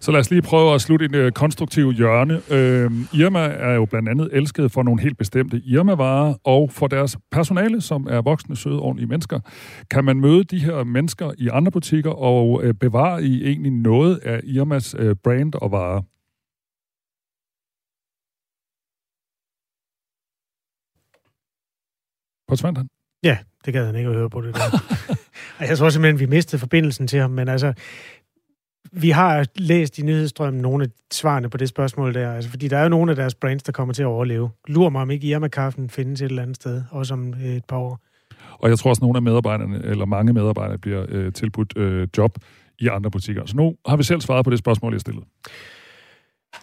Så 0.00 0.12
lad 0.12 0.20
os 0.20 0.30
lige 0.30 0.42
prøve 0.42 0.74
at 0.74 0.80
slutte 0.80 1.04
en 1.04 1.14
øh, 1.14 1.32
konstruktiv 1.32 1.92
hjørne. 1.92 2.34
Øh, 2.50 2.90
Irma 3.20 3.40
er 3.40 3.74
jo 3.74 3.84
blandt 3.84 4.08
andet 4.08 4.28
elsket 4.32 4.72
for 4.72 4.82
nogle 4.82 5.02
helt 5.02 5.18
bestemte 5.18 5.62
Irma-varer, 5.64 6.34
og 6.44 6.70
for 6.72 6.86
deres 6.86 7.16
personale, 7.30 7.80
som 7.80 8.06
er 8.10 8.20
voksne, 8.20 8.56
søde, 8.56 8.80
ordentlige 8.80 9.08
mennesker. 9.08 9.40
Kan 9.90 10.04
man 10.04 10.20
møde 10.20 10.44
de 10.44 10.58
her 10.58 10.84
mennesker 10.84 11.30
i 11.38 11.48
andre 11.52 11.72
butikker 11.72 12.10
og 12.10 12.64
øh, 12.64 12.74
bevare 12.74 13.22
i 13.22 13.46
egentlig 13.46 13.72
noget 13.72 14.16
af 14.16 14.40
Irmas 14.44 14.94
øh, 14.98 15.16
brand 15.24 15.54
og 15.54 15.72
varer? 15.72 16.02
Forsvandt 22.48 22.78
han? 22.78 22.88
Ja, 23.22 23.38
det 23.64 23.74
gad 23.74 23.86
han 23.86 23.96
ikke 23.96 24.10
at 24.10 24.16
høre 24.16 24.30
på 24.30 24.40
det 24.40 24.54
der. 24.54 24.60
jeg 25.68 25.78
tror 25.78 25.90
simpelthen, 25.90 26.20
vi 26.20 26.26
mistede 26.26 26.60
forbindelsen 26.60 27.06
til 27.06 27.20
ham, 27.20 27.30
men 27.30 27.48
altså, 27.48 27.72
vi 28.92 29.10
har 29.10 29.46
læst 29.56 29.98
i 29.98 30.02
nyhedsstrømmen 30.02 30.62
nogle 30.62 30.84
af 30.84 30.88
svarene 31.12 31.50
på 31.50 31.56
det 31.56 31.68
spørgsmål 31.68 32.14
der, 32.14 32.32
altså, 32.32 32.50
fordi 32.50 32.68
der 32.68 32.78
er 32.78 32.82
jo 32.82 32.88
nogle 32.88 33.12
af 33.12 33.16
deres 33.16 33.34
brands, 33.34 33.62
der 33.62 33.72
kommer 33.72 33.94
til 33.94 34.02
at 34.02 34.06
overleve. 34.06 34.50
Lur 34.68 34.88
mig, 34.88 35.02
om 35.02 35.10
ikke 35.10 35.26
Irma-kaffen 35.26 35.90
findes 35.90 36.20
et 36.20 36.24
eller 36.24 36.42
andet 36.42 36.56
sted, 36.56 36.82
også 36.90 37.14
om 37.14 37.34
øh, 37.34 37.56
et 37.56 37.64
par 37.64 37.76
år. 37.76 38.00
Og 38.52 38.70
jeg 38.70 38.78
tror 38.78 38.90
også, 38.90 39.00
at 39.00 39.02
nogle 39.02 39.16
af 39.16 39.22
medarbejderne, 39.22 39.84
eller 39.84 40.04
mange 40.04 40.32
medarbejdere, 40.32 40.78
bliver 40.78 41.06
øh, 41.08 41.32
tilbudt 41.32 41.76
øh, 41.76 42.08
job 42.18 42.38
i 42.78 42.88
andre 42.88 43.10
butikker. 43.10 43.46
Så 43.46 43.56
nu 43.56 43.74
har 43.88 43.96
vi 43.96 44.02
selv 44.02 44.20
svaret 44.20 44.44
på 44.44 44.50
det 44.50 44.58
spørgsmål, 44.58 44.92
jeg 44.92 45.00
stillede. 45.00 45.26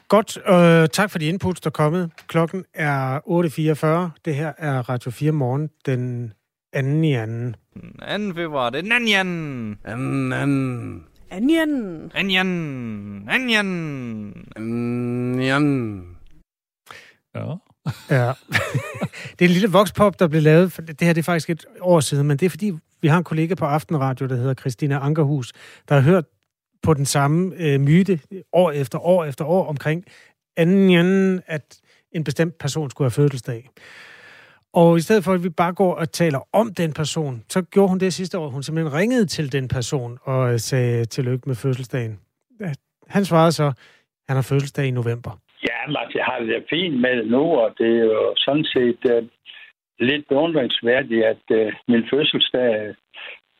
Godt. 0.07 0.37
Øh, 0.47 0.89
tak 0.89 1.11
for 1.11 1.19
de 1.19 1.25
inputs, 1.25 1.61
der 1.61 1.69
er 1.69 1.71
kommet. 1.71 2.11
Klokken 2.27 2.63
er 2.73 3.19
8.44. 4.09 4.19
Det 4.25 4.35
her 4.35 4.53
er 4.57 4.89
Radio 4.89 5.11
4 5.11 5.31
morgen 5.31 5.69
den 5.85 6.33
2. 6.73 6.79
i 6.79 7.11
anden. 7.11 7.55
2. 8.33 8.33
februar, 8.35 8.69
det 8.69 8.77
er 8.77 8.81
den 8.81 8.91
anden. 8.91 9.77
Anden, 9.85 11.03
Anjan. 11.35 12.11
Anjan. 12.13 12.47
Anjan. 13.29 13.67
Anjan. 14.55 16.15
Ja. 17.35 17.55
Ja. 18.09 18.33
det 19.39 19.41
er 19.41 19.45
en 19.45 19.49
lille 19.49 19.71
vokspop, 19.71 20.19
der 20.19 20.27
blev 20.27 20.41
lavet. 20.41 20.71
For 20.71 20.81
det 20.81 21.01
her 21.01 21.13
det 21.13 21.21
er 21.21 21.23
faktisk 21.23 21.49
et 21.49 21.65
år 21.81 21.99
siden, 21.99 22.27
men 22.27 22.37
det 22.37 22.45
er 22.45 22.49
fordi, 22.49 22.71
vi 23.01 23.07
har 23.07 23.17
en 23.17 23.23
kollega 23.23 23.55
på 23.55 23.65
Aftenradio, 23.65 24.27
der 24.27 24.35
hedder 24.35 24.53
Christina 24.53 24.99
Ankerhus, 24.99 25.53
der 25.89 25.95
har 25.95 26.01
hørt 26.01 26.25
på 26.83 26.93
den 26.93 27.05
samme 27.05 27.53
øh, 27.57 27.79
myte 27.79 28.19
år 28.53 28.71
efter 28.71 28.99
år 28.99 29.25
efter 29.25 29.45
år 29.45 29.67
omkring 29.67 30.05
anden, 30.57 31.41
at 31.47 31.79
en 32.11 32.23
bestemt 32.23 32.57
person 32.57 32.89
skulle 32.89 33.05
have 33.05 33.11
fødselsdag. 33.11 33.69
Og 34.81 34.97
i 34.97 35.01
stedet 35.01 35.23
for, 35.23 35.33
at 35.33 35.43
vi 35.43 35.49
bare 35.49 35.73
går 35.73 35.93
og 36.01 36.11
taler 36.11 36.41
om 36.61 36.67
den 36.81 36.93
person, 36.93 37.35
så 37.49 37.59
gjorde 37.73 37.89
hun 37.89 37.99
det 37.99 38.13
sidste 38.13 38.37
år. 38.37 38.47
Hun 38.49 38.63
simpelthen 38.63 38.97
ringede 38.99 39.25
til 39.25 39.51
den 39.51 39.67
person 39.67 40.17
og 40.23 40.53
øh, 40.53 40.59
sagde 40.59 41.05
tillykke 41.05 41.43
med 41.49 41.55
fødselsdagen. 41.55 42.19
Han 43.15 43.25
svarede 43.25 43.51
så, 43.51 43.65
at 43.65 43.75
han 44.29 44.35
har 44.37 44.47
fødselsdag 44.51 44.85
i 44.87 44.91
november. 45.01 45.31
Ja, 45.69 45.79
men 45.87 45.95
jeg 46.15 46.25
har 46.25 46.39
det 46.39 46.65
fint 46.69 47.01
med 47.01 47.17
det 47.17 47.27
nu, 47.27 47.43
og 47.63 47.69
det 47.77 47.89
er 47.99 48.05
jo 48.15 48.33
sådan 48.37 48.67
set 48.75 49.01
uh, 49.13 49.27
lidt 49.99 50.27
beundringsværdigt, 50.29 51.23
at 51.33 51.45
uh, 51.59 51.73
min 51.87 52.03
fødselsdag, 52.11 52.95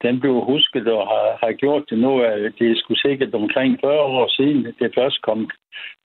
den 0.02 0.20
blev 0.20 0.34
husket 0.52 0.88
og 0.88 1.08
har, 1.12 1.28
har 1.44 1.52
gjort 1.52 1.84
det 1.90 1.98
nu. 2.00 2.12
Uh, 2.14 2.46
det 2.58 2.66
er 2.72 2.76
sgu 2.76 2.94
sikkert 2.96 3.34
omkring 3.34 3.78
40 3.84 4.00
år 4.00 4.28
siden, 4.38 4.66
det 4.80 4.98
først 5.00 5.22
kom 5.22 5.50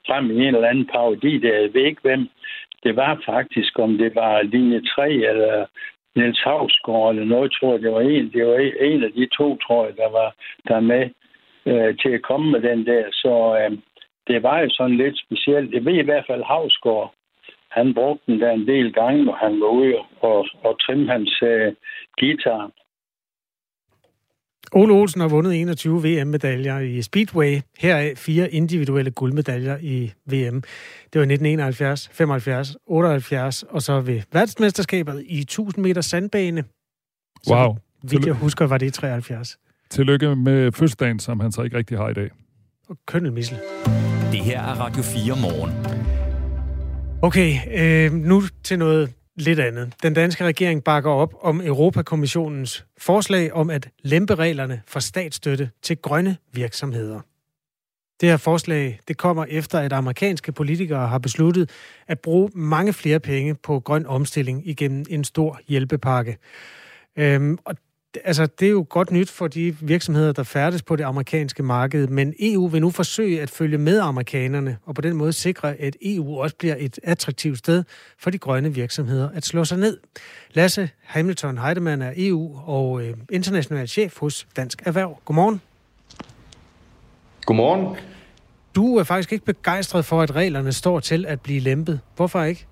frem 0.07 0.31
i 0.31 0.35
en 0.35 0.55
eller 0.55 0.69
anden 0.71 0.87
parodi, 0.93 1.33
der 1.37 1.53
jeg 1.59 1.73
ved 1.73 1.85
ikke, 1.85 2.01
hvem 2.01 2.21
det 2.83 2.95
var 2.95 3.21
faktisk, 3.25 3.79
om 3.79 3.97
det 3.97 4.15
var 4.15 4.41
linje 4.41 4.81
3 4.81 5.11
eller 5.11 5.65
Niels 6.15 6.41
Havsgaard 6.43 7.09
eller 7.09 7.25
noget, 7.25 7.51
tror 7.51 7.71
jeg, 7.71 7.81
det 7.81 7.91
var 7.91 8.01
en, 8.01 8.31
det 8.33 8.47
var 8.47 8.57
en 8.79 9.03
af 9.03 9.11
de 9.11 9.25
to, 9.37 9.57
tror 9.57 9.85
jeg, 9.85 9.97
der 9.97 10.09
var 10.09 10.35
der 10.67 10.79
med 10.79 11.09
øh, 11.65 11.97
til 11.97 12.09
at 12.09 12.21
komme 12.21 12.51
med 12.51 12.61
den 12.61 12.85
der. 12.85 13.03
Så 13.11 13.33
øh, 13.59 13.77
det 14.27 14.43
var 14.43 14.59
jo 14.59 14.69
sådan 14.69 14.97
lidt 14.97 15.17
specielt. 15.25 15.73
Jeg 15.73 15.85
ved 15.85 15.93
i 15.93 16.09
hvert 16.09 16.25
fald, 16.27 16.43
Havsgaard, 16.43 17.13
han 17.71 17.93
brugte 17.93 18.31
den 18.31 18.41
der 18.41 18.51
en 18.51 18.67
del 18.67 18.93
gange, 18.93 19.25
når 19.25 19.35
han 19.35 19.61
var 19.61 19.67
ude 19.67 19.97
og, 20.19 20.47
og 20.63 20.79
trimme 20.79 21.11
hans 21.11 21.41
øh, 21.43 21.73
guitar. 22.19 22.71
Ole 24.73 24.93
Olsen 24.93 25.21
har 25.21 25.27
vundet 25.27 25.53
21 25.53 26.03
VM-medaljer 26.03 26.79
i 26.79 27.01
Speedway, 27.01 27.59
heraf 27.79 28.17
fire 28.17 28.51
individuelle 28.51 29.11
guldmedaljer 29.11 29.77
i 29.81 30.13
VM. 30.25 30.61
Det 31.13 31.19
var 31.19 31.21
1971, 31.21 32.09
75, 32.13 32.75
78, 32.87 33.63
og 33.63 33.81
så 33.81 33.99
ved 33.99 34.21
verdensmesterskabet 34.33 35.23
i 35.27 35.39
1000 35.39 35.83
meter 35.83 36.01
sandbane. 36.01 36.63
Så 37.43 37.55
Wow. 37.55 37.75
Vidt 38.03 38.25
jeg 38.25 38.33
husker, 38.33 38.67
var 38.67 38.77
det 38.77 38.85
i 38.85 38.89
73. 38.89 39.57
Tillykke 39.89 40.35
med 40.35 40.71
fødselsdagen, 40.71 41.19
som 41.19 41.39
han 41.39 41.51
så 41.51 41.61
ikke 41.61 41.77
rigtig 41.77 41.97
har 41.97 42.09
i 42.09 42.13
dag. 42.13 42.29
Og 42.89 42.97
kønnelmissel. 43.07 43.57
Det 44.31 44.39
her 44.39 44.61
er 44.61 44.73
Radio 44.79 45.03
4 45.03 45.35
morgen. 45.41 45.71
Okay, 47.21 47.53
øh, 47.73 48.13
nu 48.13 48.41
til 48.63 48.79
noget 48.79 49.13
lidt 49.35 49.59
andet. 49.59 49.93
Den 50.03 50.13
danske 50.13 50.45
regering 50.45 50.83
bakker 50.83 51.11
op 51.11 51.33
om 51.41 51.61
Europakommissionens 51.61 52.85
forslag 52.97 53.53
om 53.53 53.69
at 53.69 53.89
lempe 54.03 54.35
reglerne 54.35 54.81
for 54.87 54.99
statsstøtte 54.99 55.69
til 55.81 55.97
grønne 55.97 56.37
virksomheder. 56.53 57.21
Det 58.21 58.29
her 58.29 58.37
forslag 58.37 58.99
det 59.07 59.17
kommer 59.17 59.45
efter, 59.49 59.79
at 59.79 59.93
amerikanske 59.93 60.51
politikere 60.51 61.07
har 61.07 61.17
besluttet 61.17 61.69
at 62.07 62.19
bruge 62.19 62.49
mange 62.53 62.93
flere 62.93 63.19
penge 63.19 63.55
på 63.55 63.79
grøn 63.79 64.05
omstilling 64.05 64.67
igennem 64.67 65.05
en 65.09 65.23
stor 65.23 65.59
hjælpepakke. 65.67 66.37
Øhm, 67.15 67.57
og 67.65 67.75
altså, 68.23 68.45
det 68.45 68.65
er 68.65 68.71
jo 68.71 68.85
godt 68.89 69.11
nyt 69.11 69.29
for 69.29 69.47
de 69.47 69.75
virksomheder, 69.81 70.31
der 70.31 70.43
færdes 70.43 70.81
på 70.81 70.95
det 70.95 71.03
amerikanske 71.03 71.63
marked, 71.63 72.07
men 72.07 72.33
EU 72.39 72.67
vil 72.67 72.81
nu 72.81 72.89
forsøge 72.89 73.41
at 73.41 73.49
følge 73.49 73.77
med 73.77 73.99
amerikanerne, 73.99 74.77
og 74.85 74.95
på 74.95 75.01
den 75.01 75.15
måde 75.15 75.33
sikre, 75.33 75.75
at 75.75 75.95
EU 76.01 76.39
også 76.39 76.55
bliver 76.55 76.75
et 76.79 76.99
attraktivt 77.03 77.57
sted 77.57 77.83
for 78.17 78.29
de 78.29 78.37
grønne 78.37 78.73
virksomheder 78.73 79.29
at 79.33 79.45
slå 79.45 79.65
sig 79.65 79.77
ned. 79.77 79.97
Lasse 80.53 80.89
Hamilton 81.03 81.57
Heidemann 81.57 82.01
er 82.01 82.13
EU 82.17 82.59
og 82.65 83.01
øh, 83.01 83.13
international 83.31 83.87
chef 83.87 84.19
hos 84.19 84.47
Dansk 84.55 84.81
Erhverv. 84.85 85.19
Godmorgen. 85.25 85.61
Godmorgen. 87.45 87.97
Du 88.75 88.97
er 88.97 89.03
faktisk 89.03 89.31
ikke 89.31 89.45
begejstret 89.45 90.05
for, 90.05 90.21
at 90.21 90.35
reglerne 90.35 90.73
står 90.73 90.99
til 90.99 91.25
at 91.25 91.41
blive 91.41 91.59
lempet. 91.59 91.99
Hvorfor 92.15 92.43
ikke? 92.43 92.67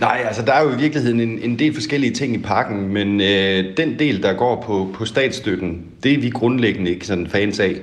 Nej, 0.00 0.22
altså 0.26 0.42
der 0.42 0.52
er 0.52 0.62
jo 0.62 0.70
i 0.70 0.76
virkeligheden 0.76 1.20
en, 1.20 1.38
en 1.38 1.58
del 1.58 1.74
forskellige 1.74 2.12
ting 2.12 2.34
i 2.34 2.38
pakken, 2.38 2.88
men 2.88 3.20
øh, 3.20 3.76
den 3.76 3.98
del, 3.98 4.22
der 4.22 4.32
går 4.32 4.62
på, 4.62 4.90
på 4.94 5.04
statsstøtten, 5.04 5.84
det 6.02 6.12
er 6.12 6.18
vi 6.18 6.30
grundlæggende 6.30 6.90
ikke 6.90 7.06
sådan 7.06 7.26
fans 7.26 7.60
af. 7.60 7.76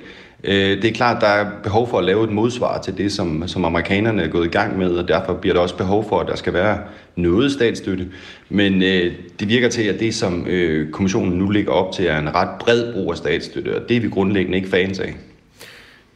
Øh, 0.43 0.81
det 0.81 0.85
er 0.85 0.93
klart, 0.93 1.21
der 1.21 1.27
er 1.27 1.51
behov 1.63 1.89
for 1.89 1.97
at 1.97 2.05
lave 2.05 2.23
et 2.23 2.31
modsvar 2.31 2.81
til 2.81 2.97
det, 2.97 3.11
som, 3.11 3.47
som 3.47 3.65
amerikanerne 3.65 4.21
er 4.21 4.27
gået 4.27 4.45
i 4.45 4.49
gang 4.49 4.77
med, 4.77 4.91
og 4.91 5.07
derfor 5.07 5.33
bliver 5.33 5.53
der 5.53 5.61
også 5.61 5.77
behov 5.77 6.09
for, 6.09 6.19
at 6.19 6.27
der 6.27 6.35
skal 6.35 6.53
være 6.53 6.77
noget 7.15 7.51
statsstøtte. 7.51 8.07
Men 8.49 8.83
øh, 8.83 9.13
det 9.39 9.49
virker 9.49 9.69
til, 9.69 9.83
at 9.83 9.99
det, 9.99 10.15
som 10.15 10.47
øh, 10.47 10.91
kommissionen 10.91 11.39
nu 11.39 11.49
ligger 11.49 11.71
op 11.71 11.93
til, 11.93 12.05
er 12.05 12.19
en 12.19 12.35
ret 12.35 12.49
bred 12.59 12.93
brug 12.93 13.11
af 13.11 13.17
statsstøtte, 13.17 13.81
og 13.81 13.89
det 13.89 13.97
er 13.97 14.01
vi 14.01 14.09
grundlæggende 14.09 14.57
ikke 14.57 14.69
fans 14.69 14.99
af. 14.99 15.15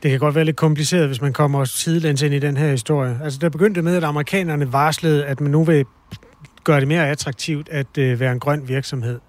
Det 0.04 0.12
kan 0.12 0.20
godt 0.20 0.36
være 0.36 0.46
lidt 0.46 0.56
kompliceret, 0.56 1.08
hvis 1.08 1.22
man 1.22 1.34
kommer 1.34 1.66
sidelæns 1.66 2.22
ind 2.22 2.34
i 2.34 2.40
den 2.40 2.58
her 2.58 2.72
historie. 2.72 3.20
Altså, 3.24 3.40
der 3.40 3.50
begyndte 3.50 3.82
med, 3.82 3.96
at 3.96 4.04
amerikanerne 4.04 4.74
varslede, 4.74 5.26
at 5.26 5.42
man 5.42 5.52
nu 5.52 5.64
vil 5.64 5.86
gøre 6.64 6.80
det 6.80 6.88
mere 6.88 7.10
attraktivt 7.10 7.70
at 7.70 7.98
øh, 7.98 8.20
være 8.20 8.32
en 8.32 8.40
grøn 8.40 8.68
virksomhed. 8.68 9.20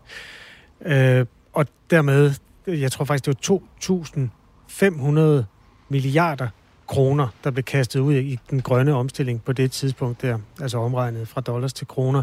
Øh, 0.86 1.26
og 1.52 1.66
dermed, 1.90 2.34
jeg 2.66 2.92
tror 2.92 3.04
faktisk, 3.04 3.26
det 3.26 3.50
var 3.50 5.40
2.500 5.40 5.44
milliarder 5.88 6.48
kroner, 6.86 7.28
der 7.44 7.50
blev 7.50 7.64
kastet 7.64 8.00
ud 8.00 8.14
i 8.14 8.38
den 8.50 8.62
grønne 8.62 8.94
omstilling 8.94 9.44
på 9.44 9.52
det 9.52 9.70
tidspunkt 9.72 10.22
der, 10.22 10.38
altså 10.60 10.78
omregnet 10.78 11.28
fra 11.28 11.40
dollars 11.40 11.72
til 11.72 11.86
kroner. 11.86 12.22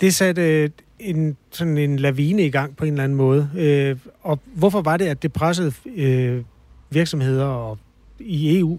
Det 0.00 0.14
satte 0.14 0.42
øh, 0.42 0.70
en, 0.98 1.36
sådan 1.50 1.78
en 1.78 1.98
lavine 1.98 2.42
i 2.42 2.50
gang 2.50 2.76
på 2.76 2.84
en 2.84 2.92
eller 2.92 3.04
anden 3.04 3.18
måde. 3.18 3.50
Øh, 3.56 3.96
og 4.22 4.38
hvorfor 4.44 4.80
var 4.82 4.96
det, 4.96 5.06
at 5.06 5.22
det 5.22 5.32
pressede 5.32 5.72
øh, 5.96 6.42
virksomheder 6.90 7.46
og 7.46 7.78
i 8.18 8.58
EU? 8.58 8.78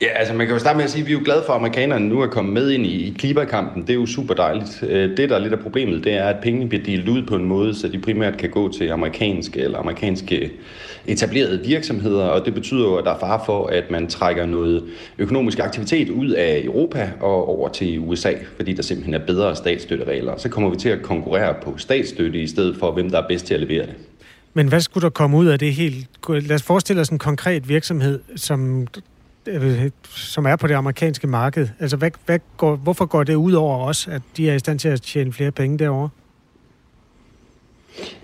Ja, 0.00 0.06
altså 0.06 0.34
man 0.34 0.46
kan 0.46 0.54
jo 0.54 0.60
starte 0.60 0.76
med 0.76 0.84
at 0.84 0.90
sige, 0.90 1.02
at 1.02 1.08
vi 1.08 1.12
er 1.12 1.18
jo 1.18 1.24
glade 1.24 1.42
for, 1.46 1.52
at 1.52 1.58
amerikanerne 1.58 2.08
nu 2.08 2.20
er 2.20 2.26
kommet 2.26 2.54
med 2.54 2.70
ind 2.70 2.86
i, 2.86 3.08
i 3.08 3.14
klimakampen. 3.18 3.82
Det 3.82 3.90
er 3.90 3.94
jo 3.94 4.06
super 4.06 4.34
dejligt. 4.34 4.82
Øh, 4.88 5.16
det, 5.16 5.30
der 5.30 5.36
er 5.36 5.38
lidt 5.38 5.52
af 5.52 5.58
problemet, 5.58 6.04
det 6.04 6.12
er, 6.12 6.24
at 6.24 6.36
pengene 6.42 6.68
bliver 6.68 6.84
delt 6.84 7.08
ud 7.08 7.22
på 7.22 7.36
en 7.36 7.44
måde, 7.44 7.74
så 7.74 7.88
de 7.88 7.98
primært 7.98 8.36
kan 8.36 8.50
gå 8.50 8.72
til 8.72 8.90
amerikanske 8.90 9.60
eller 9.60 9.78
amerikanske 9.78 10.52
etablerede 11.06 11.64
virksomheder, 11.64 12.24
og 12.24 12.44
det 12.44 12.54
betyder 12.54 12.84
jo, 12.84 12.96
at 12.96 13.04
der 13.04 13.14
er 13.14 13.18
fare 13.18 13.40
for, 13.46 13.66
at 13.66 13.90
man 13.90 14.06
trækker 14.06 14.46
noget 14.46 14.84
økonomisk 15.18 15.58
aktivitet 15.58 16.10
ud 16.10 16.30
af 16.30 16.60
Europa 16.64 17.10
og 17.20 17.48
over 17.48 17.68
til 17.68 17.98
USA, 18.00 18.32
fordi 18.56 18.72
der 18.72 18.82
simpelthen 18.82 19.14
er 19.14 19.26
bedre 19.26 19.56
statsstøtteregler. 19.56 20.36
Så 20.36 20.48
kommer 20.48 20.70
vi 20.70 20.76
til 20.76 20.88
at 20.88 21.02
konkurrere 21.02 21.54
på 21.62 21.78
statsstøtte 21.78 22.40
i 22.40 22.46
stedet 22.46 22.76
for, 22.76 22.92
hvem 22.92 23.10
der 23.10 23.22
er 23.22 23.28
bedst 23.28 23.46
til 23.46 23.54
at 23.54 23.60
levere 23.60 23.86
det. 23.86 23.94
Men 24.56 24.68
hvad 24.68 24.80
skulle 24.80 25.02
der 25.02 25.10
komme 25.10 25.36
ud 25.36 25.46
af 25.46 25.58
det 25.58 25.74
helt? 25.74 26.08
Lad 26.28 26.52
os 26.52 26.62
forestille 26.62 27.02
os 27.02 27.08
en 27.08 27.18
konkret 27.18 27.68
virksomhed, 27.68 28.20
som, 28.36 28.86
øh, 29.46 29.90
som 30.04 30.46
er 30.46 30.56
på 30.56 30.66
det 30.66 30.74
amerikanske 30.74 31.26
marked. 31.26 31.68
Altså, 31.80 31.96
hvad, 31.96 32.10
hvad 32.26 32.38
går, 32.56 32.76
hvorfor 32.76 33.06
går 33.06 33.24
det 33.24 33.34
ud 33.34 33.52
over 33.52 33.86
os, 33.86 34.08
at 34.08 34.22
de 34.36 34.50
er 34.50 34.54
i 34.54 34.58
stand 34.58 34.78
til 34.78 34.88
at 34.88 35.02
tjene 35.02 35.32
flere 35.32 35.50
penge 35.50 35.78
derovre? 35.78 36.08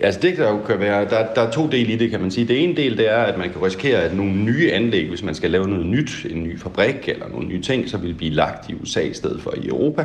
Ja, 0.01 0.07
altså 0.07 0.21
det 0.21 0.39
der 0.39 0.51
jo 0.51 0.61
kan 0.63 0.79
være, 0.79 1.05
der, 1.05 1.35
der 1.35 1.43
er 1.43 1.51
to 1.51 1.71
dele 1.71 1.93
i 1.93 1.97
det, 1.97 2.11
kan 2.11 2.21
man 2.21 2.31
sige. 2.31 2.49
Det 2.49 2.65
ene 2.65 2.77
del, 2.77 2.97
det 2.97 3.11
er, 3.11 3.19
at 3.19 3.39
man 3.39 3.51
kan 3.51 3.63
risikere, 3.63 3.99
at 3.99 4.17
nogle 4.17 4.33
nye 4.33 4.73
anlæg, 4.73 5.09
hvis 5.09 5.23
man 5.23 5.35
skal 5.35 5.51
lave 5.51 5.69
noget 5.69 5.87
nyt, 5.87 6.27
en 6.31 6.43
ny 6.43 6.61
fabrik 6.61 7.09
eller 7.09 7.29
nogle 7.29 7.49
nye 7.49 7.63
ting, 7.63 7.89
så 7.89 7.99
vil 7.99 8.15
blive 8.15 8.33
lagt 8.33 8.71
i 8.71 8.75
USA 8.75 9.01
i 9.01 9.15
stedet 9.15 9.43
for 9.43 9.55
i 9.57 9.69
Europa. 9.69 10.05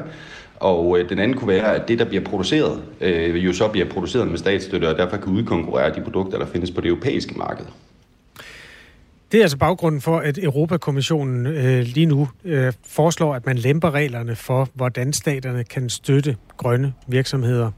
Og 0.59 0.99
øh, 0.99 1.09
den 1.09 1.19
anden 1.19 1.37
kunne 1.37 1.47
være, 1.47 1.75
at 1.75 1.87
det, 1.87 1.99
der 1.99 2.05
bliver 2.05 2.23
produceret, 2.23 2.83
øh, 3.01 3.45
jo 3.45 3.53
så 3.53 3.67
bliver 3.67 3.89
produceret 3.89 4.27
med 4.27 4.37
statsstøtte, 4.37 4.89
og 4.89 4.97
derfor 4.97 5.17
kan 5.17 5.33
udkonkurrere 5.33 5.95
de 5.95 6.01
produkter, 6.01 6.37
der 6.37 6.45
findes 6.45 6.71
på 6.71 6.81
det 6.81 6.87
europæiske 6.87 7.33
marked. 7.37 7.65
Det 9.31 9.37
er 9.37 9.41
altså 9.41 9.57
baggrunden 9.57 10.01
for, 10.01 10.17
at 10.17 10.37
Europakommissionen 10.37 11.45
øh, 11.45 11.81
lige 11.81 12.05
nu 12.05 12.29
øh, 12.45 12.73
foreslår, 12.85 13.35
at 13.35 13.45
man 13.45 13.57
lemper 13.57 13.91
reglerne 13.91 14.35
for, 14.35 14.69
hvordan 14.73 15.13
staterne 15.13 15.63
kan 15.63 15.89
støtte 15.89 16.35
grønne 16.57 16.93
virksomheder. 17.07 17.71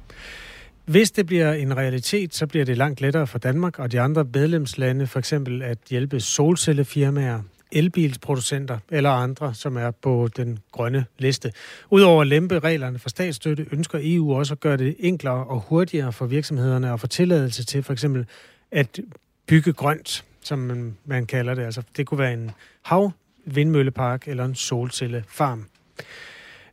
Hvis 0.85 1.11
det 1.11 1.25
bliver 1.25 1.53
en 1.53 1.77
realitet, 1.77 2.35
så 2.35 2.47
bliver 2.47 2.65
det 2.65 2.77
langt 2.77 3.01
lettere 3.01 3.27
for 3.27 3.39
Danmark 3.39 3.79
og 3.79 3.91
de 3.91 3.99
andre 4.01 4.25
medlemslande 4.33 5.07
for 5.07 5.19
eksempel 5.19 5.61
at 5.61 5.77
hjælpe 5.89 6.19
solcellefirmaer, 6.19 7.39
elbilsproducenter 7.71 8.79
eller 8.89 9.09
andre, 9.09 9.53
som 9.53 9.77
er 9.77 9.91
på 9.91 10.29
den 10.37 10.59
grønne 10.71 11.05
liste. 11.17 11.51
Udover 11.89 12.21
at 12.21 12.27
lempe 12.27 12.59
reglerne 12.59 12.99
for 12.99 13.09
statsstøtte, 13.09 13.65
ønsker 13.71 13.99
EU 14.01 14.35
også 14.35 14.53
at 14.53 14.59
gøre 14.59 14.77
det 14.77 14.95
enklere 14.99 15.45
og 15.45 15.59
hurtigere 15.59 16.13
for 16.13 16.25
virksomhederne 16.25 16.93
at 16.93 16.99
få 16.99 17.07
tilladelse 17.07 17.63
til 17.63 17.83
for 17.83 17.93
eksempel 17.93 18.25
at 18.71 18.99
bygge 19.47 19.73
grønt, 19.73 20.25
som 20.41 20.59
man, 20.59 20.97
man 21.05 21.25
kalder 21.25 21.53
det. 21.53 21.63
Altså, 21.63 21.81
det 21.97 22.05
kunne 22.07 22.19
være 22.19 22.33
en 22.33 22.51
hav, 22.81 23.11
vindmøllepark 23.45 24.27
eller 24.27 24.45
en 24.45 24.55
solcellefarm. 24.55 25.65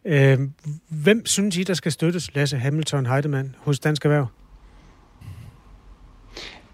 Øh, 0.04 0.38
hvem 0.88 1.26
synes 1.26 1.56
I, 1.56 1.62
der 1.62 1.74
skal 1.74 1.92
støttes, 1.92 2.34
Lasse 2.34 2.58
Hamilton 2.58 3.06
Heidemann 3.06 3.54
hos 3.58 3.80
Dansk 3.80 4.04
Erhverv? 4.04 4.26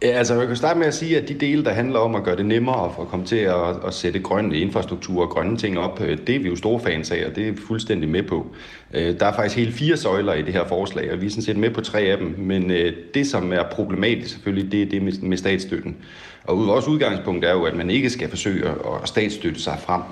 Ja, 0.02 0.08
altså 0.08 0.34
jeg 0.34 0.46
kan 0.46 0.56
starte 0.56 0.78
med 0.78 0.86
at 0.86 0.94
sige, 0.94 1.18
at 1.18 1.28
de 1.28 1.34
dele, 1.34 1.64
der 1.64 1.70
handler 1.70 1.98
om 1.98 2.14
at 2.14 2.24
gøre 2.24 2.36
det 2.36 2.46
nemmere 2.46 2.84
at 3.00 3.08
komme 3.08 3.26
til 3.26 3.36
at, 3.36 3.86
at 3.86 3.94
sætte 3.94 4.18
grønne 4.18 4.58
infrastruktur 4.58 5.22
og 5.22 5.30
grønne 5.30 5.56
ting 5.56 5.78
op, 5.78 6.00
øh, 6.00 6.18
det 6.26 6.34
er 6.34 6.38
vi 6.38 6.48
jo 6.48 6.56
store 6.56 6.80
fans 6.80 7.10
af, 7.10 7.26
og 7.26 7.36
det 7.36 7.48
er 7.48 7.52
vi 7.52 7.58
fuldstændig 7.66 8.08
med 8.08 8.22
på. 8.22 8.46
Øh, 8.94 9.20
der 9.20 9.26
er 9.26 9.32
faktisk 9.32 9.56
hele 9.56 9.72
fire 9.72 9.96
søjler 9.96 10.34
i 10.34 10.42
det 10.42 10.52
her 10.52 10.64
forslag, 10.64 11.12
og 11.12 11.20
vi 11.20 11.26
er 11.26 11.30
sådan 11.30 11.42
set 11.42 11.56
med 11.56 11.70
på 11.70 11.80
tre 11.80 12.00
af 12.00 12.18
dem, 12.18 12.34
men 12.38 12.70
øh, 12.70 12.92
det, 13.14 13.26
som 13.26 13.52
er 13.52 13.62
problematisk 13.62 14.30
selvfølgelig, 14.32 14.72
det 14.72 14.82
er 14.82 14.86
det 14.86 15.22
med 15.22 15.36
statsstøtten. 15.36 15.96
Og 16.44 16.66
vores 16.66 16.88
udgangspunkt 16.88 17.44
er 17.44 17.52
jo, 17.52 17.62
at 17.62 17.76
man 17.76 17.90
ikke 17.90 18.10
skal 18.10 18.28
forsøge 18.28 18.68
at 18.68 19.08
statsstøtte 19.08 19.60
sig 19.60 19.76
frem. 19.80 20.02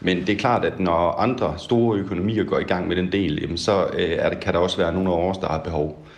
Men 0.00 0.20
det 0.20 0.28
er 0.28 0.36
klart, 0.36 0.64
at 0.64 0.80
når 0.80 1.10
andre 1.10 1.54
store 1.58 1.98
økonomier 1.98 2.44
går 2.44 2.58
i 2.58 2.62
gang 2.62 2.88
med 2.88 2.96
den 2.96 3.12
del, 3.12 3.52
så 3.56 3.86
er 3.98 4.28
det, 4.28 4.40
kan 4.40 4.52
der 4.52 4.58
også 4.58 4.76
være 4.76 4.92
nogle 4.92 5.10
af 5.10 5.30
os, 5.30 5.38
der 5.38 5.46
har 5.46 5.58
behov 5.58 6.08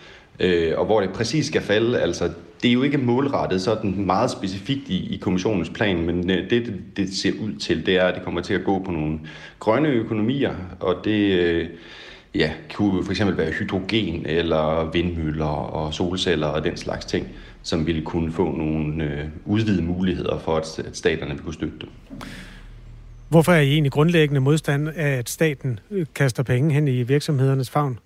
øh, 0.41 0.73
og 0.77 0.85
hvor 0.85 1.01
det 1.01 1.09
præcis 1.09 1.45
skal 1.45 1.61
falde. 1.61 1.99
Altså, 1.99 2.29
det 2.63 2.69
er 2.69 2.73
jo 2.73 2.83
ikke 2.83 2.97
målrettet 2.97 3.61
sådan 3.61 4.05
meget 4.05 4.31
specifikt 4.31 4.89
i, 4.89 5.13
i 5.13 5.17
kommissionens 5.17 5.69
plan, 5.69 6.05
men 6.05 6.29
øh, 6.29 6.49
det, 6.49 6.65
det, 6.65 6.81
det 6.97 7.13
ser 7.13 7.31
ud 7.41 7.53
til, 7.59 7.85
det 7.85 7.95
er, 7.95 8.05
at 8.05 8.15
det 8.15 8.23
kommer 8.23 8.41
til 8.41 8.53
at 8.53 8.63
gå 8.63 8.79
på 8.79 8.91
nogle 8.91 9.19
grønne 9.59 9.89
økonomier, 9.89 10.55
og 10.79 10.95
det 11.03 11.39
øh, 11.39 11.69
ja, 12.35 12.51
kunne 12.73 13.03
for 13.03 13.11
eksempel 13.11 13.37
være 13.37 13.51
hydrogen 13.51 14.25
eller 14.25 14.91
vindmøller 14.91 15.45
og 15.45 15.93
solceller 15.93 16.47
og 16.47 16.63
den 16.63 16.77
slags 16.77 17.05
ting, 17.05 17.27
som 17.63 17.87
ville 17.87 18.01
kunne 18.01 18.31
få 18.31 18.51
nogle 18.51 19.03
øh, 19.03 19.25
udvidede 19.45 19.83
muligheder 19.83 20.39
for, 20.39 20.57
at, 20.57 20.79
at 20.79 20.97
staterne 20.97 21.31
vil 21.33 21.43
kunne 21.43 21.53
støtte 21.53 21.77
dem. 21.81 21.89
Hvorfor 23.29 23.51
er 23.51 23.59
I 23.59 23.71
egentlig 23.71 23.91
grundlæggende 23.91 24.41
modstand 24.41 24.89
af, 24.89 25.09
at 25.09 25.29
staten 25.29 25.79
øh, 25.91 26.05
kaster 26.15 26.43
penge 26.43 26.73
hen 26.73 26.87
i 26.87 27.03
virksomhedernes 27.03 27.69
favn? 27.69 27.99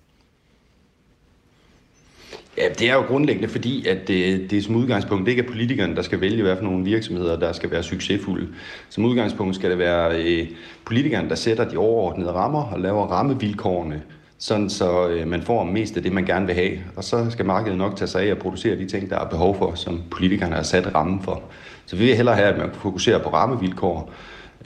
Ja, 2.58 2.68
det 2.78 2.90
er 2.90 2.94
jo 2.94 3.00
grundlæggende, 3.00 3.48
fordi 3.48 3.86
at 3.86 4.08
det, 4.08 4.50
det 4.50 4.64
som 4.64 4.76
udgangspunkt 4.76 5.28
ikke 5.28 5.42
er 5.42 5.46
politikerne, 5.46 5.96
der 5.96 6.02
skal 6.02 6.20
vælge, 6.20 6.42
hvad 6.42 6.56
for 6.56 6.64
nogle 6.64 6.84
virksomheder, 6.84 7.38
der 7.38 7.52
skal 7.52 7.70
være 7.70 7.82
succesfulde. 7.82 8.48
Som 8.88 9.04
udgangspunkt 9.04 9.54
skal 9.54 9.70
det 9.70 9.78
være 9.78 10.22
øh, 10.22 10.48
politikerne, 10.84 11.28
der 11.28 11.34
sætter 11.34 11.68
de 11.68 11.76
overordnede 11.76 12.32
rammer 12.32 12.62
og 12.62 12.80
laver 12.80 13.06
rammevilkårene, 13.06 14.02
sådan 14.38 14.70
så 14.70 15.08
øh, 15.08 15.28
man 15.28 15.42
får 15.42 15.64
mest 15.64 15.96
af 15.96 16.02
det, 16.02 16.12
man 16.12 16.24
gerne 16.24 16.46
vil 16.46 16.54
have. 16.54 16.78
Og 16.96 17.04
så 17.04 17.30
skal 17.30 17.44
markedet 17.44 17.78
nok 17.78 17.96
tage 17.96 18.08
sig 18.08 18.22
af 18.22 18.26
at 18.26 18.38
producere 18.38 18.76
de 18.76 18.86
ting, 18.86 19.10
der 19.10 19.18
er 19.18 19.28
behov 19.28 19.58
for, 19.58 19.74
som 19.74 20.02
politikerne 20.10 20.54
har 20.54 20.62
sat 20.62 20.94
rammen 20.94 21.22
for. 21.22 21.42
Så 21.86 21.96
vi 21.96 22.04
vil 22.04 22.16
hellere 22.16 22.34
have, 22.34 22.48
at 22.48 22.58
man 22.58 22.70
fokuserer 22.72 23.22
på 23.22 23.28
rammevilkår, 23.28 24.12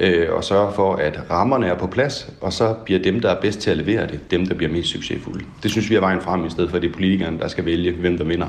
øh, 0.01 0.33
og 0.33 0.45
sørge 0.45 0.73
for, 0.73 0.95
at 0.95 1.21
rammerne 1.31 1.67
er 1.67 1.79
på 1.79 1.87
plads, 1.87 2.33
og 2.41 2.53
så 2.53 2.75
bliver 2.85 3.03
dem, 3.03 3.21
der 3.21 3.31
er 3.31 3.41
bedst 3.41 3.61
til 3.61 3.71
at 3.71 3.77
levere 3.77 4.07
det, 4.07 4.31
dem, 4.31 4.47
der 4.47 4.55
bliver 4.55 4.73
mest 4.73 4.89
succesfulde. 4.89 5.45
Det 5.63 5.71
synes 5.71 5.91
vi 5.91 5.95
er 5.95 6.01
vejen 6.01 6.21
frem, 6.21 6.47
i 6.47 6.51
stedet 6.51 6.71
for 6.71 6.77
at 6.77 6.83
det 6.83 6.89
er 6.89 6.93
politikerne, 6.93 7.39
der 7.39 7.49
skal 7.49 7.65
vælge, 7.65 7.93
hvem 7.93 8.19
der 8.19 8.25
vinder. 8.25 8.47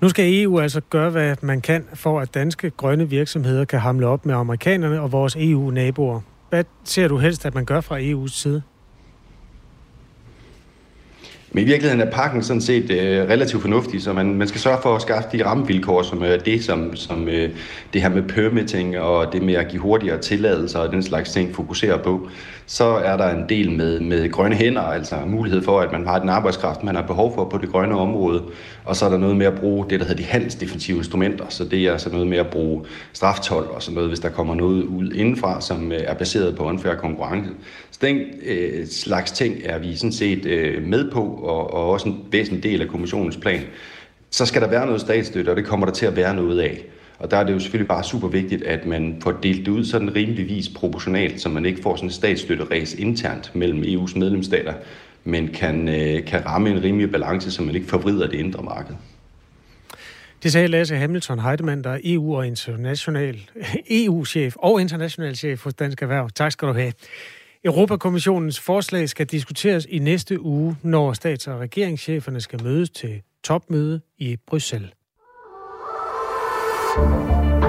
Nu 0.00 0.08
skal 0.08 0.42
EU 0.42 0.60
altså 0.60 0.80
gøre, 0.90 1.10
hvad 1.10 1.36
man 1.42 1.60
kan, 1.60 1.84
for 1.94 2.20
at 2.20 2.34
danske 2.34 2.70
grønne 2.70 3.10
virksomheder 3.10 3.64
kan 3.64 3.78
hamle 3.78 4.06
op 4.06 4.26
med 4.26 4.34
amerikanerne 4.34 5.00
og 5.00 5.12
vores 5.12 5.36
EU-naboer. 5.36 6.20
Hvad 6.50 6.64
ser 6.84 7.08
du 7.08 7.16
helst, 7.16 7.46
at 7.46 7.54
man 7.54 7.64
gør 7.64 7.80
fra 7.80 8.00
EU's 8.00 8.32
side? 8.32 8.62
Men 11.52 11.64
i 11.64 11.66
virkeligheden 11.66 12.00
er 12.00 12.10
pakken 12.10 12.42
sådan 12.42 12.60
set 12.60 12.90
øh, 12.90 13.28
relativt 13.28 13.62
fornuftig, 13.62 14.02
så 14.02 14.12
man, 14.12 14.34
man 14.34 14.48
skal 14.48 14.60
sørge 14.60 14.78
for 14.82 14.94
at 14.94 15.02
skaffe 15.02 15.28
de 15.32 15.44
rammevilkår, 15.44 16.02
som 16.02 16.22
er 16.22 16.36
det, 16.36 16.64
som, 16.64 16.96
som 16.96 17.28
øh, 17.28 17.50
det 17.92 18.02
her 18.02 18.08
med 18.08 18.22
permitting 18.22 18.98
og 18.98 19.32
det 19.32 19.42
med 19.42 19.54
at 19.54 19.68
give 19.68 19.82
hurtigere 19.82 20.18
tilladelser 20.18 20.78
og 20.78 20.92
den 20.92 21.02
slags 21.02 21.32
ting 21.32 21.54
fokuserer 21.54 21.98
på. 21.98 22.28
Så 22.66 22.84
er 22.84 23.16
der 23.16 23.28
en 23.28 23.44
del 23.48 23.72
med, 23.72 24.00
med 24.00 24.30
grønne 24.30 24.56
hænder, 24.56 24.82
altså 24.82 25.16
mulighed 25.26 25.62
for, 25.62 25.80
at 25.80 25.92
man 25.92 26.06
har 26.06 26.18
den 26.18 26.28
arbejdskraft, 26.28 26.84
man 26.84 26.94
har 26.94 27.02
behov 27.02 27.34
for 27.34 27.44
på 27.44 27.58
det 27.58 27.68
grønne 27.68 27.94
område. 27.98 28.42
Og 28.88 28.96
så 28.96 29.04
er 29.04 29.10
der 29.10 29.18
noget 29.18 29.36
med 29.36 29.46
at 29.46 29.54
bruge 29.54 29.86
det, 29.90 30.00
der 30.00 30.06
hedder 30.06 30.22
de 30.22 30.28
handelsdefensive 30.28 30.96
instrumenter. 30.98 31.44
Så 31.48 31.64
det 31.64 31.86
er 31.86 31.92
altså 31.92 32.10
noget 32.10 32.26
med 32.26 32.38
at 32.38 32.46
bruge 32.46 32.84
straftol 33.12 33.68
og 33.74 33.82
sådan 33.82 33.94
noget, 33.94 34.10
hvis 34.10 34.20
der 34.20 34.28
kommer 34.28 34.54
noget 34.54 34.82
ud 34.82 35.12
indenfra, 35.12 35.60
som 35.60 35.92
øh, 35.92 36.00
er 36.00 36.14
baseret 36.14 36.56
på 36.56 36.64
unfair 36.64 36.94
konkurrence. 36.94 37.50
Så 37.90 37.98
den 38.02 38.20
øh, 38.46 38.86
slags 38.86 39.32
ting 39.32 39.56
er 39.64 39.78
vi 39.78 39.96
sådan 39.96 40.12
set 40.12 40.46
øh, 40.46 40.86
med 40.86 41.10
på, 41.10 41.22
og, 41.22 41.74
og 41.74 41.90
også 41.90 42.08
en 42.08 42.24
væsentlig 42.30 42.62
del 42.62 42.82
af 42.82 42.88
kommissionens 42.88 43.36
plan. 43.36 43.60
Så 44.30 44.46
skal 44.46 44.62
der 44.62 44.68
være 44.68 44.86
noget 44.86 45.00
statsstøtte, 45.00 45.50
og 45.50 45.56
det 45.56 45.64
kommer 45.64 45.86
der 45.86 45.92
til 45.92 46.06
at 46.06 46.16
være 46.16 46.34
noget 46.34 46.60
af. 46.60 46.84
Og 47.18 47.30
der 47.30 47.36
er 47.36 47.44
det 47.44 47.52
jo 47.52 47.58
selvfølgelig 47.58 47.88
bare 47.88 48.04
super 48.04 48.28
vigtigt, 48.28 48.62
at 48.62 48.86
man 48.86 49.16
får 49.22 49.32
delt 49.32 49.66
det 49.66 49.72
ud 49.72 49.84
sådan 49.84 50.16
rimeligvis 50.16 50.68
proportionalt, 50.68 51.40
så 51.40 51.48
man 51.48 51.66
ikke 51.66 51.82
får 51.82 51.96
sådan 51.96 52.08
en 52.08 52.12
statsstøtteræs 52.12 52.94
internt 52.94 53.50
mellem 53.54 53.82
EU's 53.82 54.18
medlemsstater, 54.18 54.72
men 55.28 55.48
kan, 55.48 55.88
øh, 55.88 56.24
kan 56.24 56.46
ramme 56.46 56.70
en 56.70 56.82
rimelig 56.82 57.10
balance, 57.10 57.50
så 57.50 57.62
man 57.62 57.74
ikke 57.74 57.86
forvrider 57.86 58.26
det 58.26 58.38
indre 58.38 58.62
marked. 58.62 58.94
Det 60.42 60.52
sagde 60.52 60.68
Lasse 60.68 60.96
Hamilton 60.96 61.38
Heidemann, 61.38 61.84
der 61.84 61.90
er 61.90 61.98
EU- 62.04 62.36
og 62.36 62.46
international 62.46 63.50
EU-chef 63.90 64.56
og 64.56 64.80
international 64.80 65.36
chef 65.36 65.64
hos 65.64 65.74
Dansk 65.74 66.02
Erhverv. 66.02 66.30
Tak 66.30 66.52
skal 66.52 66.68
du 66.68 66.72
have. 66.72 66.92
Europakommissionens 67.64 68.60
forslag 68.60 69.08
skal 69.08 69.26
diskuteres 69.26 69.86
i 69.90 69.98
næste 69.98 70.40
uge, 70.40 70.76
når 70.82 71.12
stats- 71.12 71.46
og 71.46 71.60
regeringscheferne 71.60 72.40
skal 72.40 72.62
mødes 72.62 72.90
til 72.90 73.22
topmøde 73.44 74.00
i 74.18 74.36
Bruxelles. 74.46 74.97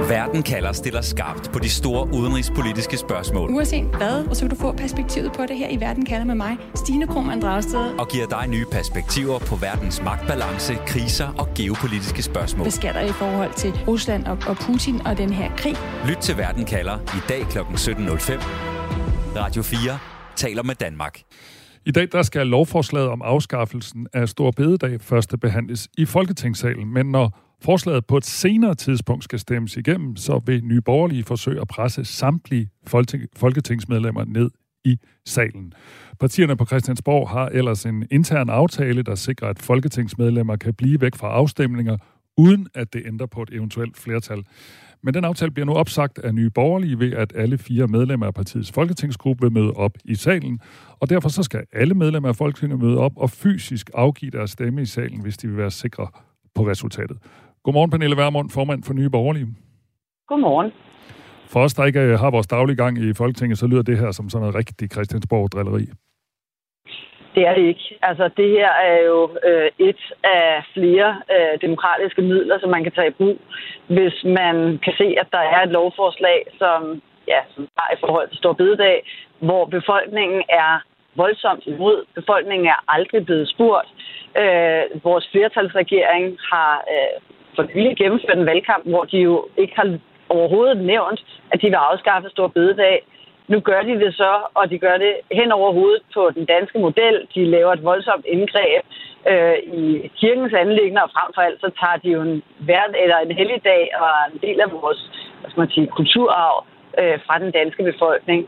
Verden 0.09 0.43
kalder 0.43 0.71
stiller 0.71 1.01
skarpt 1.01 1.51
på 1.51 1.59
de 1.59 1.69
store 1.69 2.07
udenrigspolitiske 2.13 2.97
spørgsmål. 2.97 3.49
Uanset 3.49 3.83
hvad, 3.83 4.35
så 4.35 4.41
kan 4.41 4.49
du 4.49 4.55
få 4.55 4.71
perspektivet 4.71 5.31
på 5.31 5.41
det 5.47 5.57
her 5.57 5.69
i 5.69 5.79
Verden 5.79 6.05
kalder 6.05 6.25
med 6.25 6.35
mig, 6.35 6.57
Stine 6.75 7.07
Krohmann 7.07 7.41
Dragsted. 7.41 7.99
Og 7.99 8.07
giver 8.07 8.27
dig 8.27 8.47
nye 8.47 8.65
perspektiver 8.71 9.39
på 9.39 9.55
verdens 9.55 10.01
magtbalance, 10.03 10.73
kriser 10.87 11.27
og 11.27 11.47
geopolitiske 11.57 12.21
spørgsmål. 12.21 12.63
Hvad 12.63 12.71
sker 12.71 12.93
der 12.93 13.01
i 13.01 13.11
forhold 13.11 13.53
til 13.53 13.71
Rusland 13.87 14.25
og, 14.25 14.37
og 14.47 14.55
Putin 14.55 15.01
og 15.07 15.17
den 15.17 15.29
her 15.29 15.51
krig? 15.57 15.75
Lyt 16.07 16.17
til 16.17 16.37
Verden 16.37 16.65
kalder 16.65 16.97
i 16.99 17.21
dag 17.29 17.41
kl. 17.41 17.57
17.05. 17.57 18.43
Radio 19.39 19.61
4 19.61 19.99
taler 20.35 20.63
med 20.63 20.75
Danmark. 20.75 21.21
I 21.85 21.91
dag 21.91 22.07
der 22.11 22.21
skal 22.21 22.47
lovforslaget 22.47 23.09
om 23.09 23.21
afskaffelsen 23.21 24.07
af 24.13 24.29
Stor 24.29 24.51
Bededag 24.51 25.01
første 25.01 25.37
behandles 25.37 25.87
i 25.97 26.05
Folketingssalen, 26.05 26.93
men 26.93 27.05
når 27.05 27.48
forslaget 27.61 28.05
på 28.05 28.17
et 28.17 28.25
senere 28.25 28.75
tidspunkt 28.75 29.23
skal 29.23 29.39
stemmes 29.39 29.77
igennem, 29.77 30.15
så 30.15 30.41
vil 30.45 30.65
Nye 30.65 30.81
Borgerlige 30.81 31.23
forsøge 31.23 31.61
at 31.61 31.67
presse 31.67 32.05
samtlige 32.05 32.69
folketingsmedlemmer 33.35 34.25
ned 34.25 34.49
i 34.85 34.97
salen. 35.25 35.73
Partierne 36.19 36.57
på 36.57 36.65
Christiansborg 36.65 37.29
har 37.29 37.47
ellers 37.47 37.85
en 37.85 38.07
intern 38.11 38.49
aftale, 38.49 39.03
der 39.03 39.15
sikrer, 39.15 39.47
at 39.47 39.59
folketingsmedlemmer 39.59 40.55
kan 40.55 40.73
blive 40.73 41.01
væk 41.01 41.15
fra 41.15 41.27
afstemninger, 41.27 41.97
uden 42.37 42.67
at 42.73 42.93
det 42.93 43.01
ændrer 43.05 43.27
på 43.27 43.41
et 43.41 43.49
eventuelt 43.53 43.97
flertal. 43.97 44.43
Men 45.03 45.13
den 45.13 45.25
aftale 45.25 45.51
bliver 45.51 45.65
nu 45.65 45.73
opsagt 45.73 46.19
af 46.19 46.35
Nye 46.35 46.49
Borgerlige 46.49 46.99
ved, 46.99 47.13
at 47.13 47.33
alle 47.35 47.57
fire 47.57 47.87
medlemmer 47.87 48.25
af 48.25 48.33
partiets 48.33 48.71
folketingsgruppe 48.71 49.41
vil 49.41 49.51
møde 49.51 49.71
op 49.71 49.97
i 50.05 50.15
salen. 50.15 50.59
Og 50.99 51.09
derfor 51.09 51.29
så 51.29 51.43
skal 51.43 51.65
alle 51.73 51.93
medlemmer 51.93 52.29
af 52.29 52.35
Folketinget 52.35 52.79
møde 52.79 52.97
op 52.97 53.11
og 53.15 53.29
fysisk 53.29 53.89
afgive 53.93 54.31
deres 54.31 54.51
stemme 54.51 54.81
i 54.81 54.85
salen, 54.85 55.21
hvis 55.21 55.37
de 55.37 55.47
vil 55.47 55.57
være 55.57 55.71
sikre 55.71 56.07
på 56.55 56.67
resultatet. 56.67 57.17
Godmorgen, 57.63 57.91
Pernille 57.91 58.17
Vermund, 58.17 58.49
formand 58.49 58.83
for 58.83 58.93
Nye 58.93 59.09
Borgerlige. 59.09 59.47
Godmorgen. 60.27 60.71
For 61.51 61.59
os, 61.59 61.73
der 61.73 61.85
ikke 61.85 61.99
øh, 61.99 62.19
har 62.19 62.31
vores 62.31 62.47
daglige 62.47 62.77
gang 62.83 62.97
i 62.97 63.13
Folketinget, 63.13 63.57
så 63.57 63.67
lyder 63.67 63.81
det 63.81 63.97
her 63.97 64.11
som 64.11 64.29
sådan 64.29 64.41
noget 64.41 64.55
rigtig 64.55 64.91
Christiansborg-drilleri. 64.93 65.85
Det 67.35 67.43
er 67.47 67.53
det 67.55 67.65
ikke. 67.73 67.87
Altså, 68.01 68.29
det 68.37 68.49
her 68.49 68.71
er 68.91 68.99
jo 69.11 69.19
øh, 69.49 69.69
et 69.89 70.01
af 70.23 70.63
flere 70.73 71.21
øh, 71.35 71.61
demokratiske 71.61 72.21
midler, 72.21 72.59
som 72.59 72.69
man 72.69 72.83
kan 72.83 72.91
tage 72.91 73.07
i 73.07 73.17
brug, 73.19 73.37
hvis 73.87 74.17
man 74.23 74.55
kan 74.85 74.93
se, 74.97 75.07
at 75.21 75.27
der 75.31 75.43
er 75.55 75.61
et 75.63 75.71
lovforslag, 75.77 76.39
som, 76.57 77.01
ja, 77.27 77.41
som 77.55 77.67
har 77.77 77.89
i 77.93 77.99
forhold 77.99 78.29
til 78.29 78.37
Stor 78.37 78.53
Bededag, 78.53 78.97
hvor 79.39 79.65
befolkningen 79.65 80.43
er 80.49 80.73
voldsomt 81.15 81.63
imod. 81.65 82.05
Befolkningen 82.15 82.67
er 82.67 82.79
aldrig 82.87 83.25
blevet 83.25 83.49
spurgt. 83.49 83.89
Øh, 84.41 84.83
vores 85.03 85.25
flertalsregering 85.31 86.37
har 86.51 86.73
øh, 86.93 87.15
for 87.59 87.67
nylig 87.75 87.97
gennemført 87.97 88.37
en 88.37 88.45
valgkamp, 88.51 88.83
hvor 88.91 89.03
de 89.11 89.17
jo 89.17 89.35
ikke 89.61 89.75
har 89.75 89.87
overhovedet 90.29 90.77
nævnt, 90.93 91.19
at 91.51 91.61
de 91.61 91.67
vil 91.67 91.85
afskaffe 91.89 92.29
Stor 92.29 92.47
Bededag. 92.47 92.97
Nu 93.47 93.59
gør 93.59 93.81
de 93.81 93.99
det 94.03 94.15
så, 94.15 94.33
og 94.53 94.69
de 94.69 94.77
gør 94.85 94.97
det 94.97 95.13
hen 95.31 95.51
over 95.51 95.69
hovedet 95.73 96.03
på 96.13 96.31
den 96.35 96.45
danske 96.45 96.79
model. 96.79 97.15
De 97.35 97.45
laver 97.45 97.71
et 97.73 97.83
voldsomt 97.83 98.25
indgreb 98.25 98.83
øh, 99.31 99.57
i 99.81 100.11
kirkens 100.21 100.53
anlæggende, 100.53 101.03
og 101.03 101.09
frem 101.15 101.29
for 101.35 101.41
alt 101.41 101.59
så 101.61 101.69
tager 101.79 101.97
de 102.03 102.09
jo 102.15 102.21
en, 102.21 102.43
hvert, 102.67 102.93
eller 103.03 103.17
en 103.17 103.31
helligdag 103.39 103.83
og 104.03 104.11
en 104.31 104.39
del 104.45 104.61
af 104.61 104.71
vores 104.71 105.01
hvad 105.39 105.49
skal 105.49 105.61
man 105.61 105.69
sige, 105.75 105.87
kulturarv 105.87 106.65
øh, 106.99 107.19
fra 107.25 107.39
den 107.39 107.51
danske 107.51 107.83
befolkning. 107.83 108.39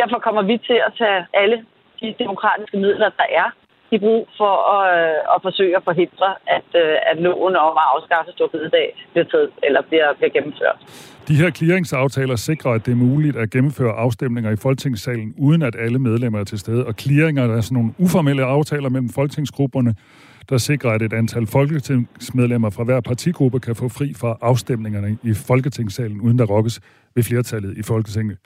Derfor 0.00 0.18
kommer 0.18 0.42
vi 0.42 0.56
til 0.58 0.78
at 0.86 0.92
tage 0.98 1.26
alle 1.32 1.64
de 2.00 2.14
demokratiske 2.18 2.76
midler, 2.76 3.10
der 3.20 3.28
er 3.42 3.48
i 3.92 3.98
brug 3.98 4.28
for 4.40 4.54
at, 4.76 4.84
øh, 4.98 5.34
at 5.34 5.38
forsøge 5.42 5.76
at 5.76 5.84
forhindre, 5.84 6.28
at, 6.56 6.68
øh, 6.82 7.10
at 7.10 7.16
loven 7.26 7.56
om 7.56 7.74
at 7.82 7.86
afskaffe 7.94 8.30
Storbededag 8.32 8.88
bliver, 9.12 9.26
taget, 9.32 9.50
eller 9.66 9.82
bliver, 9.88 10.08
bliver 10.18 10.32
gennemført. 10.36 10.78
De 11.28 11.34
her 11.34 11.50
clearingsaftaler 11.50 12.36
sikrer, 12.36 12.72
at 12.72 12.86
det 12.86 12.92
er 12.92 12.96
muligt 12.96 13.36
at 13.36 13.50
gennemføre 13.50 13.92
afstemninger 13.92 14.50
i 14.50 14.56
Folketingssalen, 14.56 15.34
uden 15.38 15.62
at 15.62 15.76
alle 15.84 15.98
medlemmer 15.98 16.40
er 16.40 16.44
til 16.44 16.58
stede. 16.58 16.86
Og 16.86 16.94
clearinger 17.00 17.56
er 17.56 17.60
sådan 17.60 17.74
nogle 17.74 17.92
uformelle 17.98 18.44
aftaler 18.44 18.88
mellem 18.88 19.08
folketingsgrupperne, 19.08 19.94
der 20.50 20.58
sikrer, 20.58 20.90
at 20.90 21.02
et 21.02 21.12
antal 21.12 21.46
folketingsmedlemmer 21.46 22.70
fra 22.70 22.84
hver 22.84 23.00
partigruppe 23.00 23.60
kan 23.60 23.76
få 23.76 23.88
fri 23.88 24.12
fra 24.20 24.38
afstemningerne 24.40 25.18
i 25.22 25.34
Folketingssalen, 25.34 26.20
uden 26.20 26.38
der 26.38 26.44
rokkes 26.44 26.80
ved 27.14 27.22
flertallet 27.22 27.78
i 27.78 27.82
Folketinget. 27.82 28.38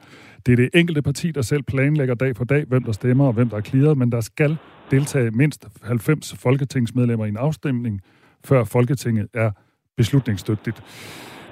Det 0.47 0.53
er 0.53 0.57
det 0.57 0.71
enkelte 0.75 1.03
parti, 1.03 1.31
der 1.31 1.43
selv 1.43 1.63
planlægger 1.63 2.15
dag 2.15 2.37
for 2.37 2.45
dag, 2.45 2.65
hvem 2.69 2.83
der 2.83 2.93
stemmer 2.93 3.27
og 3.27 3.33
hvem 3.33 3.49
der 3.49 3.57
er 3.57 3.61
clearet, 3.61 3.99
men 3.99 4.13
der 4.13 4.21
skal 4.21 4.57
deltage 4.91 5.31
mindst 5.31 5.67
90 5.83 6.35
folketingsmedlemmer 6.39 7.25
i 7.25 7.29
en 7.29 7.37
afstemning, 7.37 8.01
før 8.45 8.65
Folketinget 8.65 9.29
er 9.35 9.51
beslutningsdygtigt. 9.97 10.83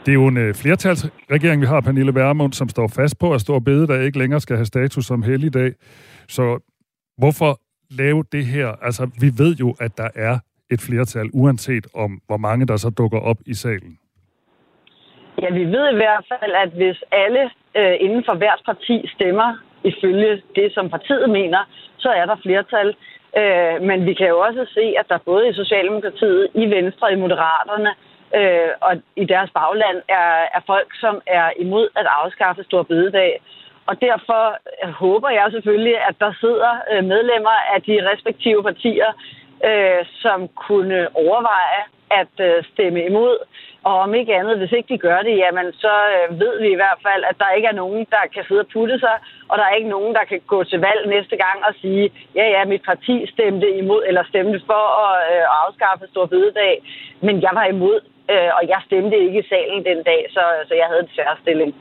Det 0.06 0.12
er 0.12 0.14
jo 0.14 0.26
en 0.26 0.36
øh, 0.36 0.54
flertalsregering, 0.54 1.60
vi 1.60 1.66
har, 1.66 1.80
Pernille 1.80 2.14
Vermund, 2.14 2.52
som 2.52 2.68
står 2.68 2.88
fast 2.88 3.18
på, 3.18 3.34
at 3.34 3.40
Stor 3.40 3.58
Bede, 3.58 3.86
der 3.86 4.00
ikke 4.00 4.18
længere 4.18 4.40
skal 4.40 4.56
have 4.56 4.66
status 4.66 5.06
som 5.06 5.22
helligdag. 5.22 5.72
Så 6.28 6.58
hvorfor 7.18 7.60
lave 7.90 8.24
det 8.32 8.46
her? 8.46 8.68
Altså, 8.68 9.10
vi 9.20 9.32
ved 9.38 9.56
jo, 9.56 9.76
at 9.80 9.98
der 9.98 10.08
er 10.14 10.38
et 10.70 10.80
flertal, 10.80 11.30
uanset 11.32 11.86
om 11.94 12.20
hvor 12.26 12.36
mange 12.36 12.66
der 12.66 12.76
så 12.76 12.90
dukker 12.90 13.18
op 13.18 13.38
i 13.46 13.54
salen. 13.54 13.98
Ja, 15.40 15.50
vi 15.50 15.64
ved 15.64 15.92
i 15.92 15.96
hvert 15.96 16.24
fald, 16.28 16.52
at 16.64 16.68
hvis 16.68 17.02
alle 17.12 17.50
øh, 17.76 17.96
inden 18.00 18.24
for 18.24 18.34
hvert 18.34 18.62
parti 18.66 19.08
stemmer 19.14 19.58
ifølge 19.84 20.42
det, 20.56 20.74
som 20.74 20.90
partiet 20.90 21.30
mener, 21.30 21.58
så 21.98 22.08
er 22.08 22.26
der 22.26 22.36
flertal. 22.42 22.96
Øh, 23.40 23.82
men 23.82 24.06
vi 24.06 24.14
kan 24.14 24.28
jo 24.28 24.38
også 24.38 24.66
se, 24.74 24.94
at 25.00 25.06
der 25.08 25.18
både 25.18 25.48
i 25.48 25.52
Socialdemokratiet, 25.52 26.48
i 26.54 26.70
Venstre, 26.70 27.12
i 27.12 27.16
Moderaterne 27.16 27.90
øh, 28.38 28.70
og 28.80 28.92
i 29.16 29.24
deres 29.24 29.50
bagland 29.54 29.98
er, 30.08 30.32
er 30.56 30.62
folk, 30.66 30.88
som 31.00 31.20
er 31.26 31.50
imod 31.56 31.88
at 31.96 32.06
afskaffe 32.22 32.64
Stor 32.64 32.82
Bededag. 32.82 33.40
Og 33.86 34.00
derfor 34.00 34.42
øh, 34.84 34.90
håber 34.90 35.30
jeg 35.30 35.46
selvfølgelig, 35.50 35.96
at 36.08 36.14
der 36.20 36.32
sidder 36.40 36.72
øh, 36.92 37.04
medlemmer 37.04 37.56
af 37.74 37.82
de 37.82 38.10
respektive 38.10 38.62
partier, 38.62 39.10
øh, 39.68 40.04
som 40.22 40.48
kunne 40.48 41.16
overveje 41.16 41.82
at 42.20 42.34
øh, 42.40 42.64
stemme 42.72 43.06
imod. 43.06 43.36
Og 43.88 43.94
om 44.04 44.14
ikke 44.14 44.36
andet, 44.40 44.58
hvis 44.58 44.72
ikke 44.72 44.94
de 44.94 44.98
gør 44.98 45.20
det, 45.22 45.36
jamen 45.36 45.72
så 45.72 45.94
øh, 46.14 46.40
ved 46.40 46.60
vi 46.60 46.68
i 46.72 46.80
hvert 46.82 47.00
fald, 47.06 47.22
at 47.30 47.36
der 47.38 47.56
ikke 47.56 47.68
er 47.68 47.80
nogen, 47.82 48.06
der 48.10 48.22
kan 48.34 48.44
sidde 48.48 48.60
og 48.60 48.70
putte 48.72 48.98
sig, 48.98 49.16
og 49.48 49.58
der 49.58 49.64
er 49.64 49.74
ikke 49.74 49.94
nogen, 49.96 50.14
der 50.14 50.24
kan 50.24 50.40
gå 50.46 50.64
til 50.64 50.80
valg 50.80 51.02
næste 51.08 51.36
gang 51.36 51.58
og 51.68 51.74
sige, 51.80 52.12
ja 52.34 52.44
ja, 52.54 52.64
mit 52.64 52.82
parti 52.90 53.26
stemte 53.34 53.68
imod, 53.78 54.02
eller 54.08 54.24
stemte 54.24 54.60
for 54.66 54.84
at 55.06 55.14
øh, 55.32 55.44
afskaffe 55.64 56.06
Stor 56.12 56.26
Bededag, 56.26 56.74
men 57.20 57.42
jeg 57.42 57.50
var 57.52 57.64
imod, 57.64 58.00
øh, 58.30 58.50
og 58.58 58.62
jeg 58.68 58.80
stemte 58.86 59.16
ikke 59.18 59.38
i 59.40 59.48
salen 59.48 59.84
den 59.84 60.02
dag, 60.02 60.26
så, 60.30 60.42
så 60.68 60.74
jeg 60.74 60.86
havde 60.86 61.02
en 61.02 61.14
særstilling. 61.16 61.74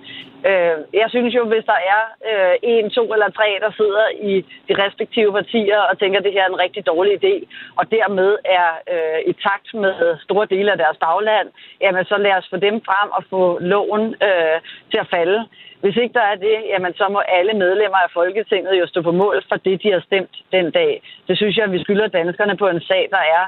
Øh, 0.49 0.77
jeg 1.01 1.07
synes 1.09 1.35
jo, 1.35 1.43
hvis 1.51 1.65
der 1.65 1.79
er 1.93 2.01
øh, 2.29 2.55
en, 2.63 2.89
to 2.89 3.03
eller 3.13 3.29
tre, 3.29 3.47
der 3.65 3.71
sidder 3.71 4.05
i 4.31 4.33
de 4.67 4.73
respektive 4.85 5.31
partier 5.31 5.79
og 5.79 5.99
tænker, 5.99 6.19
at 6.19 6.25
det 6.25 6.33
her 6.33 6.43
er 6.43 6.49
en 6.49 6.63
rigtig 6.65 6.85
dårlig 6.85 7.13
idé, 7.19 7.35
og 7.79 7.91
dermed 7.91 8.37
er 8.45 8.67
øh, 8.93 9.19
i 9.31 9.33
takt 9.33 9.73
med 9.73 10.17
store 10.25 10.45
dele 10.45 10.71
af 10.71 10.77
deres 10.77 10.97
bagland, 10.97 11.47
jamen 11.81 12.05
så 12.05 12.17
lad 12.17 12.33
os 12.39 12.49
få 12.49 12.57
dem 12.57 12.81
frem 12.87 13.09
og 13.17 13.23
få 13.29 13.59
loven 13.59 14.03
øh, 14.27 14.57
til 14.91 14.99
at 15.03 15.11
falde. 15.15 15.39
Hvis 15.81 15.97
ikke 15.97 16.13
der 16.13 16.25
er 16.33 16.35
det, 16.35 16.57
jamen 16.69 16.93
så 16.93 17.05
må 17.09 17.19
alle 17.19 17.53
medlemmer 17.53 17.97
af 17.97 18.11
Folketinget 18.13 18.79
jo 18.79 18.87
stå 18.87 19.01
på 19.01 19.11
mål 19.11 19.43
for 19.49 19.55
det, 19.55 19.83
de 19.83 19.91
har 19.91 19.99
stemt 19.99 20.35
den 20.51 20.71
dag. 20.71 21.01
Det 21.27 21.37
synes 21.37 21.57
jeg, 21.57 21.65
at 21.65 21.71
vi 21.71 21.83
skylder 21.83 22.07
danskerne 22.07 22.57
på 22.57 22.67
en 22.67 22.81
sag, 22.81 23.07
der 23.11 23.23
er 23.37 23.43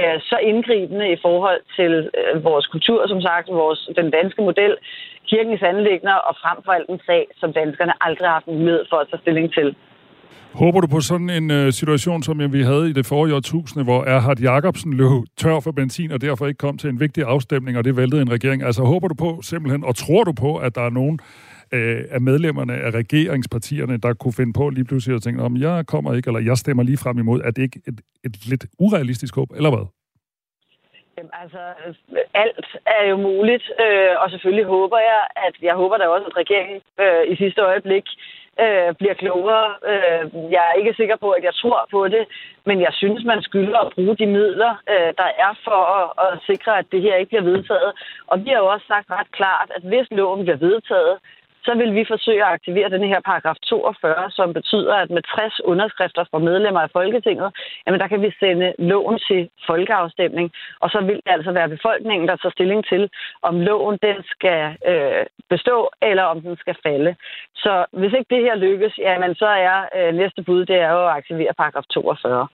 øh, 0.00 0.16
så 0.30 0.36
indgribende 0.50 1.06
i 1.12 1.18
forhold 1.26 1.60
til 1.76 1.92
øh, 2.18 2.44
vores 2.44 2.66
kultur, 2.66 3.00
som 3.12 3.20
sagt, 3.28 3.46
vores, 3.48 3.80
den 4.00 4.10
danske 4.10 4.42
model, 4.42 4.74
kirkens 5.30 5.62
anlægner 5.62 6.16
og 6.28 6.34
frem 6.42 6.58
for 6.64 6.72
alt 6.72 6.88
en 6.88 7.00
sag, 7.06 7.24
som 7.40 7.52
danskerne 7.52 7.94
aldrig 8.06 8.26
har 8.28 8.34
haft 8.38 8.46
mulighed 8.46 8.84
for 8.90 8.96
at 8.96 9.06
tage 9.10 9.22
stilling 9.24 9.52
til. 9.58 9.68
Håber 10.62 10.80
du 10.80 10.86
på 10.86 11.00
sådan 11.00 11.30
en 11.30 11.50
øh, 11.50 11.72
situation, 11.72 12.22
som 12.22 12.52
vi 12.52 12.62
havde 12.62 12.90
i 12.90 12.92
det 12.92 13.06
forrige 13.06 13.34
årtusinde, 13.34 13.84
hvor 13.84 14.04
Erhard 14.04 14.40
Jacobsen 14.40 14.94
løb 14.94 15.10
tør 15.36 15.60
for 15.60 15.72
benzin 15.72 16.12
og 16.12 16.20
derfor 16.20 16.46
ikke 16.46 16.58
kom 16.58 16.78
til 16.78 16.90
en 16.90 17.00
vigtig 17.00 17.24
afstemning, 17.24 17.78
og 17.78 17.84
det 17.84 17.96
væltede 17.96 18.22
en 18.22 18.32
regering? 18.32 18.62
Altså 18.62 18.82
håber 18.82 19.08
du 19.08 19.14
på 19.14 19.40
simpelthen, 19.42 19.84
og 19.84 19.96
tror 19.96 20.24
du 20.24 20.32
på, 20.32 20.56
at 20.56 20.74
der 20.74 20.82
er 20.82 20.90
nogen 20.90 21.18
uh, 21.74 22.00
af 22.16 22.20
medlemmerne 22.20 22.74
af 22.74 22.90
regeringspartierne, 22.90 23.96
der 23.98 24.14
kunne 24.14 24.32
finde 24.32 24.52
på 24.52 24.68
lige 24.68 24.84
pludselig 24.84 25.16
at 25.16 25.22
tænke, 25.22 25.42
om 25.42 25.56
jeg 25.56 25.86
kommer 25.86 26.14
ikke, 26.14 26.28
eller 26.28 26.40
jeg 26.40 26.56
stemmer 26.56 26.82
lige 26.82 26.98
frem 27.04 27.18
imod, 27.18 27.42
at 27.42 27.56
det 27.56 27.62
ikke 27.62 27.80
et, 27.88 28.00
et 28.24 28.46
lidt 28.46 28.64
urealistisk 28.78 29.34
håb, 29.34 29.50
eller 29.56 29.70
hvad? 29.70 29.86
Jamen, 31.18 31.30
altså, 31.42 31.62
alt 32.34 32.66
er 32.86 33.04
jo 33.10 33.16
muligt, 33.16 33.64
øh, 33.84 34.14
og 34.22 34.30
selvfølgelig 34.30 34.66
håber 34.66 34.98
jeg, 34.98 35.22
at 35.46 35.54
jeg 35.62 35.74
håber 35.74 35.96
da 35.96 36.06
også, 36.06 36.26
at 36.26 36.36
regeringen 36.36 36.80
øh, 37.00 37.22
i 37.32 37.36
sidste 37.36 37.60
øjeblik 37.60 38.06
øh, 38.62 38.94
bliver 39.00 39.14
klogere. 39.22 39.68
Øh, 39.90 40.22
jeg 40.54 40.62
er 40.70 40.78
ikke 40.80 40.94
sikker 40.96 41.16
på, 41.16 41.30
at 41.30 41.44
jeg 41.44 41.54
tror 41.54 41.88
på 41.90 42.08
det, 42.08 42.24
men 42.66 42.80
jeg 42.80 42.92
synes, 42.92 43.24
man 43.24 43.42
skylder 43.42 43.78
at 43.78 43.92
bruge 43.94 44.16
de 44.16 44.26
midler, 44.26 44.72
øh, 44.92 45.10
der 45.20 45.30
er 45.44 45.52
for 45.64 45.80
at, 45.98 46.06
at 46.24 46.38
sikre, 46.46 46.78
at 46.78 46.86
det 46.92 47.02
her 47.02 47.14
ikke 47.16 47.28
bliver 47.28 47.50
vedtaget. 47.52 47.92
Og 48.26 48.44
vi 48.44 48.48
har 48.50 48.58
jo 48.58 48.66
også 48.66 48.86
sagt 48.86 49.10
ret 49.10 49.30
klart, 49.32 49.68
at 49.76 49.82
hvis 49.82 50.06
loven 50.10 50.42
bliver 50.44 50.56
vedtaget, 50.68 51.16
så 51.66 51.72
vil 51.80 51.94
vi 51.94 52.04
forsøge 52.14 52.44
at 52.44 52.52
aktivere 52.56 52.90
den 52.90 53.04
her 53.12 53.20
paragraf 53.20 53.56
42, 53.56 54.30
som 54.30 54.52
betyder, 54.52 54.94
at 54.94 55.10
med 55.10 55.22
60 55.22 55.60
underskrifter 55.60 56.24
fra 56.30 56.38
medlemmer 56.38 56.80
af 56.80 56.90
Folketinget, 56.92 57.48
jamen 57.86 58.00
der 58.00 58.08
kan 58.08 58.22
vi 58.22 58.30
sende 58.40 58.74
loven 58.78 59.18
til 59.28 59.50
folkeafstemning, 59.66 60.52
og 60.80 60.90
så 60.90 61.00
vil 61.00 61.16
det 61.16 61.32
altså 61.36 61.52
være 61.52 61.68
befolkningen, 61.76 62.28
der 62.28 62.36
tager 62.36 62.52
stilling 62.52 62.84
til, 62.92 63.10
om 63.42 63.60
loven 63.60 63.98
den 64.02 64.18
skal 64.32 64.76
øh, 64.90 65.26
bestå, 65.50 65.90
eller 66.02 66.22
om 66.22 66.40
den 66.40 66.56
skal 66.56 66.76
falde. 66.82 67.16
Så 67.54 67.84
hvis 67.92 68.12
ikke 68.12 68.34
det 68.34 68.42
her 68.46 68.54
lykkes, 68.54 68.98
jamen 68.98 69.34
så 69.34 69.46
er 69.46 69.76
øh, 69.96 70.14
næste 70.14 70.42
bud, 70.42 70.66
det 70.66 70.76
er 70.76 70.90
jo 70.90 71.06
at 71.08 71.16
aktivere 71.16 71.54
paragraf 71.54 71.84
42. 71.84 72.48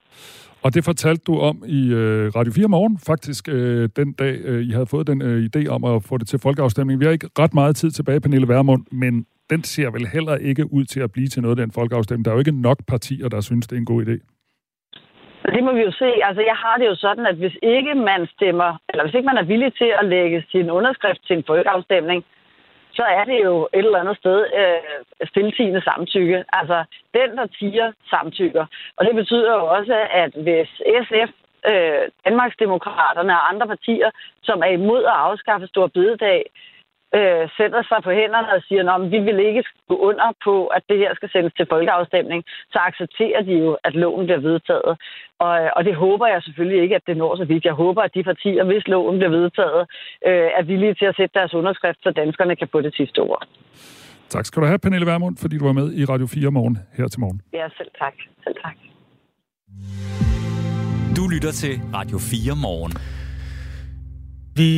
Og 0.63 0.73
det 0.75 0.83
fortalte 0.85 1.23
du 1.27 1.39
om 1.39 1.63
i 1.67 1.81
øh, 1.93 2.31
Radio 2.37 2.51
4 2.53 2.67
morgen, 2.67 2.95
faktisk 3.11 3.43
øh, 3.49 3.89
den 3.95 4.13
dag, 4.13 4.35
øh, 4.49 4.61
I 4.69 4.71
havde 4.71 4.85
fået 4.93 5.07
den 5.07 5.21
øh, 5.21 5.49
idé 5.49 5.61
om 5.75 5.83
at 5.83 6.03
få 6.09 6.17
det 6.17 6.27
til 6.27 6.39
folkeafstemning. 6.39 6.99
Vi 6.99 7.05
har 7.05 7.11
ikke 7.11 7.29
ret 7.39 7.53
meget 7.53 7.75
tid 7.75 7.91
tilbage, 7.91 8.21
Pernille 8.21 8.47
Vermund, 8.47 8.83
men 8.91 9.25
den 9.49 9.63
ser 9.63 9.89
vel 9.91 10.05
heller 10.15 10.35
ikke 10.49 10.73
ud 10.73 10.85
til 10.85 10.99
at 10.99 11.11
blive 11.11 11.27
til 11.27 11.41
noget, 11.41 11.57
den 11.57 11.71
folkeafstemning. 11.71 12.25
Der 12.25 12.31
er 12.31 12.35
jo 12.35 12.45
ikke 12.45 12.61
nok 12.61 12.79
partier, 12.87 13.27
der 13.29 13.41
synes, 13.41 13.67
det 13.67 13.75
er 13.75 13.79
en 13.79 13.91
god 13.93 14.01
idé. 14.05 14.17
Det 15.55 15.63
må 15.63 15.71
vi 15.73 15.83
jo 15.87 15.91
se. 15.91 16.09
Altså, 16.27 16.41
jeg 16.51 16.57
har 16.63 16.75
det 16.77 16.85
jo 16.91 16.95
sådan, 16.95 17.25
at 17.25 17.35
hvis 17.35 17.57
ikke 17.63 17.93
man 17.95 18.21
stemmer, 18.35 18.69
eller 18.89 19.03
hvis 19.03 19.15
ikke 19.15 19.29
man 19.31 19.37
er 19.37 19.49
villig 19.53 19.73
til 19.81 19.91
at 19.99 20.05
lægge 20.05 20.43
sin 20.51 20.69
underskrift 20.69 21.21
til 21.27 21.37
en 21.37 21.43
folkeafstemning, 21.47 22.23
så 22.93 23.03
er 23.03 23.23
det 23.23 23.43
jo 23.43 23.69
et 23.73 23.85
eller 23.85 23.99
andet 23.99 24.17
sted 24.17 24.37
øh, 24.59 25.27
stiltigende 25.27 25.81
samtykke. 25.81 26.45
Altså, 26.53 26.83
den, 27.13 27.37
der 27.37 27.45
tiger, 27.59 27.91
samtykker. 28.09 28.65
Og 28.97 29.05
det 29.05 29.15
betyder 29.15 29.53
jo 29.53 29.65
også, 29.65 29.97
at 30.11 30.31
hvis 30.45 30.69
SF, 31.05 31.31
øh, 31.71 32.03
Danmarksdemokraterne 32.25 33.33
og 33.33 33.49
andre 33.49 33.67
partier, 33.67 34.09
som 34.43 34.59
er 34.59 34.71
imod 34.79 35.03
at 35.03 35.19
afskaffe 35.27 35.67
Stor 35.67 35.87
Bededag, 35.87 36.45
øh, 37.17 37.43
sætter 37.57 37.81
sig 37.89 37.99
på 38.03 38.11
hænderne 38.19 38.49
og 38.55 38.61
siger, 38.67 38.81
at 38.93 39.11
vi 39.13 39.19
vil 39.27 39.39
ikke 39.49 39.63
gå 39.91 39.95
under 40.09 40.27
på, 40.45 40.55
at 40.67 40.83
det 40.89 40.97
her 40.97 41.11
skal 41.15 41.29
sendes 41.31 41.53
til 41.53 41.65
folkeafstemning, 41.73 42.43
så 42.73 42.79
accepterer 42.89 43.41
de 43.41 43.53
jo, 43.63 43.77
at 43.83 43.93
loven 43.95 44.25
bliver 44.25 44.39
vedtaget. 44.49 44.93
Og, 45.45 45.53
og 45.75 45.81
det 45.87 45.95
håber 45.95 46.27
jeg 46.27 46.41
selvfølgelig 46.43 46.81
ikke, 46.83 46.95
at 46.95 47.07
det 47.07 47.17
når 47.17 47.35
så 47.35 47.45
vidt. 47.45 47.65
Jeg 47.65 47.73
håber, 47.73 48.01
at 48.01 48.13
de 48.15 48.23
partier, 48.23 48.63
hvis 48.63 48.87
loven 48.87 49.17
bliver 49.17 49.35
vedtaget, 49.39 49.81
øh, 50.27 50.49
er 50.59 50.63
villige 50.63 50.93
til 50.93 51.05
at 51.05 51.15
sætte 51.15 51.39
deres 51.39 51.53
underskrift, 51.53 51.99
så 52.03 52.11
danskerne 52.11 52.55
kan 52.55 52.67
få 52.71 52.81
det 52.81 52.95
sidste 52.95 53.19
ord. 53.19 53.47
Tak 54.29 54.45
skal 54.45 54.61
du 54.61 54.67
have, 54.67 54.79
Pernille 54.79 55.05
Vermund, 55.05 55.37
fordi 55.41 55.57
du 55.57 55.65
var 55.65 55.73
med 55.73 55.93
i 55.93 56.05
Radio 56.05 56.27
4 56.27 56.51
morgen 56.51 56.77
her 56.97 57.07
til 57.07 57.19
morgen. 57.19 57.41
Ja, 57.53 57.67
selv 57.77 57.91
tak. 57.99 58.13
Selv 58.43 58.55
tak. 58.63 58.75
Du 61.17 61.27
lytter 61.27 61.51
til 61.51 61.73
Radio 61.93 62.17
4 62.17 62.55
morgen. 62.61 62.93
Vi 64.55 64.71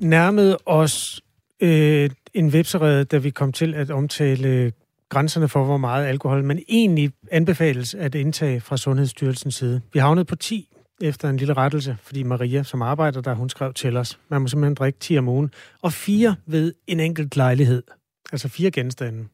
nærmede 0.00 0.58
os 0.66 1.20
øh, 1.60 2.10
en 2.34 2.48
webserie, 2.48 3.04
da 3.04 3.18
vi 3.18 3.30
kom 3.30 3.52
til 3.52 3.74
at 3.74 3.90
omtale 3.90 4.72
grænserne 5.08 5.48
for, 5.48 5.64
hvor 5.64 5.76
meget 5.76 6.06
alkohol 6.06 6.44
man 6.44 6.62
egentlig 6.68 7.12
anbefales 7.30 7.94
at 7.94 8.14
indtage 8.14 8.60
fra 8.60 8.76
Sundhedsstyrelsens 8.76 9.54
side. 9.54 9.80
Vi 9.92 9.98
havnede 9.98 10.24
på 10.24 10.36
10 10.36 10.68
efter 11.00 11.28
en 11.28 11.36
lille 11.36 11.54
rettelse, 11.54 11.96
fordi 12.02 12.22
Maria, 12.22 12.62
som 12.62 12.82
arbejder 12.82 13.20
der, 13.20 13.34
hun 13.34 13.48
skrev 13.48 13.74
til 13.74 13.96
os, 13.96 14.18
man 14.28 14.42
må 14.42 14.48
simpelthen 14.48 14.74
drikke 14.74 14.98
10 14.98 15.18
om 15.18 15.28
ugen, 15.28 15.50
og 15.82 15.92
fire 15.92 16.36
ved 16.46 16.74
en 16.86 17.00
enkelt 17.00 17.36
lejlighed. 17.36 17.82
Altså 18.32 18.48
fire 18.48 18.70
genstande. 18.70 19.24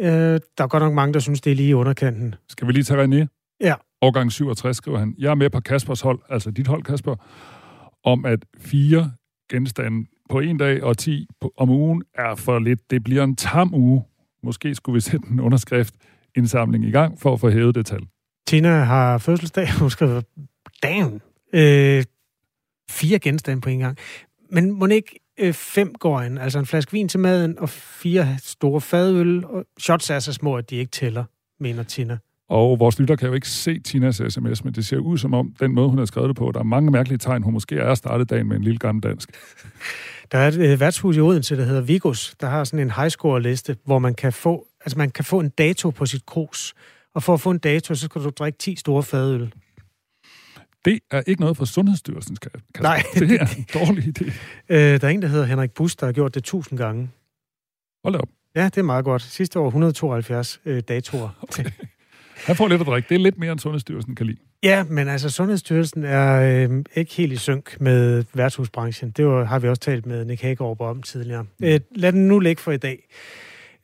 Øh, 0.00 0.40
der 0.58 0.64
er 0.64 0.66
godt 0.66 0.82
nok 0.82 0.94
mange, 0.94 1.14
der 1.14 1.20
synes, 1.20 1.40
det 1.40 1.50
er 1.50 1.56
lige 1.56 1.68
i 1.68 1.74
underkanten. 1.74 2.34
Skal 2.48 2.66
vi 2.66 2.72
lige 2.72 2.84
tage 2.84 3.04
René? 3.04 3.26
Ja. 3.60 3.74
Årgang 4.02 4.32
67 4.32 4.76
skriver 4.76 4.98
han. 4.98 5.14
Jeg 5.18 5.30
er 5.30 5.34
med 5.34 5.50
på 5.50 5.60
Kaspers 5.60 6.00
hold, 6.00 6.20
altså 6.28 6.50
dit 6.50 6.66
hold, 6.66 6.82
Kasper, 6.82 7.16
om 8.04 8.24
at 8.24 8.44
fire 8.58 9.12
genstande 9.50 10.06
på 10.28 10.40
en 10.40 10.58
dag 10.58 10.82
og 10.82 10.98
10 10.98 11.26
om 11.56 11.70
ugen 11.70 12.02
er 12.14 12.34
for 12.34 12.58
lidt. 12.58 12.90
Det 12.90 13.04
bliver 13.04 13.24
en 13.24 13.36
tam 13.36 13.74
uge. 13.74 14.04
Måske 14.42 14.74
skulle 14.74 14.94
vi 14.94 15.00
sætte 15.00 15.26
en 15.30 15.40
underskrift 15.40 15.94
indsamling 16.36 16.84
i 16.84 16.90
gang 16.90 17.20
for 17.20 17.32
at 17.32 17.40
få 17.40 17.50
hævet 17.50 17.74
det 17.74 17.86
tal. 17.86 18.00
Tina 18.46 18.68
har 18.68 19.18
fødselsdag. 19.18 19.72
Hun 19.80 19.90
skriver, 19.90 20.22
damn, 20.82 21.20
øh, 21.52 22.04
fire 22.90 23.18
genstande 23.18 23.60
på 23.60 23.70
en 23.70 23.78
gang. 23.78 23.98
Men 24.50 24.70
må 24.70 24.86
ikke 24.86 25.20
øh, 25.38 25.52
fem 25.52 25.94
går 25.94 26.22
ind? 26.22 26.38
Altså 26.38 26.58
en 26.58 26.66
flaske 26.66 26.92
vin 26.92 27.08
til 27.08 27.20
maden 27.20 27.58
og 27.58 27.68
fire 27.68 28.38
store 28.38 28.80
fadøl. 28.80 29.44
Og 29.44 29.64
shots 29.78 30.10
er 30.10 30.18
så 30.18 30.32
små, 30.32 30.56
at 30.56 30.70
de 30.70 30.76
ikke 30.76 30.90
tæller, 30.90 31.24
mener 31.60 31.82
Tina. 31.82 32.18
Og 32.48 32.78
vores 32.78 32.98
lytter 32.98 33.16
kan 33.16 33.28
jo 33.28 33.34
ikke 33.34 33.48
se 33.48 33.80
Tinas 33.80 34.22
sms, 34.28 34.64
men 34.64 34.74
det 34.74 34.86
ser 34.86 34.98
ud 34.98 35.18
som 35.18 35.34
om, 35.34 35.54
den 35.60 35.74
måde, 35.74 35.88
hun 35.88 35.98
har 35.98 36.04
skrevet 36.04 36.28
det 36.28 36.36
på, 36.36 36.50
der 36.54 36.60
er 36.60 36.64
mange 36.64 36.90
mærkelige 36.90 37.18
tegn. 37.18 37.42
Hun 37.42 37.52
måske 37.52 37.76
er 37.76 37.94
startet 37.94 38.30
dagen 38.30 38.48
med 38.48 38.56
en 38.56 38.62
lille 38.62 38.78
gammel 38.78 39.02
dansk. 39.02 39.30
Der 40.32 40.38
er 40.38 40.48
et 40.48 40.58
øh, 40.58 40.80
værtshus 40.80 41.16
i 41.16 41.20
Odense, 41.20 41.56
der 41.56 41.64
hedder 41.64 41.80
Vigos, 41.80 42.34
der 42.40 42.48
har 42.48 42.64
sådan 42.64 42.80
en 42.80 42.90
highscore-liste, 42.90 43.76
hvor 43.84 43.98
man 43.98 44.14
kan 44.14 44.32
få, 44.32 44.66
altså 44.84 44.98
man 44.98 45.10
kan 45.10 45.24
få 45.24 45.40
en 45.40 45.48
dato 45.48 45.90
på 45.90 46.06
sit 46.06 46.26
krus. 46.26 46.74
Og 47.14 47.22
for 47.22 47.34
at 47.34 47.40
få 47.40 47.50
en 47.50 47.58
dato, 47.58 47.94
så 47.94 48.04
skal 48.04 48.22
du 48.22 48.30
drikke 48.30 48.58
10 48.58 48.76
store 48.76 49.02
fadøl. 49.02 49.52
Det 50.84 50.98
er 51.10 51.22
ikke 51.26 51.40
noget 51.40 51.56
for 51.56 51.64
Sundhedsstyrelsens 51.64 52.38
kasse. 52.38 52.58
Nej. 52.80 53.02
Det 53.14 53.40
er 53.40 53.46
en 53.56 53.66
dårlig 53.74 54.04
idé. 54.04 54.32
Øh, 54.70 55.00
der 55.00 55.06
er 55.06 55.10
en, 55.10 55.22
der 55.22 55.28
hedder 55.28 55.44
Henrik 55.44 55.70
Bus, 55.70 55.96
der 55.96 56.06
har 56.06 56.12
gjort 56.12 56.34
det 56.34 56.40
1000 56.40 56.78
gange. 56.78 57.10
Hold 58.04 58.14
op. 58.14 58.28
Ja, 58.54 58.64
det 58.64 58.78
er 58.78 58.82
meget 58.82 59.04
godt. 59.04 59.22
Sidste 59.22 59.58
år 59.58 59.66
172 59.66 60.60
øh, 60.64 60.82
datoer. 60.88 61.28
Okay. 61.42 61.64
Han 62.46 62.56
får 62.56 62.68
lidt 62.68 62.80
at 62.80 62.86
drikke. 62.86 63.08
Det 63.08 63.14
er 63.14 63.18
lidt 63.18 63.38
mere, 63.38 63.52
end 63.52 63.60
Sundhedsstyrelsen 63.60 64.14
kan 64.14 64.26
lide. 64.26 64.38
Ja, 64.62 64.84
men 64.84 65.08
altså 65.08 65.30
Sundhedsstyrelsen 65.30 66.04
er 66.04 66.66
øh, 66.70 66.84
ikke 66.96 67.14
helt 67.14 67.32
i 67.32 67.36
synk 67.36 67.80
med 67.80 68.24
værtshusbranchen. 68.34 69.10
Det 69.10 69.26
var, 69.26 69.44
har 69.44 69.58
vi 69.58 69.68
også 69.68 69.80
talt 69.80 70.06
med 70.06 70.24
Nick 70.24 70.42
Hagerup 70.42 70.80
om 70.80 71.02
tidligere. 71.02 71.46
Øh, 71.62 71.80
lad 71.96 72.12
den 72.12 72.28
nu 72.28 72.38
ligge 72.38 72.62
for 72.62 72.72
i 72.72 72.76
dag. 72.76 73.08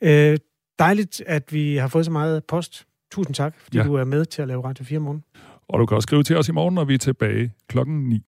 Øh, 0.01 0.37
dejligt, 0.79 1.23
at 1.27 1.53
vi 1.53 1.75
har 1.75 1.87
fået 1.87 2.05
så 2.05 2.11
meget 2.11 2.43
post. 2.43 2.85
Tusind 3.11 3.35
tak, 3.35 3.55
fordi 3.59 3.77
ja. 3.77 3.83
du 3.83 3.93
er 3.93 4.03
med 4.03 4.25
til 4.25 4.41
at 4.41 4.47
lave 4.47 4.63
Radio 4.63 4.85
4 4.85 4.99
morgen. 4.99 5.23
Og 5.67 5.79
du 5.79 5.85
kan 5.85 5.95
også 5.95 6.05
skrive 6.05 6.23
til 6.23 6.37
os 6.37 6.49
i 6.49 6.51
morgen, 6.51 6.75
når 6.75 6.85
vi 6.85 6.93
er 6.93 6.97
tilbage 6.97 7.51
klokken 7.67 8.09
9. 8.09 8.25